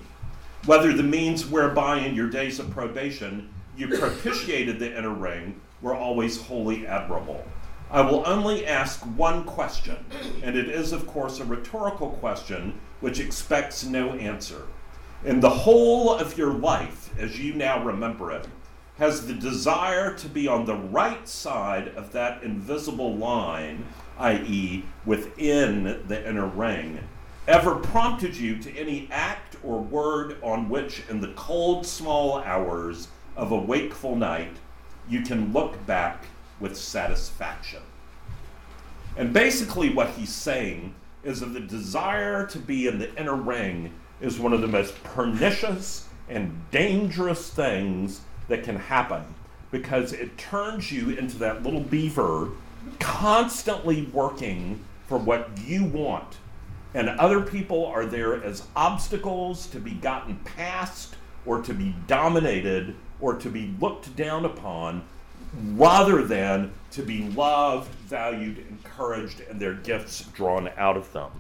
whether 0.66 0.92
the 0.92 1.02
means 1.02 1.46
whereby 1.46 1.98
in 1.98 2.14
your 2.14 2.30
days 2.30 2.60
of 2.60 2.70
probation 2.70 3.48
you 3.76 3.88
propitiated 3.88 4.78
the 4.78 4.96
inner 4.96 5.10
ring 5.10 5.60
were 5.82 5.94
always 5.94 6.40
wholly 6.42 6.86
admirable. 6.86 7.44
I 7.90 8.02
will 8.02 8.22
only 8.26 8.66
ask 8.66 9.00
one 9.00 9.44
question, 9.44 9.96
and 10.42 10.56
it 10.56 10.68
is, 10.68 10.92
of 10.92 11.06
course, 11.06 11.40
a 11.40 11.44
rhetorical 11.44 12.10
question 12.10 12.78
which 13.00 13.18
expects 13.18 13.84
no 13.84 14.12
answer. 14.12 14.62
In 15.24 15.40
the 15.40 15.50
whole 15.50 16.14
of 16.14 16.38
your 16.38 16.52
life, 16.52 17.10
as 17.18 17.38
you 17.38 17.52
now 17.54 17.82
remember 17.82 18.30
it, 18.30 18.46
has 18.98 19.26
the 19.26 19.34
desire 19.34 20.14
to 20.14 20.28
be 20.28 20.46
on 20.46 20.66
the 20.66 20.76
right 20.76 21.26
side 21.26 21.88
of 21.88 22.12
that 22.12 22.42
invisible 22.42 23.16
line, 23.16 23.84
i.e., 24.18 24.84
within 25.04 26.02
the 26.06 26.28
inner 26.28 26.46
ring, 26.46 27.00
ever 27.48 27.74
prompted 27.76 28.36
you 28.36 28.58
to 28.58 28.76
any 28.76 29.08
act 29.10 29.56
or 29.64 29.80
word 29.80 30.36
on 30.42 30.68
which, 30.68 31.02
in 31.08 31.20
the 31.20 31.32
cold, 31.32 31.84
small 31.84 32.38
hours 32.40 33.08
of 33.36 33.50
a 33.50 33.58
wakeful 33.58 34.14
night, 34.14 34.56
you 35.08 35.22
can 35.22 35.52
look 35.52 35.84
back 35.86 36.24
with 36.60 36.76
satisfaction? 36.76 37.82
And 39.16 39.32
basically, 39.32 39.92
what 39.92 40.10
he's 40.10 40.32
saying 40.32 40.94
is 41.22 41.40
that 41.40 41.52
the 41.52 41.60
desire 41.60 42.46
to 42.46 42.58
be 42.58 42.86
in 42.86 42.98
the 42.98 43.14
inner 43.16 43.34
ring 43.34 43.92
is 44.20 44.38
one 44.38 44.52
of 44.52 44.60
the 44.60 44.68
most 44.68 45.02
pernicious 45.02 46.08
and 46.28 46.70
dangerous 46.70 47.50
things 47.50 48.20
that 48.48 48.62
can 48.62 48.76
happen 48.76 49.22
because 49.70 50.12
it 50.12 50.36
turns 50.38 50.90
you 50.90 51.10
into 51.10 51.38
that 51.38 51.62
little 51.62 51.80
beaver 51.80 52.50
constantly 52.98 54.06
working 54.06 54.82
for 55.06 55.18
what 55.18 55.50
you 55.64 55.84
want. 55.84 56.38
And 56.94 57.08
other 57.08 57.40
people 57.40 57.86
are 57.86 58.04
there 58.04 58.42
as 58.42 58.66
obstacles 58.74 59.66
to 59.68 59.78
be 59.78 59.92
gotten 59.92 60.36
past 60.38 61.14
or 61.46 61.62
to 61.62 61.74
be 61.74 61.94
dominated 62.06 62.94
or 63.20 63.34
to 63.34 63.48
be 63.48 63.74
looked 63.80 64.14
down 64.16 64.44
upon 64.44 65.04
rather 65.74 66.22
than 66.22 66.72
to 66.92 67.02
be 67.02 67.28
loved, 67.30 67.92
valued, 68.06 68.64
encouraged, 68.68 69.40
and 69.48 69.60
their 69.60 69.74
gifts 69.74 70.22
drawn 70.34 70.70
out 70.76 70.96
of 70.96 71.12
them. 71.12 71.30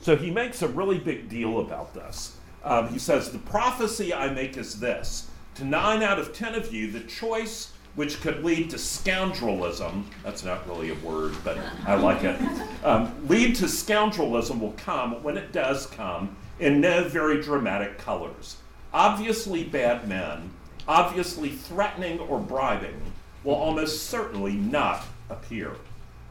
So 0.00 0.16
he 0.16 0.30
makes 0.30 0.62
a 0.62 0.68
really 0.68 0.98
big 0.98 1.28
deal 1.28 1.60
about 1.60 1.94
this. 1.94 2.36
Um, 2.64 2.88
he 2.88 2.98
says, 2.98 3.30
The 3.30 3.38
prophecy 3.38 4.12
I 4.12 4.28
make 4.32 4.56
is 4.56 4.78
this 4.78 5.30
to 5.54 5.64
nine 5.64 6.02
out 6.02 6.18
of 6.18 6.34
ten 6.34 6.54
of 6.54 6.72
you, 6.72 6.90
the 6.90 7.00
choice 7.00 7.72
which 7.94 8.20
could 8.20 8.44
lead 8.44 8.68
to 8.68 8.76
scoundrelism 8.76 10.04
that's 10.22 10.44
not 10.44 10.66
really 10.68 10.90
a 10.90 10.94
word, 10.96 11.34
but 11.42 11.58
I 11.86 11.94
like 11.94 12.24
it 12.24 12.38
um, 12.84 13.26
lead 13.26 13.56
to 13.56 13.64
scoundrelism 13.64 14.60
will 14.60 14.74
come 14.76 15.22
when 15.22 15.38
it 15.38 15.52
does 15.52 15.86
come 15.86 16.36
in 16.60 16.80
no 16.80 17.08
very 17.08 17.40
dramatic 17.42 17.98
colors. 17.98 18.56
Obviously, 18.98 19.62
bad 19.62 20.08
men, 20.08 20.48
obviously 20.88 21.50
threatening 21.50 22.18
or 22.18 22.40
bribing, 22.40 22.98
will 23.44 23.54
almost 23.54 24.06
certainly 24.06 24.54
not 24.54 25.04
appear. 25.28 25.72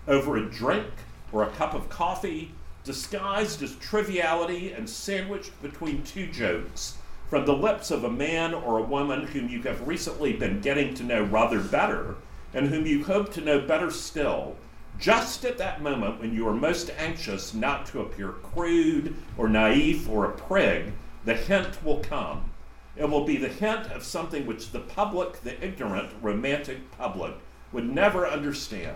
Over 0.08 0.36
a 0.36 0.50
drink 0.50 0.88
or 1.32 1.44
a 1.44 1.52
cup 1.52 1.76
of 1.76 1.90
coffee, 1.90 2.54
disguised 2.84 3.62
as 3.62 3.76
triviality 3.76 4.72
and 4.72 4.90
sandwiched 4.90 5.62
between 5.62 6.02
two 6.02 6.26
jokes, 6.26 6.98
from 7.30 7.46
the 7.46 7.54
lips 7.54 7.92
of 7.92 8.04
a 8.04 8.10
man 8.10 8.56
or 8.56 8.80
a 8.80 8.84
woman 8.84 9.28
whom 9.28 9.48
you 9.48 9.62
have 9.62 9.88
recently 9.88 10.34
been 10.34 10.60
getting 10.60 10.96
to 10.96 11.04
know 11.04 11.22
rather 11.22 11.60
better, 11.60 12.16
and 12.52 12.70
whom 12.70 12.88
you 12.88 13.04
hope 13.04 13.32
to 13.34 13.42
know 13.42 13.60
better 13.60 13.92
still, 13.92 14.56
just 15.00 15.46
at 15.46 15.60
that 15.60 15.84
moment 15.84 16.20
when 16.20 16.34
you 16.34 16.48
are 16.48 16.56
most 16.56 16.90
anxious 16.98 17.54
not 17.54 17.86
to 17.86 18.02
appear 18.02 18.30
crude 18.30 19.16
or 19.38 19.48
naive 19.48 20.10
or 20.10 20.26
a 20.26 20.32
prig, 20.32 20.94
the 21.26 21.36
hint 21.36 21.84
will 21.86 22.00
come. 22.00 22.50
It 22.96 23.10
will 23.10 23.26
be 23.26 23.38
the 23.38 23.50
hint 23.50 23.92
of 23.92 24.04
something 24.04 24.46
which 24.46 24.72
the 24.72 24.80
public, 24.80 25.42
the 25.42 25.64
ignorant, 25.64 26.12
romantic 26.22 26.92
public, 26.98 27.34
would 27.72 27.90
never 27.90 28.28
understand. 28.28 28.96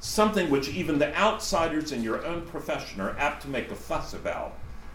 Something 0.00 0.50
which 0.50 0.68
even 0.68 0.98
the 0.98 1.14
outsiders 1.16 1.92
in 1.92 2.02
your 2.02 2.24
own 2.24 2.42
profession 2.42 3.00
are 3.00 3.18
apt 3.18 3.42
to 3.42 3.48
make 3.48 3.70
a 3.70 3.76
fuss 3.76 4.12
about. 4.14 4.54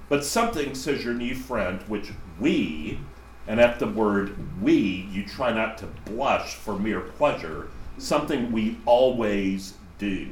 But 0.10 0.26
something, 0.26 0.76
says 0.76 1.04
your 1.04 1.14
new 1.14 1.36
friend, 1.36 1.82
which 1.88 2.12
we, 2.39 3.00
and 3.48 3.60
at 3.60 3.80
the 3.80 3.88
word 3.88 4.62
we, 4.62 5.08
you 5.12 5.26
try 5.26 5.52
not 5.54 5.78
to 5.80 5.88
blush 6.06 6.56
for 6.56 6.78
mere 6.78 7.02
pleasure, 7.02 7.70
something 7.98 8.52
we 8.52 8.78
always 8.86 9.76
do. 9.98 10.30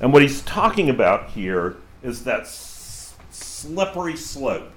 And 0.00 0.12
what 0.12 0.22
he's 0.22 0.42
talking 0.42 0.90
about 0.90 1.30
here 1.30 1.76
is 2.02 2.24
that 2.24 2.42
s- 2.42 3.14
slippery 3.30 4.16
slope. 4.16 4.70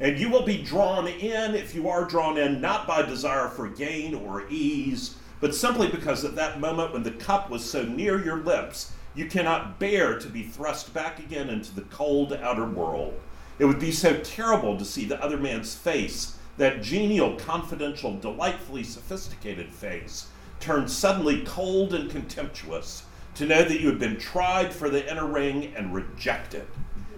And 0.00 0.18
you 0.18 0.30
will 0.30 0.44
be 0.44 0.62
drawn 0.62 1.06
in, 1.06 1.54
if 1.54 1.74
you 1.74 1.88
are 1.90 2.06
drawn 2.06 2.38
in, 2.38 2.60
not 2.60 2.86
by 2.86 3.02
desire 3.02 3.48
for 3.48 3.68
gain 3.68 4.14
or 4.14 4.48
ease, 4.48 5.16
but 5.40 5.54
simply 5.54 5.88
because 5.88 6.24
at 6.24 6.36
that 6.36 6.58
moment 6.58 6.94
when 6.94 7.02
the 7.02 7.10
cup 7.10 7.50
was 7.50 7.62
so 7.62 7.84
near 7.84 8.22
your 8.22 8.38
lips, 8.38 8.92
you 9.14 9.26
cannot 9.26 9.78
bear 9.78 10.18
to 10.18 10.28
be 10.28 10.42
thrust 10.42 10.94
back 10.94 11.18
again 11.18 11.50
into 11.50 11.74
the 11.74 11.82
cold 11.82 12.32
outer 12.32 12.64
world. 12.64 13.12
It 13.58 13.66
would 13.66 13.78
be 13.78 13.92
so 13.92 14.16
terrible 14.20 14.78
to 14.78 14.84
see 14.86 15.04
the 15.04 15.22
other 15.22 15.36
man's 15.36 15.74
face, 15.74 16.38
that 16.56 16.82
genial, 16.82 17.36
confidential, 17.36 18.16
delightfully 18.16 18.84
sophisticated 18.84 19.70
face, 19.70 20.28
turn 20.60 20.88
suddenly 20.88 21.42
cold 21.44 21.92
and 21.92 22.10
contemptuous, 22.10 23.04
to 23.34 23.44
know 23.44 23.62
that 23.64 23.80
you 23.80 23.88
had 23.88 23.98
been 23.98 24.18
tried 24.18 24.72
for 24.72 24.88
the 24.88 25.10
inner 25.10 25.26
ring 25.26 25.74
and 25.76 25.94
rejected. 25.94 26.66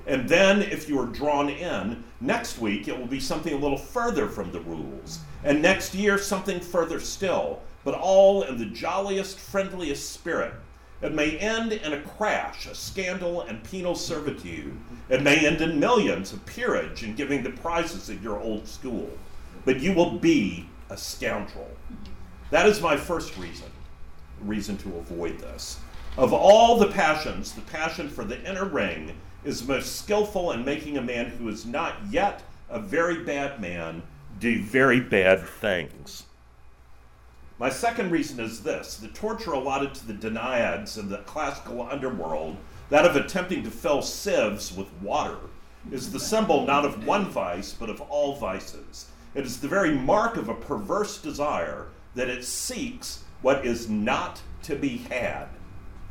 And 0.07 0.29
then, 0.29 0.63
if 0.63 0.89
you 0.89 0.99
are 1.01 1.07
drawn 1.07 1.49
in, 1.49 2.03
next 2.21 2.59
week 2.59 2.89
it 2.89 2.99
will 2.99 3.07
be 3.07 3.21
something 3.21 3.53
a 3.53 3.59
little 3.59 3.79
further 3.79 4.29
from 4.29 4.51
the 4.51 4.61
rules. 4.61 5.21
And 5.45 5.63
next 5.63 5.95
year, 5.95 6.19
something 6.19 6.61
further 6.61 6.99
still, 7.01 7.61
but 7.85 7.95
all 7.95 8.43
in 8.43 8.59
the 8.59 8.67
jolliest, 8.67 9.39
friendliest 9.39 10.11
spirit. 10.11 10.55
It 11.03 11.15
may 11.15 11.37
end 11.39 11.73
in 11.73 11.93
a 11.93 12.01
crash, 12.01 12.67
a 12.67 12.75
scandal, 12.75 13.43
and 13.43 13.63
penal 13.65 13.97
servitude. 13.97 14.77
It 15.09 15.23
may 15.23 15.45
end 15.47 15.61
in 15.61 15.81
millions, 15.81 16.33
of 16.33 16.47
peerage, 16.47 17.03
and 17.03 17.17
giving 17.17 17.43
the 17.43 17.51
prizes 17.51 18.09
at 18.09 18.23
your 18.23 18.39
old 18.41 18.69
school. 18.69 19.11
But 19.65 19.81
you 19.81 19.93
will 19.93 20.19
be 20.19 20.69
a 20.91 20.97
scoundrel. 20.97 21.71
That 22.51 22.67
is 22.67 22.81
my 22.81 22.97
first 22.97 23.37
reason, 23.37 23.71
reason 24.41 24.77
to 24.79 24.97
avoid 24.97 25.39
this. 25.39 25.81
Of 26.17 26.33
all 26.33 26.79
the 26.79 26.89
passions, 26.89 27.53
the 27.53 27.63
passion 27.63 28.09
for 28.09 28.25
the 28.25 28.41
inner 28.49 28.67
ring 28.67 29.13
is 29.45 29.67
most 29.67 29.97
skillful 29.97 30.53
in 30.53 30.65
making 30.65 30.97
a 30.97 31.03
man 31.03 31.27
who 31.27 31.49
is 31.49 31.67
not 31.67 31.97
yet 32.11 32.43
a 32.71 32.79
very 32.79 33.25
bad 33.25 33.61
man 33.61 34.03
do 34.39 34.63
very 34.63 35.01
bad 35.01 35.41
things. 35.41 36.25
My 37.59 37.69
second 37.69 38.11
reason 38.11 38.41
is 38.41 38.63
this 38.63 38.97
the 38.97 39.09
torture 39.09 39.53
allotted 39.53 39.95
to 39.95 40.07
the 40.07 40.15
Danaids 40.15 40.99
in 40.99 41.09
the 41.09 41.19
classical 41.19 41.83
underworld, 41.83 42.57
that 42.91 43.05
of 43.05 43.17
attempting 43.17 43.63
to 43.63 43.71
fill 43.71 44.03
sieves 44.03 44.77
with 44.77 44.93
water, 45.01 45.39
is 45.91 46.13
the 46.13 46.21
symbol 46.21 46.67
not 46.67 46.85
of 46.85 47.07
one 47.07 47.27
vice, 47.27 47.73
but 47.73 47.91
of 47.91 48.01
all 48.03 48.37
vices. 48.37 49.07
It 49.35 49.45
is 49.45 49.61
the 49.61 49.69
very 49.69 49.95
mark 49.95 50.37
of 50.37 50.49
a 50.49 50.55
perverse 50.55 51.19
desire 51.19 51.87
that 52.15 52.29
it 52.29 52.45
seeks 52.45 53.25
what 53.41 53.65
is 53.65 53.89
not 53.89 54.41
to 54.65 54.77
be 54.77 54.99
had. 54.99 55.47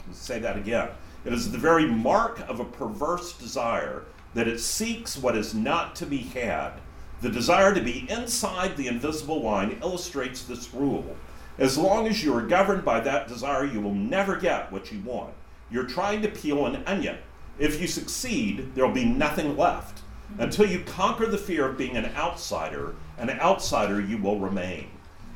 Let's 0.08 0.20
say 0.20 0.40
that 0.40 0.58
again. 0.58 0.90
It 1.24 1.34
is 1.34 1.52
the 1.52 1.58
very 1.58 1.86
mark 1.86 2.40
of 2.50 2.60
a 2.60 2.66
perverse 2.66 3.34
desire 3.34 4.04
that 4.34 4.48
it 4.48 4.60
seeks 4.60 5.18
what 5.18 5.38
is 5.38 5.54
not 5.54 5.96
to 5.98 6.06
be 6.06 6.18
had. 6.18 6.74
The 7.22 7.30
desire 7.30 7.74
to 7.76 7.82
be 7.82 8.08
inside 8.10 8.76
the 8.76 8.88
invisible 8.88 9.42
line 9.42 9.78
illustrates 9.84 10.44
this 10.44 10.74
rule. 10.74 11.16
As 11.60 11.78
long 11.78 12.08
as 12.08 12.24
you 12.24 12.34
are 12.34 12.42
governed 12.42 12.84
by 12.84 13.02
that 13.02 13.28
desire, 13.28 13.66
you 13.66 13.82
will 13.82 13.94
never 13.94 14.36
get 14.36 14.72
what 14.72 14.92
you 14.92 15.00
want. 15.02 15.34
You're 15.70 15.84
trying 15.84 16.22
to 16.24 16.30
peel 16.30 16.66
an 16.66 16.84
onion. 16.88 17.18
If 17.60 17.80
you 17.80 17.88
succeed, 17.88 18.74
there 18.74 18.88
will 18.88 18.94
be 18.94 19.06
nothing 19.06 19.56
left. 19.56 20.02
Until 20.40 20.66
you 20.66 20.80
conquer 20.80 21.28
the 21.28 21.38
fear 21.38 21.68
of 21.68 21.78
being 21.78 21.98
an 21.98 22.12
outsider, 22.16 22.96
an 23.18 23.30
outsider 23.30 24.00
you 24.00 24.18
will 24.18 24.40
remain. 24.40 24.91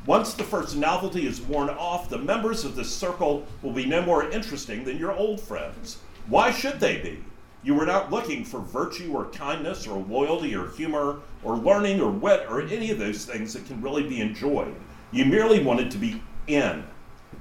Once 0.06 0.36
the 0.36 0.44
first 0.44 0.76
novelty 0.76 1.26
is 1.26 1.42
worn 1.42 1.68
off, 1.70 2.10
the 2.10 2.18
members 2.18 2.64
of 2.64 2.76
this 2.76 2.94
circle 2.94 3.44
will 3.64 3.72
be 3.72 3.88
no 3.88 4.04
more 4.04 4.30
interesting 4.30 4.84
than 4.84 5.00
your 5.00 5.12
old 5.12 5.42
friends. 5.42 5.98
Why 6.28 6.52
should 6.52 6.80
they 6.80 6.98
be? 6.98 7.24
You 7.64 7.74
were 7.74 7.88
not 7.88 8.12
looking 8.12 8.46
for 8.46 8.60
virtue 8.60 9.12
or 9.16 9.26
kindness 9.32 9.88
or 9.88 9.98
loyalty 10.04 10.56
or 10.56 10.70
humor 10.70 11.22
or 11.44 11.58
learning 11.58 12.02
or 12.02 12.12
wit 12.12 12.46
or 12.48 12.62
any 12.62 12.92
of 12.92 13.00
those 13.00 13.26
things 13.26 13.54
that 13.54 13.66
can 13.66 13.82
really 13.82 14.08
be 14.08 14.22
enjoyed. 14.22 14.76
You 15.12 15.26
merely 15.26 15.64
wanted 15.64 15.90
to 15.90 15.98
be 15.98 16.22
in. 16.46 16.84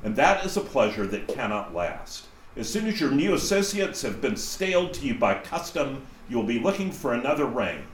And 0.02 0.16
that 0.16 0.46
is 0.46 0.56
a 0.56 0.62
pleasure 0.62 1.06
that 1.06 1.28
cannot 1.28 1.74
last. 1.74 2.28
As 2.56 2.70
soon 2.70 2.86
as 2.86 2.98
your 2.98 3.10
new 3.10 3.34
associates 3.34 4.00
have 4.00 4.22
been 4.22 4.36
staled 4.36 4.94
to 4.94 5.06
you 5.06 5.14
by 5.16 5.34
custom, 5.34 6.06
you 6.30 6.38
will 6.38 6.44
be 6.44 6.58
looking 6.58 6.90
for 6.90 7.12
another 7.12 7.44
ring. 7.44 7.84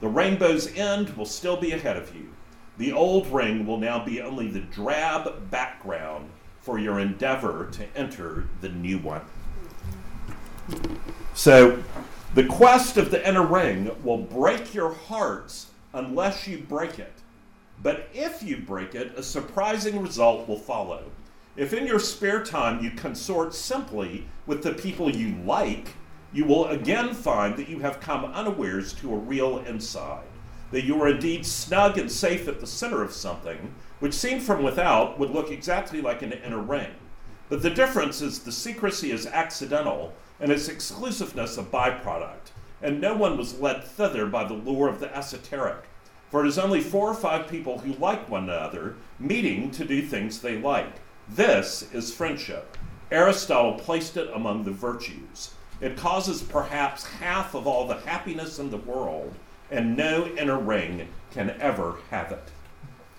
The 0.00 0.08
rainbow's 0.08 0.74
end 0.74 1.10
will 1.10 1.26
still 1.26 1.58
be 1.58 1.72
ahead 1.72 1.98
of 1.98 2.14
you. 2.14 2.30
The 2.76 2.92
old 2.92 3.28
ring 3.28 3.66
will 3.66 3.78
now 3.78 4.04
be 4.04 4.20
only 4.20 4.48
the 4.48 4.60
drab 4.60 5.50
background 5.50 6.28
for 6.60 6.78
your 6.78 6.98
endeavor 6.98 7.68
to 7.72 7.86
enter 7.96 8.48
the 8.60 8.68
new 8.68 8.98
one. 8.98 9.20
So, 11.34 11.82
the 12.34 12.46
quest 12.46 12.96
of 12.96 13.12
the 13.12 13.26
inner 13.26 13.46
ring 13.46 13.90
will 14.02 14.18
break 14.18 14.74
your 14.74 14.92
hearts 14.92 15.68
unless 15.92 16.48
you 16.48 16.58
break 16.58 16.98
it. 16.98 17.12
But 17.80 18.08
if 18.12 18.42
you 18.42 18.56
break 18.56 18.96
it, 18.96 19.16
a 19.16 19.22
surprising 19.22 20.00
result 20.00 20.48
will 20.48 20.58
follow. 20.58 21.04
If 21.56 21.72
in 21.72 21.86
your 21.86 22.00
spare 22.00 22.42
time 22.42 22.82
you 22.82 22.90
consort 22.90 23.54
simply 23.54 24.26
with 24.46 24.64
the 24.64 24.74
people 24.74 25.14
you 25.14 25.36
like, 25.44 25.90
you 26.32 26.44
will 26.44 26.66
again 26.66 27.14
find 27.14 27.56
that 27.56 27.68
you 27.68 27.78
have 27.80 28.00
come 28.00 28.24
unawares 28.24 28.92
to 28.94 29.14
a 29.14 29.18
real 29.18 29.58
inside 29.58 30.24
that 30.70 30.84
you 30.84 31.00
are 31.00 31.08
indeed 31.08 31.46
snug 31.46 31.98
and 31.98 32.10
safe 32.10 32.48
at 32.48 32.60
the 32.60 32.66
center 32.66 33.02
of 33.02 33.12
something, 33.12 33.74
which 34.00 34.14
seen 34.14 34.40
from 34.40 34.62
without 34.62 35.18
would 35.18 35.30
look 35.30 35.50
exactly 35.50 36.00
like 36.00 36.22
an 36.22 36.32
inner 36.32 36.60
ring. 36.60 36.90
But 37.48 37.62
the 37.62 37.70
difference 37.70 38.20
is 38.20 38.40
the 38.40 38.52
secrecy 38.52 39.10
is 39.10 39.26
accidental 39.26 40.14
and 40.40 40.50
its 40.50 40.68
exclusiveness 40.68 41.56
a 41.58 41.62
byproduct, 41.62 42.50
and 42.82 43.00
no 43.00 43.14
one 43.16 43.36
was 43.36 43.60
led 43.60 43.84
thither 43.84 44.26
by 44.26 44.44
the 44.44 44.54
lure 44.54 44.88
of 44.88 45.00
the 45.00 45.14
esoteric. 45.16 45.84
For 46.30 46.44
it 46.44 46.48
is 46.48 46.58
only 46.58 46.80
four 46.80 47.08
or 47.08 47.14
five 47.14 47.48
people 47.48 47.78
who 47.78 47.92
like 47.94 48.28
one 48.28 48.44
another 48.44 48.96
meeting 49.18 49.70
to 49.70 49.84
do 49.84 50.02
things 50.02 50.40
they 50.40 50.58
like. 50.58 50.96
This 51.28 51.88
is 51.92 52.12
friendship. 52.12 52.76
Aristotle 53.10 53.74
placed 53.74 54.16
it 54.16 54.28
among 54.34 54.64
the 54.64 54.72
virtues. 54.72 55.54
It 55.80 55.96
causes 55.96 56.42
perhaps 56.42 57.04
half 57.04 57.54
of 57.54 57.66
all 57.66 57.86
the 57.86 58.00
happiness 58.00 58.58
in 58.58 58.70
the 58.70 58.78
world, 58.78 59.34
and 59.70 59.96
no 59.96 60.26
inner 60.26 60.58
ring 60.58 61.08
can 61.32 61.50
ever 61.60 61.96
have 62.10 62.32
it. 62.32 62.50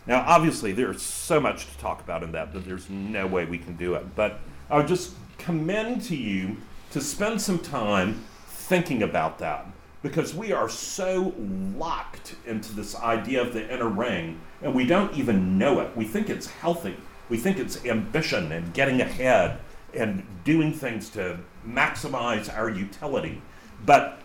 Now, 0.08 0.24
obviously, 0.28 0.72
there's 0.72 1.02
so 1.02 1.40
much 1.40 1.66
to 1.68 1.78
talk 1.78 2.02
about 2.02 2.24
in 2.24 2.32
that 2.34 2.54
that 2.54 2.66
there's 2.66 2.90
no 2.90 3.26
way 3.26 3.46
we 3.46 3.58
can 3.58 3.76
do 3.76 3.96
it. 3.96 4.16
But 4.16 4.40
I 4.70 4.78
would 4.78 4.88
just 4.88 5.14
commend 5.38 6.04
to 6.04 6.16
you 6.16 6.58
to 6.92 7.02
spend 7.02 7.42
some 7.42 7.60
time 7.60 8.24
thinking 8.48 9.04
about 9.04 9.40
that 9.40 9.66
because 10.02 10.36
we 10.36 10.52
are 10.54 10.70
so 10.70 11.34
locked 11.76 12.36
into 12.46 12.74
this 12.74 12.96
idea 12.96 13.42
of 13.42 13.54
the 13.54 13.74
inner 13.74 13.90
ring 13.90 14.40
and 14.62 14.74
we 14.76 14.86
don't 14.86 15.14
even 15.18 15.58
know 15.58 15.80
it. 15.80 15.98
We 15.98 16.06
think 16.06 16.30
it's 16.30 16.48
healthy, 16.48 16.96
we 17.28 17.38
think 17.38 17.58
it's 17.58 17.84
ambition 17.86 18.52
and 18.52 18.72
getting 18.74 19.02
ahead 19.02 19.60
and 19.96 20.26
doing 20.44 20.74
things 20.74 21.10
to 21.10 21.40
maximize 21.68 22.56
our 22.56 22.70
utility. 22.70 23.42
But 23.84 24.20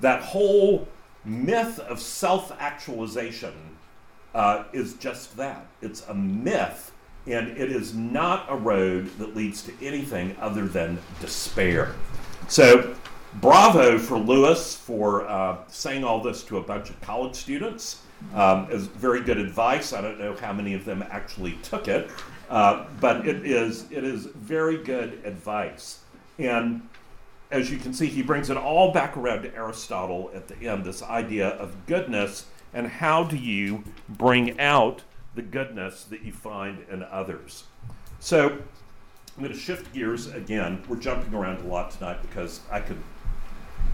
that 0.00 0.22
whole 0.22 0.88
myth 1.26 1.78
of 1.80 2.00
self 2.00 2.52
actualization 2.60 3.52
uh, 4.34 4.64
is 4.72 4.94
just 4.94 5.36
that 5.36 5.66
it's 5.82 6.06
a 6.08 6.14
myth, 6.14 6.92
and 7.26 7.48
it 7.48 7.72
is 7.72 7.94
not 7.94 8.46
a 8.48 8.56
road 8.56 9.10
that 9.18 9.34
leads 9.34 9.62
to 9.62 9.72
anything 9.82 10.36
other 10.40 10.66
than 10.66 10.98
despair. 11.20 11.94
So, 12.48 12.94
bravo 13.34 13.98
for 13.98 14.18
Lewis 14.18 14.76
for 14.76 15.26
uh, 15.26 15.58
saying 15.68 16.04
all 16.04 16.22
this 16.22 16.44
to 16.44 16.58
a 16.58 16.62
bunch 16.62 16.90
of 16.90 17.00
college 17.00 17.34
students. 17.34 18.02
Um, 18.34 18.70
is 18.70 18.86
very 18.86 19.20
good 19.20 19.36
advice. 19.36 19.92
I 19.92 20.00
don't 20.00 20.18
know 20.18 20.34
how 20.34 20.50
many 20.50 20.72
of 20.72 20.86
them 20.86 21.04
actually 21.10 21.52
took 21.62 21.86
it, 21.86 22.10
uh, 22.48 22.86
but 22.98 23.28
it 23.28 23.44
is 23.44 23.84
it 23.92 24.04
is 24.04 24.24
very 24.24 24.78
good 24.78 25.20
advice. 25.24 26.00
And 26.38 26.80
as 27.50 27.70
you 27.70 27.78
can 27.78 27.92
see, 27.92 28.06
he 28.06 28.22
brings 28.22 28.50
it 28.50 28.56
all 28.56 28.92
back 28.92 29.16
around 29.16 29.42
to 29.42 29.54
Aristotle 29.54 30.30
at 30.34 30.48
the 30.48 30.68
end 30.68 30.84
this 30.84 31.02
idea 31.02 31.48
of 31.48 31.86
goodness 31.86 32.46
and 32.74 32.86
how 32.86 33.24
do 33.24 33.36
you 33.36 33.84
bring 34.08 34.58
out 34.60 35.02
the 35.34 35.42
goodness 35.42 36.04
that 36.04 36.22
you 36.22 36.32
find 36.32 36.84
in 36.90 37.02
others. 37.04 37.64
So 38.20 38.48
I'm 38.48 39.42
going 39.42 39.52
to 39.52 39.58
shift 39.58 39.92
gears 39.92 40.28
again. 40.28 40.82
We're 40.88 40.96
jumping 40.96 41.34
around 41.34 41.60
a 41.64 41.68
lot 41.68 41.90
tonight 41.90 42.18
because 42.22 42.60
I 42.70 42.80
could 42.80 42.98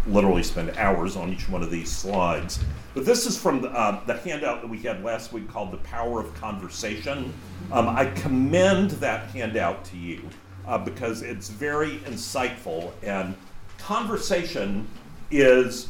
literally 0.07 0.43
spend 0.43 0.71
hours 0.77 1.17
on 1.17 1.33
each 1.33 1.49
one 1.49 1.63
of 1.63 1.71
these 1.71 1.91
slides. 1.91 2.59
But 2.95 3.05
this 3.05 3.27
is 3.27 3.37
from 3.37 3.61
the, 3.61 3.69
uh, 3.69 4.05
the 4.05 4.17
handout 4.19 4.63
that 4.63 4.69
we 4.69 4.79
had 4.79 5.05
last 5.05 5.33
week 5.33 5.49
called 5.49 5.73
The 5.73 5.79
Power 5.79 6.21
of 6.21 6.35
Conversation. 6.35 7.33
Um, 7.71 7.89
I 7.89 8.07
commend 8.07 8.93
that 8.93 9.31
handout 9.31 9.85
to 9.87 9.97
you 9.97 10.29
uh, 10.67 10.79
because 10.79 11.23
it's 11.23 11.49
very 11.49 11.99
insightful, 11.99 12.93
and 13.03 13.35
conversation 13.79 14.87
is 15.31 15.89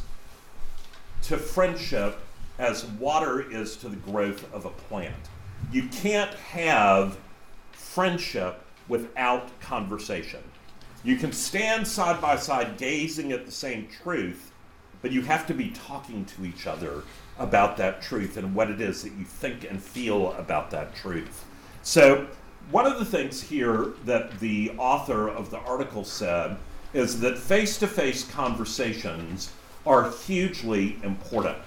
to 1.23 1.37
friendship 1.37 2.19
as 2.59 2.85
water 2.85 3.49
is 3.51 3.75
to 3.77 3.89
the 3.89 3.95
growth 3.97 4.51
of 4.53 4.65
a 4.65 4.69
plant. 4.69 5.15
You 5.71 5.87
can't 5.87 6.33
have 6.35 7.17
friendship 7.71 8.63
without 8.87 9.59
conversation. 9.59 10.41
You 11.03 11.17
can 11.17 11.31
stand 11.31 11.87
side 11.87 12.21
by 12.21 12.37
side 12.37 12.77
gazing 12.77 13.31
at 13.31 13.45
the 13.45 13.51
same 13.51 13.87
truth, 14.03 14.51
but 15.01 15.11
you 15.11 15.21
have 15.23 15.45
to 15.47 15.53
be 15.53 15.69
talking 15.71 16.25
to 16.25 16.45
each 16.45 16.65
other 16.67 17.03
about 17.37 17.77
that 17.77 18.01
truth 18.01 18.37
and 18.37 18.53
what 18.55 18.69
it 18.69 18.79
is 18.79 19.03
that 19.03 19.11
you 19.13 19.25
think 19.25 19.69
and 19.69 19.81
feel 19.81 20.33
about 20.33 20.71
that 20.71 20.95
truth. 20.95 21.45
So, 21.81 22.27
one 22.71 22.85
of 22.85 22.99
the 22.99 23.05
things 23.05 23.41
here 23.41 23.93
that 24.05 24.39
the 24.39 24.71
author 24.77 25.29
of 25.29 25.49
the 25.51 25.59
article 25.59 26.03
said 26.03 26.57
is 26.93 27.19
that 27.19 27.37
face 27.37 27.77
to 27.79 27.87
face 27.87 28.23
conversations 28.23 29.51
are 29.85 30.11
hugely 30.11 30.97
important. 31.03 31.57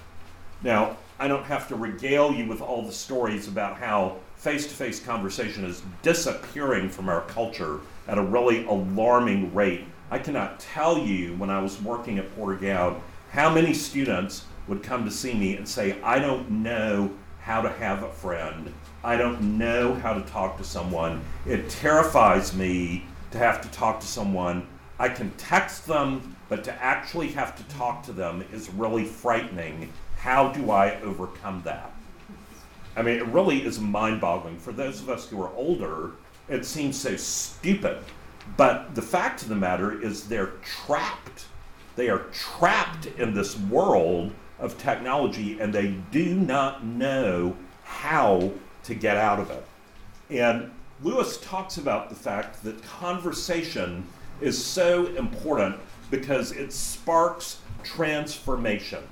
Now, 0.63 0.97
I 1.19 1.27
don't 1.27 1.43
have 1.43 1.67
to 1.69 1.75
regale 1.75 2.33
you 2.33 2.47
with 2.47 2.61
all 2.61 2.83
the 2.83 2.91
stories 2.91 3.47
about 3.47 3.77
how 3.77 4.17
face 4.35 4.67
to 4.67 4.73
face 4.73 4.99
conversation 4.99 5.65
is 5.65 5.81
disappearing 6.01 6.89
from 6.89 7.09
our 7.09 7.21
culture 7.21 7.79
at 8.07 8.17
a 8.17 8.23
really 8.23 8.65
alarming 8.65 9.53
rate. 9.53 9.85
I 10.11 10.19
cannot 10.19 10.59
tell 10.59 10.97
you 10.97 11.35
when 11.35 11.49
I 11.49 11.59
was 11.59 11.81
working 11.81 12.19
at 12.19 12.33
Porter 12.35 12.95
how 13.31 13.53
many 13.53 13.73
students 13.73 14.45
would 14.67 14.83
come 14.83 15.05
to 15.05 15.11
see 15.11 15.33
me 15.33 15.57
and 15.57 15.67
say, 15.67 16.01
I 16.01 16.19
don't 16.19 16.49
know 16.49 17.11
how 17.47 17.61
to 17.61 17.69
have 17.69 18.03
a 18.03 18.11
friend. 18.11 18.73
I 19.05 19.15
don't 19.15 19.57
know 19.57 19.93
how 19.93 20.13
to 20.13 20.21
talk 20.29 20.57
to 20.57 20.65
someone. 20.65 21.23
It 21.45 21.69
terrifies 21.69 22.53
me 22.53 23.05
to 23.31 23.37
have 23.37 23.61
to 23.61 23.69
talk 23.69 24.01
to 24.01 24.05
someone. 24.05 24.67
I 24.99 25.07
can 25.07 25.31
text 25.37 25.87
them, 25.87 26.35
but 26.49 26.65
to 26.65 26.73
actually 26.83 27.29
have 27.29 27.55
to 27.55 27.63
talk 27.73 28.03
to 28.03 28.11
them 28.11 28.43
is 28.51 28.69
really 28.71 29.05
frightening. 29.05 29.93
How 30.17 30.51
do 30.51 30.71
I 30.71 30.99
overcome 30.99 31.61
that? 31.63 31.93
I 32.97 33.01
mean, 33.01 33.15
it 33.15 33.25
really 33.27 33.63
is 33.63 33.79
mind 33.79 34.19
boggling. 34.19 34.57
For 34.57 34.73
those 34.73 35.01
of 35.01 35.07
us 35.07 35.29
who 35.29 35.41
are 35.41 35.55
older, 35.55 36.11
it 36.49 36.65
seems 36.65 36.99
so 36.99 37.15
stupid. 37.15 38.03
But 38.57 38.93
the 38.93 39.01
fact 39.01 39.43
of 39.43 39.47
the 39.47 39.55
matter 39.55 40.01
is, 40.01 40.27
they're 40.27 40.51
trapped. 40.85 41.45
They 41.95 42.09
are 42.09 42.25
trapped 42.33 43.05
in 43.05 43.33
this 43.33 43.57
world 43.57 44.33
of 44.59 44.77
technology 44.77 45.59
and 45.59 45.73
they 45.73 45.95
do 46.11 46.35
not 46.35 46.85
know 46.85 47.55
how 47.83 48.51
to 48.83 48.95
get 48.95 49.17
out 49.17 49.39
of 49.39 49.51
it. 49.51 49.65
And 50.29 50.71
Lewis 51.01 51.37
talks 51.37 51.77
about 51.77 52.09
the 52.09 52.15
fact 52.15 52.63
that 52.63 52.81
conversation 52.83 54.05
is 54.41 54.63
so 54.63 55.07
important 55.15 55.77
because 56.09 56.51
it 56.51 56.73
sparks 56.73 57.59
transformation. 57.83 59.03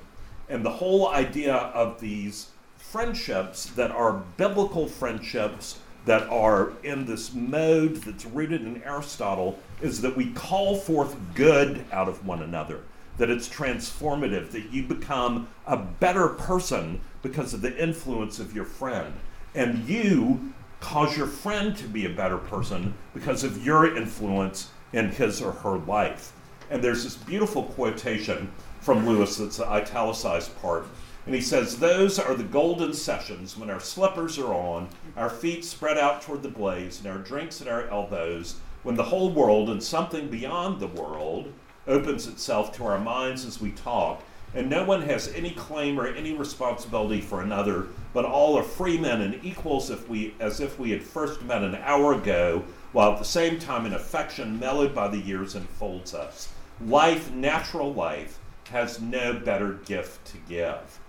And 0.48 0.64
the 0.64 0.70
whole 0.70 1.08
idea 1.08 1.54
of 1.54 2.00
these 2.00 2.50
friendships 2.76 3.66
that 3.70 3.90
are 3.90 4.22
biblical 4.36 4.86
friendships 4.86 5.78
that 6.06 6.22
are 6.28 6.72
in 6.84 7.04
this 7.04 7.34
mode 7.34 7.96
that's 7.96 8.24
rooted 8.24 8.62
in 8.62 8.82
Aristotle 8.84 9.58
is 9.82 10.00
that 10.02 10.16
we 10.16 10.30
call 10.30 10.76
forth 10.76 11.16
good 11.34 11.84
out 11.92 12.08
of 12.08 12.24
one 12.24 12.42
another, 12.42 12.80
that 13.18 13.30
it's 13.30 13.48
transformative, 13.48 14.50
that 14.50 14.70
you 14.72 14.82
become 14.82 15.48
a 15.66 15.76
better 15.76 16.28
person 16.28 17.00
because 17.22 17.54
of 17.54 17.60
the 17.60 17.76
influence 17.82 18.38
of 18.38 18.54
your 18.54 18.64
friend. 18.64 19.12
And 19.54 19.88
you 19.88 20.52
cause 20.80 21.16
your 21.16 21.26
friend 21.26 21.76
to 21.78 21.88
be 21.88 22.04
a 22.04 22.10
better 22.10 22.38
person 22.38 22.94
because 23.14 23.42
of 23.42 23.64
your 23.64 23.96
influence 23.96 24.70
in 24.92 25.10
his 25.10 25.40
or 25.40 25.52
her 25.52 25.78
life. 25.78 26.32
And 26.70 26.82
there's 26.82 27.04
this 27.04 27.16
beautiful 27.16 27.64
quotation 27.64 28.52
from 28.80 29.06
Lewis 29.06 29.36
that's 29.36 29.56
the 29.56 29.66
italicized 29.66 30.56
part 30.60 30.86
and 31.26 31.34
he 31.34 31.40
says, 31.40 31.78
Those 31.78 32.20
are 32.20 32.34
the 32.34 32.44
golden 32.44 32.94
sessions 32.94 33.56
when 33.56 33.68
our 33.68 33.80
slippers 33.80 34.38
are 34.38 34.54
on, 34.54 34.88
our 35.16 35.28
feet 35.28 35.64
spread 35.64 35.98
out 35.98 36.22
toward 36.22 36.42
the 36.42 36.48
blaze, 36.48 37.00
and 37.00 37.08
our 37.08 37.18
drinks 37.18 37.60
at 37.60 37.66
our 37.68 37.88
elbows, 37.88 38.60
when 38.84 38.94
the 38.94 39.02
whole 39.02 39.30
world 39.30 39.68
and 39.68 39.82
something 39.82 40.28
beyond 40.28 40.78
the 40.78 40.86
world 40.86 41.52
opens 41.86 42.26
itself 42.26 42.74
to 42.76 42.84
our 42.84 42.98
minds 42.98 43.44
as 43.44 43.60
we 43.60 43.70
talk, 43.72 44.22
and 44.54 44.70
no 44.70 44.84
one 44.84 45.02
has 45.02 45.32
any 45.34 45.50
claim 45.50 45.98
or 45.98 46.06
any 46.06 46.32
responsibility 46.32 47.20
for 47.20 47.42
another, 47.42 47.88
but 48.12 48.24
all 48.24 48.56
are 48.56 48.62
free 48.62 48.96
men 48.96 49.20
and 49.20 49.44
equals 49.44 49.90
if 49.90 50.08
we, 50.08 50.34
as 50.40 50.60
if 50.60 50.78
we 50.78 50.90
had 50.90 51.02
first 51.02 51.42
met 51.42 51.62
an 51.62 51.74
hour 51.76 52.14
ago, 52.14 52.64
while 52.92 53.12
at 53.12 53.18
the 53.18 53.24
same 53.24 53.58
time 53.58 53.84
an 53.84 53.92
affection 53.92 54.58
mellowed 54.58 54.94
by 54.94 55.08
the 55.08 55.18
years 55.18 55.54
enfolds 55.54 56.14
us. 56.14 56.52
Life, 56.80 57.30
natural 57.32 57.92
life, 57.92 58.38
has 58.70 59.00
no 59.00 59.34
better 59.34 59.74
gift 59.84 60.24
to 60.26 60.38
give. 60.48 61.00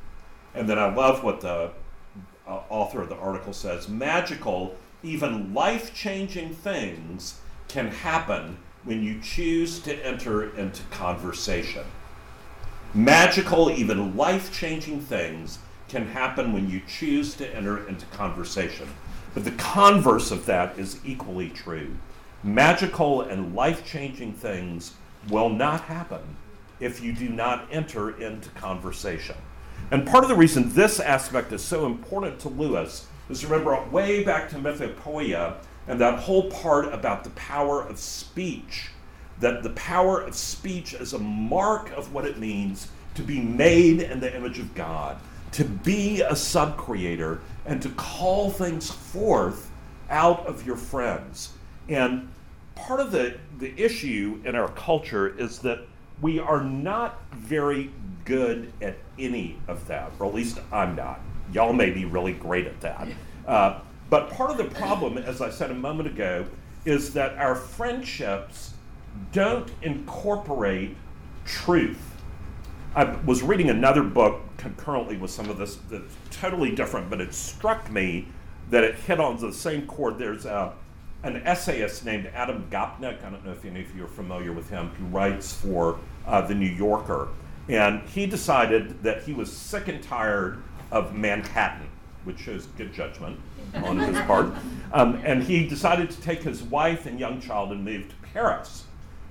And 0.53 0.67
then 0.67 0.77
I 0.77 0.93
love 0.93 1.23
what 1.23 1.41
the 1.41 1.71
uh, 2.47 2.59
author 2.69 3.01
of 3.01 3.09
the 3.09 3.15
article 3.15 3.53
says 3.53 3.87
magical, 3.87 4.75
even 5.03 5.53
life 5.53 5.93
changing 5.93 6.53
things 6.53 7.39
can 7.67 7.87
happen 7.87 8.57
when 8.83 9.03
you 9.03 9.19
choose 9.21 9.79
to 9.79 10.05
enter 10.05 10.55
into 10.55 10.83
conversation. 10.91 11.83
Magical, 12.93 13.69
even 13.69 14.15
life 14.15 14.51
changing 14.57 15.01
things 15.01 15.59
can 15.89 16.07
happen 16.07 16.53
when 16.53 16.69
you 16.69 16.81
choose 16.87 17.35
to 17.35 17.55
enter 17.55 17.87
into 17.87 18.05
conversation. 18.07 18.87
But 19.33 19.43
the 19.43 19.51
converse 19.51 20.31
of 20.31 20.45
that 20.45 20.77
is 20.79 20.99
equally 21.05 21.49
true. 21.49 21.95
Magical 22.43 23.21
and 23.21 23.55
life 23.55 23.85
changing 23.85 24.33
things 24.33 24.93
will 25.29 25.49
not 25.49 25.81
happen 25.81 26.21
if 26.79 27.01
you 27.01 27.11
do 27.11 27.29
not 27.29 27.67
enter 27.71 28.19
into 28.21 28.49
conversation. 28.49 29.35
And 29.91 30.05
part 30.05 30.23
of 30.23 30.29
the 30.29 30.35
reason 30.35 30.73
this 30.73 30.99
aspect 30.99 31.51
is 31.51 31.63
so 31.63 31.85
important 31.85 32.39
to 32.39 32.49
Lewis 32.49 33.07
is 33.29 33.45
remember 33.45 33.81
way 33.89 34.23
back 34.23 34.49
to 34.49 34.55
Mythopoeia 34.55 35.55
and 35.87 35.99
that 36.01 36.19
whole 36.19 36.49
part 36.49 36.93
about 36.93 37.23
the 37.23 37.29
power 37.31 37.81
of 37.81 37.97
speech. 37.97 38.89
That 39.39 39.63
the 39.63 39.69
power 39.71 40.19
of 40.21 40.35
speech 40.35 40.93
is 40.93 41.13
a 41.13 41.19
mark 41.19 41.91
of 41.91 42.13
what 42.13 42.25
it 42.25 42.39
means 42.39 42.87
to 43.15 43.21
be 43.21 43.39
made 43.39 44.01
in 44.01 44.19
the 44.19 44.35
image 44.35 44.59
of 44.59 44.73
God, 44.75 45.17
to 45.53 45.63
be 45.63 46.21
a 46.21 46.35
sub 46.35 46.77
creator, 46.77 47.41
and 47.65 47.81
to 47.81 47.89
call 47.89 48.49
things 48.49 48.89
forth 48.89 49.69
out 50.09 50.45
of 50.45 50.65
your 50.65 50.77
friends. 50.77 51.53
And 51.87 52.29
part 52.75 52.99
of 52.99 53.11
the, 53.11 53.37
the 53.59 53.73
issue 53.79 54.41
in 54.45 54.55
our 54.55 54.69
culture 54.69 55.37
is 55.39 55.59
that 55.59 55.81
we 56.21 56.39
are 56.39 56.63
not 56.63 57.21
very 57.31 57.91
good 58.25 58.71
at 58.81 58.95
any 59.19 59.57
of 59.67 59.87
that, 59.87 60.11
or 60.19 60.27
at 60.27 60.33
least 60.33 60.59
I'm 60.71 60.95
not. 60.95 61.19
Y'all 61.53 61.73
may 61.73 61.91
be 61.91 62.05
really 62.05 62.33
great 62.33 62.67
at 62.67 62.81
that. 62.81 63.07
Uh, 63.47 63.79
but 64.09 64.29
part 64.31 64.51
of 64.51 64.57
the 64.57 64.65
problem, 64.65 65.17
as 65.17 65.41
I 65.41 65.49
said 65.49 65.71
a 65.71 65.75
moment 65.75 66.07
ago, 66.07 66.45
is 66.85 67.13
that 67.13 67.37
our 67.37 67.55
friendships 67.55 68.73
don't 69.33 69.69
incorporate 69.81 70.95
truth. 71.45 71.99
I 72.95 73.03
was 73.25 73.43
reading 73.43 73.69
another 73.69 74.03
book 74.03 74.41
concurrently 74.57 75.17
with 75.17 75.31
some 75.31 75.49
of 75.49 75.57
this 75.57 75.77
that's 75.89 76.15
totally 76.31 76.73
different, 76.73 77.09
but 77.09 77.19
it 77.19 77.33
struck 77.33 77.91
me 77.91 78.27
that 78.69 78.83
it 78.83 78.95
hit 78.95 79.19
on 79.19 79.37
the 79.37 79.51
same 79.51 79.85
chord. 79.85 80.17
There's 80.17 80.45
a, 80.45 80.73
an 81.23 81.37
essayist 81.45 82.05
named 82.05 82.29
Adam 82.33 82.67
Gopnik. 82.71 83.23
I 83.23 83.29
don't 83.29 83.45
know 83.45 83.51
if 83.51 83.65
any 83.65 83.81
of 83.81 83.95
you 83.95 84.05
are 84.05 84.09
familiar 84.09 84.53
with 84.53 84.69
him, 84.69 84.89
who 84.89 85.05
writes 85.05 85.53
for 85.53 85.99
uh, 86.25 86.41
The 86.41 86.55
New 86.55 86.69
Yorker. 86.69 87.27
And 87.67 88.07
he 88.09 88.25
decided 88.25 89.03
that 89.03 89.23
he 89.23 89.33
was 89.33 89.51
sick 89.51 89.89
and 89.89 90.01
tired 90.01 90.63
of 90.91 91.13
Manhattan, 91.13 91.89
which 92.23 92.39
shows 92.39 92.67
good 92.77 92.93
judgment 92.93 93.39
on 93.75 93.99
his 93.99 94.19
part. 94.21 94.51
Um, 94.93 95.21
and 95.23 95.43
he 95.43 95.67
decided 95.67 96.09
to 96.11 96.21
take 96.21 96.43
his 96.43 96.63
wife 96.63 97.05
and 97.05 97.19
young 97.19 97.41
child 97.41 97.71
and 97.71 97.83
move 97.83 98.09
to 98.09 98.15
Paris. 98.33 98.85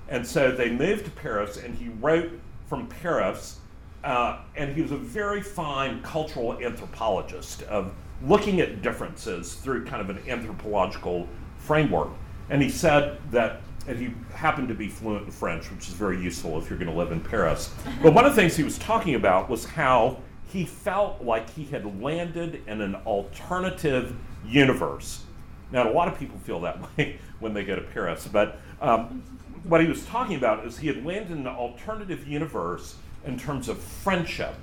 And 0.09 0.25
so 0.25 0.51
they 0.51 0.69
moved 0.69 1.05
to 1.05 1.11
Paris, 1.11 1.57
and 1.57 1.75
he 1.75 1.89
wrote 1.89 2.31
from 2.67 2.87
Paris. 2.87 3.59
Uh, 4.03 4.39
and 4.55 4.73
he 4.73 4.81
was 4.81 4.91
a 4.91 4.97
very 4.97 5.41
fine 5.41 6.01
cultural 6.01 6.53
anthropologist 6.59 7.63
of 7.63 7.93
looking 8.23 8.61
at 8.61 8.81
differences 8.81 9.55
through 9.55 9.85
kind 9.85 10.01
of 10.01 10.09
an 10.09 10.21
anthropological 10.29 11.27
framework. 11.57 12.09
And 12.49 12.61
he 12.61 12.69
said 12.69 13.19
that 13.31 13.61
and 13.87 13.97
he 13.97 14.11
happened 14.33 14.67
to 14.67 14.73
be 14.73 14.89
fluent 14.89 15.25
in 15.25 15.31
French, 15.31 15.71
which 15.71 15.87
is 15.87 15.93
very 15.93 16.21
useful 16.21 16.57
if 16.57 16.69
you're 16.69 16.77
going 16.77 16.91
to 16.91 16.97
live 16.97 17.11
in 17.11 17.21
Paris. 17.21 17.73
But 18.01 18.13
one 18.13 18.25
of 18.25 18.35
the 18.35 18.41
things 18.41 18.55
he 18.55 18.63
was 18.63 18.77
talking 18.77 19.15
about 19.15 19.49
was 19.49 19.63
how 19.63 20.19
he 20.47 20.65
felt 20.65 21.21
like 21.21 21.49
he 21.49 21.65
had 21.65 22.01
landed 22.01 22.63
in 22.67 22.81
an 22.81 22.95
alternative 23.05 24.15
universe 24.45 25.23
Now, 25.71 25.89
a 25.89 25.91
lot 25.91 26.07
of 26.07 26.17
people 26.17 26.37
feel 26.39 26.61
that 26.61 26.79
way 26.97 27.19
when 27.39 27.53
they 27.53 27.63
go 27.63 27.75
to 27.75 27.81
Paris, 27.81 28.27
but 28.27 28.59
um, 28.81 29.21
what 29.63 29.81
he 29.81 29.87
was 29.87 30.05
talking 30.05 30.35
about 30.37 30.65
is 30.65 30.77
he 30.77 30.87
had 30.87 31.05
landed 31.05 31.31
in 31.31 31.39
an 31.39 31.47
alternative 31.47 32.27
universe 32.27 32.95
in 33.25 33.37
terms 33.37 33.67
of 33.67 33.79
friendship. 33.79 34.55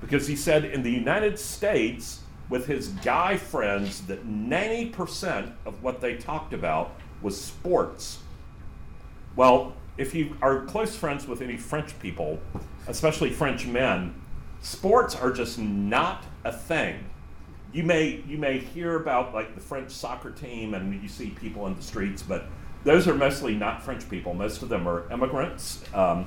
Because 0.00 0.26
he 0.26 0.36
said 0.36 0.64
in 0.64 0.82
the 0.82 0.90
United 0.90 1.38
States, 1.38 2.20
with 2.48 2.66
his 2.66 2.88
guy 2.88 3.36
friends, 3.36 4.02
that 4.02 4.26
90% 4.26 5.52
of 5.66 5.82
what 5.82 6.00
they 6.00 6.16
talked 6.16 6.52
about 6.54 6.92
was 7.20 7.38
sports. 7.38 8.20
Well, 9.36 9.74
if 9.98 10.14
you 10.14 10.36
are 10.40 10.64
close 10.64 10.96
friends 10.96 11.26
with 11.26 11.42
any 11.42 11.56
French 11.56 11.98
people, 11.98 12.38
especially 12.86 13.30
French 13.30 13.66
men, 13.66 14.14
sports 14.62 15.14
are 15.14 15.32
just 15.32 15.58
not 15.58 16.24
a 16.44 16.52
thing. 16.52 17.04
You 17.72 17.82
may 17.82 18.22
you 18.26 18.38
may 18.38 18.58
hear 18.58 18.96
about 18.96 19.34
like 19.34 19.54
the 19.54 19.60
French 19.60 19.90
soccer 19.90 20.30
team 20.30 20.74
and 20.74 21.02
you 21.02 21.08
see 21.08 21.30
people 21.30 21.66
in 21.66 21.76
the 21.76 21.82
streets, 21.82 22.22
but 22.22 22.46
those 22.84 23.06
are 23.06 23.14
mostly 23.14 23.54
not 23.54 23.82
French 23.82 24.08
people. 24.08 24.34
Most 24.34 24.62
of 24.62 24.68
them 24.68 24.88
are 24.88 25.10
immigrants. 25.12 25.84
Um, 25.92 26.26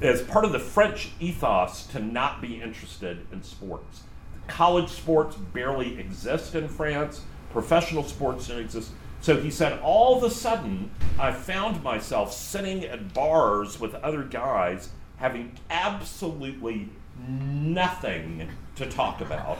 it's 0.00 0.22
part 0.22 0.44
of 0.44 0.52
the 0.52 0.58
French 0.58 1.10
ethos 1.20 1.86
to 1.88 2.00
not 2.00 2.40
be 2.40 2.60
interested 2.60 3.26
in 3.32 3.42
sports. 3.42 4.02
College 4.46 4.88
sports 4.88 5.36
barely 5.36 5.98
exist 5.98 6.54
in 6.54 6.68
France. 6.68 7.22
Professional 7.52 8.04
sports 8.04 8.48
don't 8.48 8.60
exist. 8.60 8.92
So 9.20 9.38
he 9.38 9.50
said, 9.50 9.78
all 9.82 10.16
of 10.16 10.22
a 10.24 10.30
sudden, 10.30 10.90
I 11.18 11.32
found 11.32 11.82
myself 11.82 12.32
sitting 12.32 12.84
at 12.84 13.12
bars 13.12 13.78
with 13.78 13.94
other 13.96 14.22
guys 14.24 14.90
having 15.18 15.52
absolutely 15.68 16.88
nothing 17.28 18.48
to 18.76 18.86
talk 18.86 19.20
about. 19.20 19.58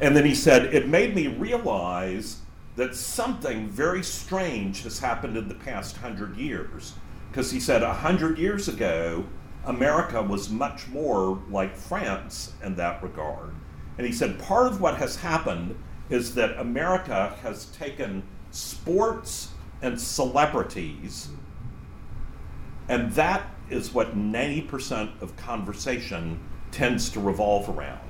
and 0.00 0.16
then 0.16 0.24
he 0.24 0.34
said, 0.34 0.74
it 0.74 0.88
made 0.88 1.14
me 1.14 1.26
realize 1.28 2.38
that 2.76 2.94
something 2.94 3.68
very 3.68 4.02
strange 4.02 4.82
has 4.82 4.98
happened 4.98 5.36
in 5.36 5.48
the 5.48 5.54
past 5.54 5.96
hundred 5.98 6.36
years. 6.36 6.94
Because 7.30 7.50
he 7.50 7.60
said, 7.60 7.82
a 7.82 7.92
hundred 7.92 8.38
years 8.38 8.68
ago, 8.68 9.24
America 9.64 10.22
was 10.22 10.50
much 10.50 10.88
more 10.88 11.40
like 11.50 11.76
France 11.76 12.52
in 12.62 12.74
that 12.76 13.02
regard. 13.02 13.52
And 13.98 14.06
he 14.06 14.12
said, 14.12 14.38
part 14.38 14.66
of 14.66 14.80
what 14.80 14.96
has 14.96 15.16
happened 15.16 15.76
is 16.10 16.34
that 16.34 16.58
America 16.58 17.36
has 17.42 17.66
taken 17.66 18.22
sports 18.50 19.48
and 19.80 20.00
celebrities, 20.00 21.28
and 22.88 23.12
that 23.12 23.42
is 23.72 23.92
what 23.92 24.16
90% 24.16 25.20
of 25.22 25.36
conversation 25.36 26.38
tends 26.70 27.10
to 27.10 27.20
revolve 27.20 27.68
around. 27.68 28.00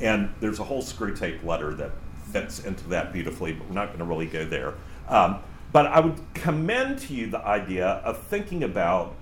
And 0.00 0.32
there's 0.40 0.58
a 0.58 0.64
whole 0.64 0.82
Screwtape 0.82 1.44
letter 1.44 1.74
that 1.74 1.92
fits 2.30 2.64
into 2.64 2.88
that 2.88 3.12
beautifully, 3.12 3.52
but 3.52 3.68
we're 3.68 3.74
not 3.74 3.86
going 3.88 3.98
to 3.98 4.04
really 4.04 4.26
go 4.26 4.44
there. 4.44 4.74
Um, 5.08 5.38
but 5.72 5.86
I 5.86 6.00
would 6.00 6.20
commend 6.34 6.98
to 7.00 7.14
you 7.14 7.28
the 7.28 7.44
idea 7.44 7.86
of 7.86 8.18
thinking 8.24 8.64
about 8.64 9.14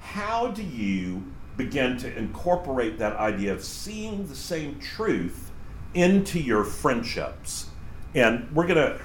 how 0.00 0.48
do 0.48 0.62
you 0.62 1.22
begin 1.56 1.96
to 1.98 2.16
incorporate 2.16 2.98
that 2.98 3.16
idea 3.16 3.52
of 3.52 3.62
seeing 3.62 4.26
the 4.26 4.34
same 4.34 4.78
truth 4.80 5.50
into 5.94 6.40
your 6.40 6.64
friendships. 6.64 7.68
And 8.14 8.50
we're 8.54 8.66
going 8.66 8.76
to, 8.76 9.00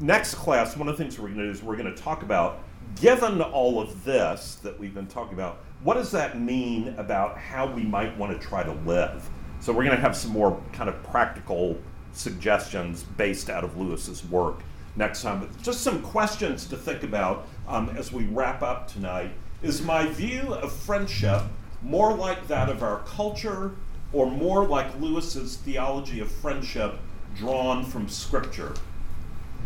next 0.00 0.34
class, 0.34 0.76
one 0.76 0.88
of 0.88 0.96
the 0.96 1.02
things 1.02 1.18
we're 1.18 1.28
going 1.28 1.38
to 1.38 1.44
do 1.44 1.50
is 1.50 1.62
we're 1.62 1.76
going 1.76 1.94
to 1.94 2.00
talk 2.00 2.22
about, 2.22 2.60
given 3.00 3.40
all 3.40 3.80
of 3.80 4.04
this 4.04 4.56
that 4.62 4.78
we've 4.78 4.94
been 4.94 5.06
talking 5.06 5.34
about, 5.34 5.58
what 5.82 5.94
does 5.94 6.10
that 6.10 6.40
mean 6.40 6.94
about 6.98 7.38
how 7.38 7.66
we 7.66 7.82
might 7.82 8.16
want 8.16 8.38
to 8.38 8.46
try 8.46 8.62
to 8.62 8.72
live? 8.84 9.28
So 9.60 9.72
we're 9.72 9.84
going 9.84 9.96
to 9.96 10.02
have 10.02 10.16
some 10.16 10.32
more 10.32 10.60
kind 10.72 10.88
of 10.88 11.02
practical 11.04 11.78
suggestions 12.12 13.02
based 13.02 13.50
out 13.50 13.64
of 13.64 13.76
Lewis's 13.76 14.24
work 14.24 14.60
next 14.96 15.22
time. 15.22 15.40
But 15.40 15.62
just 15.62 15.82
some 15.82 16.02
questions 16.02 16.66
to 16.66 16.76
think 16.76 17.02
about 17.02 17.46
um, 17.66 17.90
as 17.90 18.12
we 18.12 18.24
wrap 18.24 18.62
up 18.62 18.88
tonight. 18.88 19.30
Is 19.62 19.82
my 19.82 20.06
view 20.06 20.54
of 20.54 20.72
friendship 20.72 21.42
more 21.82 22.14
like 22.14 22.46
that 22.48 22.68
of 22.68 22.82
our 22.82 23.00
culture 23.00 23.74
or 24.12 24.30
more 24.30 24.66
like 24.66 25.00
Lewis's 25.00 25.56
theology 25.56 26.20
of 26.20 26.30
friendship 26.30 26.98
drawn 27.36 27.84
from 27.84 28.08
Scripture? 28.08 28.74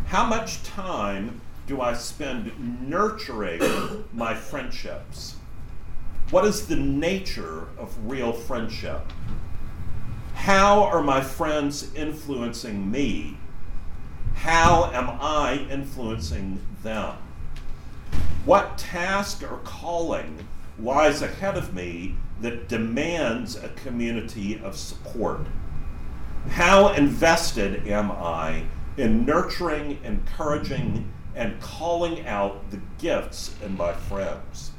How 0.07 0.25
much 0.25 0.63
time 0.63 1.41
do 1.65 1.81
I 1.81 1.93
spend 1.93 2.87
nurturing 2.87 3.61
my 4.13 4.33
friendships? 4.33 5.35
What 6.29 6.45
is 6.45 6.67
the 6.67 6.75
nature 6.75 7.67
of 7.77 8.09
real 8.09 8.33
friendship? 8.33 9.01
How 10.33 10.83
are 10.83 11.01
my 11.01 11.21
friends 11.21 11.93
influencing 11.93 12.89
me? 12.91 13.37
How 14.35 14.91
am 14.91 15.09
I 15.21 15.65
influencing 15.69 16.59
them? 16.81 17.15
What 18.45 18.77
task 18.77 19.43
or 19.43 19.59
calling 19.63 20.45
lies 20.77 21.21
ahead 21.21 21.55
of 21.55 21.73
me 21.73 22.15
that 22.41 22.67
demands 22.67 23.55
a 23.55 23.69
community 23.69 24.59
of 24.61 24.75
support? 24.75 25.47
How 26.49 26.89
invested 26.89 27.87
am 27.87 28.11
I 28.11 28.63
in 28.97 29.25
nurturing, 29.25 29.99
encouraging, 30.03 31.12
and 31.35 31.59
calling 31.59 32.25
out 32.25 32.69
the 32.71 32.79
gifts 32.99 33.55
in 33.63 33.75
my 33.77 33.93
friends? 33.93 34.71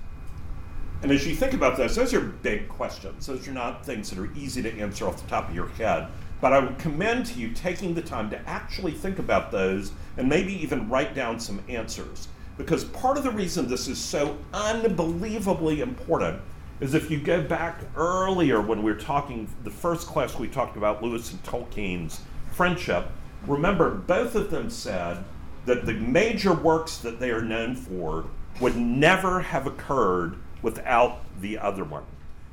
And 1.02 1.12
as 1.12 1.26
you 1.26 1.34
think 1.34 1.52
about 1.52 1.76
those, 1.76 1.94
those 1.94 2.14
are 2.14 2.20
big 2.20 2.68
questions. 2.68 3.26
Those 3.26 3.46
are 3.46 3.52
not 3.52 3.84
things 3.84 4.08
that 4.10 4.18
are 4.18 4.32
easy 4.34 4.62
to 4.62 4.78
answer 4.78 5.06
off 5.06 5.22
the 5.22 5.28
top 5.28 5.50
of 5.50 5.54
your 5.54 5.68
head. 5.68 6.08
But 6.40 6.52
I 6.52 6.58
would 6.58 6.78
commend 6.78 7.26
to 7.26 7.38
you 7.38 7.50
taking 7.50 7.94
the 7.94 8.02
time 8.02 8.30
to 8.30 8.48
actually 8.48 8.92
think 8.92 9.18
about 9.18 9.50
those 9.50 9.92
and 10.16 10.28
maybe 10.28 10.52
even 10.62 10.88
write 10.88 11.14
down 11.14 11.38
some 11.38 11.62
answers. 11.68 12.28
Because 12.56 12.84
part 12.84 13.18
of 13.18 13.24
the 13.24 13.30
reason 13.30 13.68
this 13.68 13.88
is 13.88 13.98
so 13.98 14.38
unbelievably 14.52 15.80
important 15.80 16.40
is 16.80 16.94
if 16.94 17.10
you 17.10 17.18
go 17.18 17.42
back 17.42 17.80
earlier 17.96 18.60
when 18.60 18.82
we 18.82 18.92
were 18.92 18.98
talking, 18.98 19.48
the 19.62 19.70
first 19.70 20.06
class 20.06 20.38
we 20.38 20.48
talked 20.48 20.76
about 20.76 21.02
Lewis 21.02 21.32
and 21.32 21.42
Tolkien's 21.42 22.20
friendship, 22.52 23.06
remember 23.46 23.90
both 23.90 24.34
of 24.34 24.50
them 24.50 24.70
said 24.70 25.24
that 25.66 25.86
the 25.86 25.94
major 25.94 26.52
works 26.52 26.98
that 26.98 27.18
they 27.20 27.30
are 27.30 27.42
known 27.42 27.74
for 27.74 28.26
would 28.60 28.76
never 28.76 29.40
have 29.40 29.66
occurred 29.66 30.36
without 30.62 31.20
the 31.40 31.58
other 31.58 31.84
one. 31.84 32.04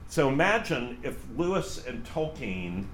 So 0.08 0.30
imagine 0.30 0.98
if 1.04 1.18
Lewis 1.38 1.86
and 1.86 2.06
Tolkien 2.06 2.86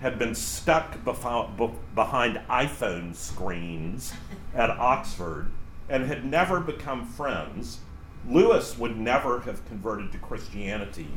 had 0.00 0.18
been 0.18 0.34
stuck 0.34 1.04
behind 1.04 2.40
iPhone 2.48 3.14
screens 3.14 4.12
at 4.54 4.70
Oxford 4.70 5.50
and 5.88 6.06
had 6.06 6.24
never 6.24 6.60
become 6.60 7.06
friends, 7.06 7.80
Lewis 8.28 8.78
would 8.78 8.96
never 8.98 9.40
have 9.40 9.64
converted 9.66 10.12
to 10.12 10.18
Christianity. 10.18 11.08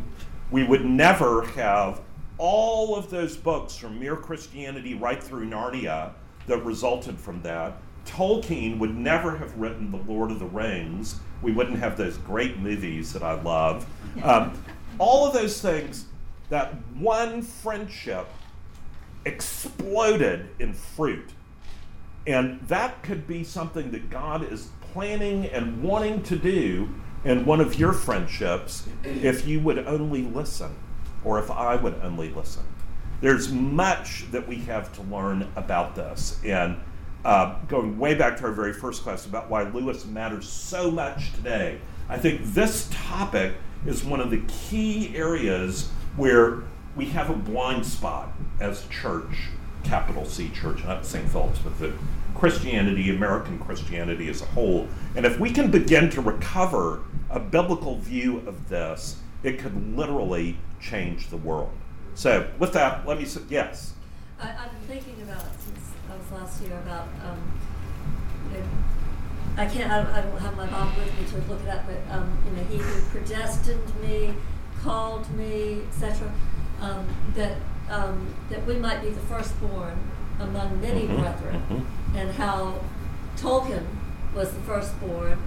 We 0.52 0.64
would 0.64 0.86
never 0.86 1.44
have 1.44 2.02
all 2.38 2.96
of 2.96 3.10
those 3.10 3.36
books 3.36 3.76
from 3.76 4.00
Mere 4.00 4.16
Christianity 4.16 4.94
right 4.94 5.22
through 5.22 5.50
Narnia 5.50 6.12
that 6.48 6.64
resulted 6.64 7.18
from 7.18 7.42
that. 7.42 7.78
Tolkien 8.08 8.80
would 8.80 8.96
never 8.96 9.38
have 9.38 9.58
written 9.58 9.92
The 9.92 9.98
Lord 9.98 10.32
of 10.32 10.40
the 10.40 10.46
Rings. 10.46 11.20
We 11.42 11.52
wouldn't 11.52 11.80
have 11.80 11.98
those 11.98 12.18
great 12.18 12.58
movies 12.58 13.14
that 13.14 13.24
I 13.24 13.40
love. 13.42 13.86
Um, 14.24 14.62
all 14.98 15.28
of 15.28 15.34
those 15.34 15.62
things, 15.62 16.06
that 16.50 16.74
one 16.96 17.42
friendship 17.42 18.28
exploded 19.26 20.50
in 20.60 20.74
fruit. 20.74 21.30
And 22.26 22.60
that 22.62 23.04
could 23.04 23.28
be 23.28 23.44
something 23.44 23.92
that 23.92 24.10
God 24.10 24.52
is 24.52 24.70
planning 24.94 25.46
and 25.46 25.84
wanting 25.84 26.24
to 26.24 26.36
do 26.36 26.90
in 27.24 27.46
one 27.46 27.62
of 27.62 27.80
your 27.80 27.94
friendships 27.94 28.88
if 29.04 29.48
you 29.48 29.60
would 29.60 29.80
only 29.80 30.24
listen, 30.24 30.76
or 31.24 31.40
if 31.40 31.52
I 31.52 31.76
would 31.76 31.96
only 32.02 32.30
listen. 32.30 32.64
There's 33.22 33.52
much 33.52 34.30
that 34.32 34.48
we 34.48 34.58
have 34.58 34.94
to 34.94 35.02
learn 35.04 35.48
about 35.56 35.96
this. 35.96 36.40
And 36.44 36.78
uh, 37.28 37.54
going 37.68 37.98
way 38.00 38.16
back 38.16 38.38
to 38.38 38.46
our 38.46 38.54
very 38.54 38.72
first 38.72 39.04
class 39.04 39.26
about 39.26 39.50
why 39.50 39.64
Lewis 39.64 40.06
matters 40.06 40.48
so 40.48 40.90
much 40.90 41.34
today, 41.34 41.78
I 42.08 42.18
think 42.18 42.42
this 42.54 42.88
topic 42.90 43.54
is 43.86 44.02
one 44.06 44.22
of 44.22 44.32
the 44.32 44.42
key 44.48 45.14
areas 45.14 45.90
where 46.16 46.64
we 46.96 47.06
have 47.08 47.30
a 47.30 47.34
blind 47.34 47.86
spot 47.86 48.32
as 48.62 48.88
church, 48.88 49.50
capital 49.84 50.24
C 50.24 50.50
church, 50.52 50.86
not 50.86 51.06
St. 51.06 51.30
Philip's, 51.30 51.60
but 51.60 51.78
the 51.80 51.92
Christianity, 52.34 53.14
American 53.14 53.60
Christianity 53.60 54.30
as 54.30 54.42
a 54.42 54.46
whole. 54.46 54.88
And 55.18 55.26
if 55.26 55.38
we 55.38 55.52
can 55.52 55.70
begin 55.70 56.10
to 56.12 56.22
recover 56.22 57.02
a 57.30 57.42
biblical 57.42 57.98
view 57.98 58.38
of 58.48 58.70
this, 58.70 59.18
it 59.44 59.60
could 59.60 59.98
literally 59.98 60.58
change 60.80 61.28
the 61.28 61.38
world. 61.38 61.74
So, 62.16 62.50
with 62.58 62.72
that, 62.72 63.06
let 63.06 63.20
me 63.20 63.26
say 63.26 63.42
yes. 63.50 63.94
I, 64.40 64.68
been 64.68 65.02
thinking 65.02 65.22
about 65.24 65.44
was 66.16 66.32
last 66.42 66.62
year 66.62 66.78
about. 66.78 67.08
Um, 67.24 67.40
you 68.54 68.60
know, 68.60 68.66
I 69.58 69.66
can't. 69.66 69.92
I 69.92 70.04
don't, 70.04 70.14
I 70.14 70.22
don't, 70.22 70.40
have 70.40 70.56
my 70.56 70.68
Bible 70.68 70.92
with 71.04 71.20
me 71.20 71.42
to 71.42 71.52
look 71.52 71.62
it 71.62 71.70
up, 71.70 71.86
but 71.88 72.16
um, 72.16 72.38
you 72.46 72.52
know, 72.56 72.64
He 72.64 72.78
who 72.78 73.02
predestined 73.10 74.02
me, 74.02 74.34
called 74.84 75.30
me, 75.36 75.82
etc. 75.90 76.32
Um, 76.80 77.08
that 77.36 77.58
um, 77.90 78.34
that 78.50 78.66
we 78.66 78.76
might 78.76 79.02
be 79.02 79.10
the 79.10 79.20
firstborn 79.22 79.98
among 80.40 80.80
many 80.82 81.08
Mhm, 81.08 81.20
brethren, 81.20 81.64
mhm. 81.70 81.86
and 82.16 82.32
how 82.32 82.76
Tolkien 83.38 83.86
was 84.36 84.52
the 84.52 84.62
firstborn, 84.62 85.40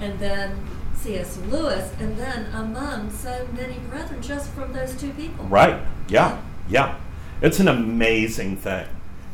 and 0.00 0.18
then 0.18 0.58
C.S. 0.96 1.38
Lewis, 1.48 1.92
and 2.00 2.16
then 2.16 2.46
among 2.52 3.10
so 3.12 3.46
many 3.56 3.78
brethren 3.88 4.20
just 4.20 4.50
from 4.50 4.72
those 4.72 4.96
two 4.96 5.10
people. 5.12 5.44
Right. 5.44 5.80
Yeah. 6.08 6.38
Yeah. 6.68 6.96
It's 7.40 7.60
an 7.60 7.68
amazing 7.68 8.56
thing. 8.56 8.86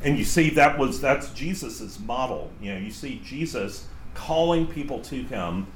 And 0.05 0.19
you 0.19 0.25
see 0.25 0.51
that 0.51 0.79
was 0.79 1.01
that's 1.01 1.31
Jesus's 1.31 1.99
model. 1.99 2.53
You 2.61 2.75
know, 2.75 2.79
you 2.79 2.91
see 2.91 3.23
Jesus 3.25 3.87
calling 4.13 4.67
people 4.67 5.01
to 5.01 5.23
him, 5.25 5.67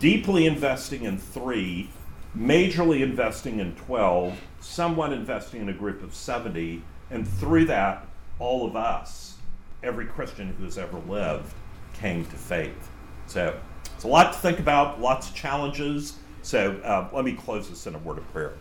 deeply 0.00 0.44
investing 0.44 1.04
in 1.04 1.18
3, 1.18 1.88
majorly 2.36 3.00
investing 3.00 3.60
in 3.60 3.76
12, 3.76 4.38
somewhat 4.60 5.12
investing 5.12 5.62
in 5.62 5.68
a 5.68 5.72
group 5.72 6.02
of 6.02 6.14
70, 6.14 6.82
and 7.10 7.26
through 7.26 7.66
that 7.66 8.06
all 8.40 8.66
of 8.66 8.74
us, 8.74 9.36
every 9.84 10.06
Christian 10.06 10.52
who 10.58 10.64
has 10.64 10.76
ever 10.76 10.98
lived 10.98 11.54
came 11.94 12.24
to 12.26 12.36
faith. 12.36 12.90
So, 13.26 13.58
it's 13.94 14.04
a 14.04 14.08
lot 14.08 14.32
to 14.32 14.38
think 14.40 14.58
about, 14.58 15.00
lots 15.00 15.30
of 15.30 15.34
challenges. 15.36 16.18
So, 16.42 16.72
uh, 16.84 17.08
let 17.12 17.24
me 17.24 17.32
close 17.32 17.70
this 17.70 17.86
in 17.86 17.94
a 17.94 17.98
word 17.98 18.18
of 18.18 18.30
prayer. 18.32 18.54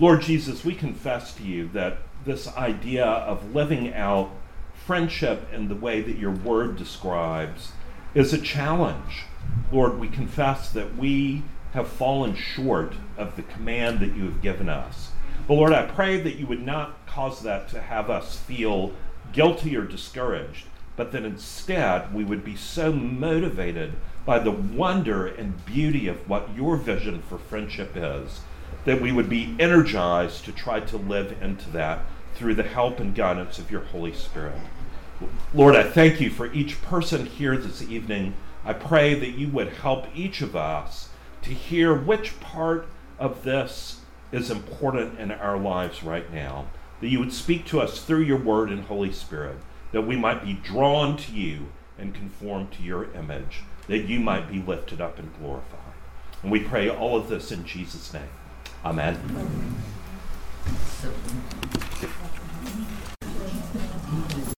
Lord 0.00 0.20
Jesus, 0.20 0.64
we 0.64 0.74
confess 0.74 1.32
to 1.36 1.44
you 1.44 1.68
that 1.68 1.98
this 2.24 2.48
idea 2.56 3.04
of 3.04 3.54
living 3.54 3.92
out 3.94 4.30
friendship 4.74 5.48
in 5.52 5.68
the 5.68 5.74
way 5.74 6.00
that 6.00 6.18
your 6.18 6.30
word 6.30 6.76
describes 6.76 7.72
is 8.14 8.32
a 8.32 8.40
challenge. 8.40 9.24
Lord, 9.72 9.98
we 9.98 10.08
confess 10.08 10.70
that 10.72 10.96
we 10.96 11.42
have 11.72 11.88
fallen 11.88 12.34
short 12.34 12.94
of 13.16 13.36
the 13.36 13.42
command 13.42 14.00
that 14.00 14.14
you 14.14 14.24
have 14.24 14.42
given 14.42 14.68
us. 14.68 15.10
But 15.46 15.54
Lord, 15.54 15.72
I 15.72 15.86
pray 15.86 16.20
that 16.20 16.36
you 16.36 16.46
would 16.46 16.64
not 16.64 17.06
cause 17.06 17.42
that 17.42 17.68
to 17.70 17.80
have 17.80 18.10
us 18.10 18.38
feel 18.38 18.92
guilty 19.32 19.76
or 19.76 19.84
discouraged, 19.84 20.66
but 20.96 21.12
that 21.12 21.24
instead 21.24 22.14
we 22.14 22.24
would 22.24 22.44
be 22.44 22.56
so 22.56 22.92
motivated 22.92 23.94
by 24.24 24.38
the 24.38 24.50
wonder 24.50 25.26
and 25.26 25.64
beauty 25.66 26.08
of 26.08 26.28
what 26.28 26.54
your 26.54 26.76
vision 26.76 27.22
for 27.22 27.36
friendship 27.36 27.92
is 27.94 28.40
that 28.84 29.00
we 29.00 29.12
would 29.12 29.28
be 29.28 29.54
energized 29.58 30.44
to 30.44 30.52
try 30.52 30.80
to 30.80 30.96
live 30.96 31.36
into 31.42 31.70
that 31.70 32.00
through 32.34 32.54
the 32.54 32.62
help 32.62 33.00
and 33.00 33.14
guidance 33.14 33.58
of 33.58 33.70
your 33.70 33.82
Holy 33.82 34.12
Spirit. 34.12 34.58
Lord, 35.54 35.76
I 35.76 35.84
thank 35.84 36.20
you 36.20 36.30
for 36.30 36.52
each 36.52 36.82
person 36.82 37.26
here 37.26 37.56
this 37.56 37.82
evening. 37.82 38.34
I 38.64 38.72
pray 38.72 39.14
that 39.14 39.38
you 39.38 39.48
would 39.48 39.68
help 39.68 40.06
each 40.14 40.42
of 40.42 40.56
us 40.56 41.10
to 41.42 41.50
hear 41.50 41.94
which 41.94 42.40
part 42.40 42.86
of 43.18 43.44
this 43.44 44.00
is 44.32 44.50
important 44.50 45.18
in 45.20 45.30
our 45.30 45.58
lives 45.58 46.02
right 46.02 46.32
now. 46.32 46.66
That 47.00 47.08
you 47.08 47.20
would 47.20 47.32
speak 47.32 47.66
to 47.66 47.80
us 47.80 48.02
through 48.02 48.22
your 48.22 48.38
word 48.38 48.70
and 48.70 48.84
Holy 48.84 49.12
Spirit, 49.12 49.58
that 49.92 50.02
we 50.02 50.16
might 50.16 50.44
be 50.44 50.54
drawn 50.54 51.16
to 51.18 51.32
you 51.32 51.66
and 51.98 52.14
conform 52.14 52.68
to 52.68 52.82
your 52.82 53.12
image, 53.12 53.62
that 53.86 54.08
you 54.08 54.18
might 54.18 54.50
be 54.50 54.60
lifted 54.60 55.00
up 55.00 55.18
and 55.18 55.36
glorified. 55.38 55.80
And 56.42 56.50
we 56.50 56.60
pray 56.60 56.88
all 56.88 57.16
of 57.16 57.28
this 57.28 57.52
in 57.52 57.64
Jesus' 57.64 58.12
name. 58.12 58.22
Amen. 58.84 59.16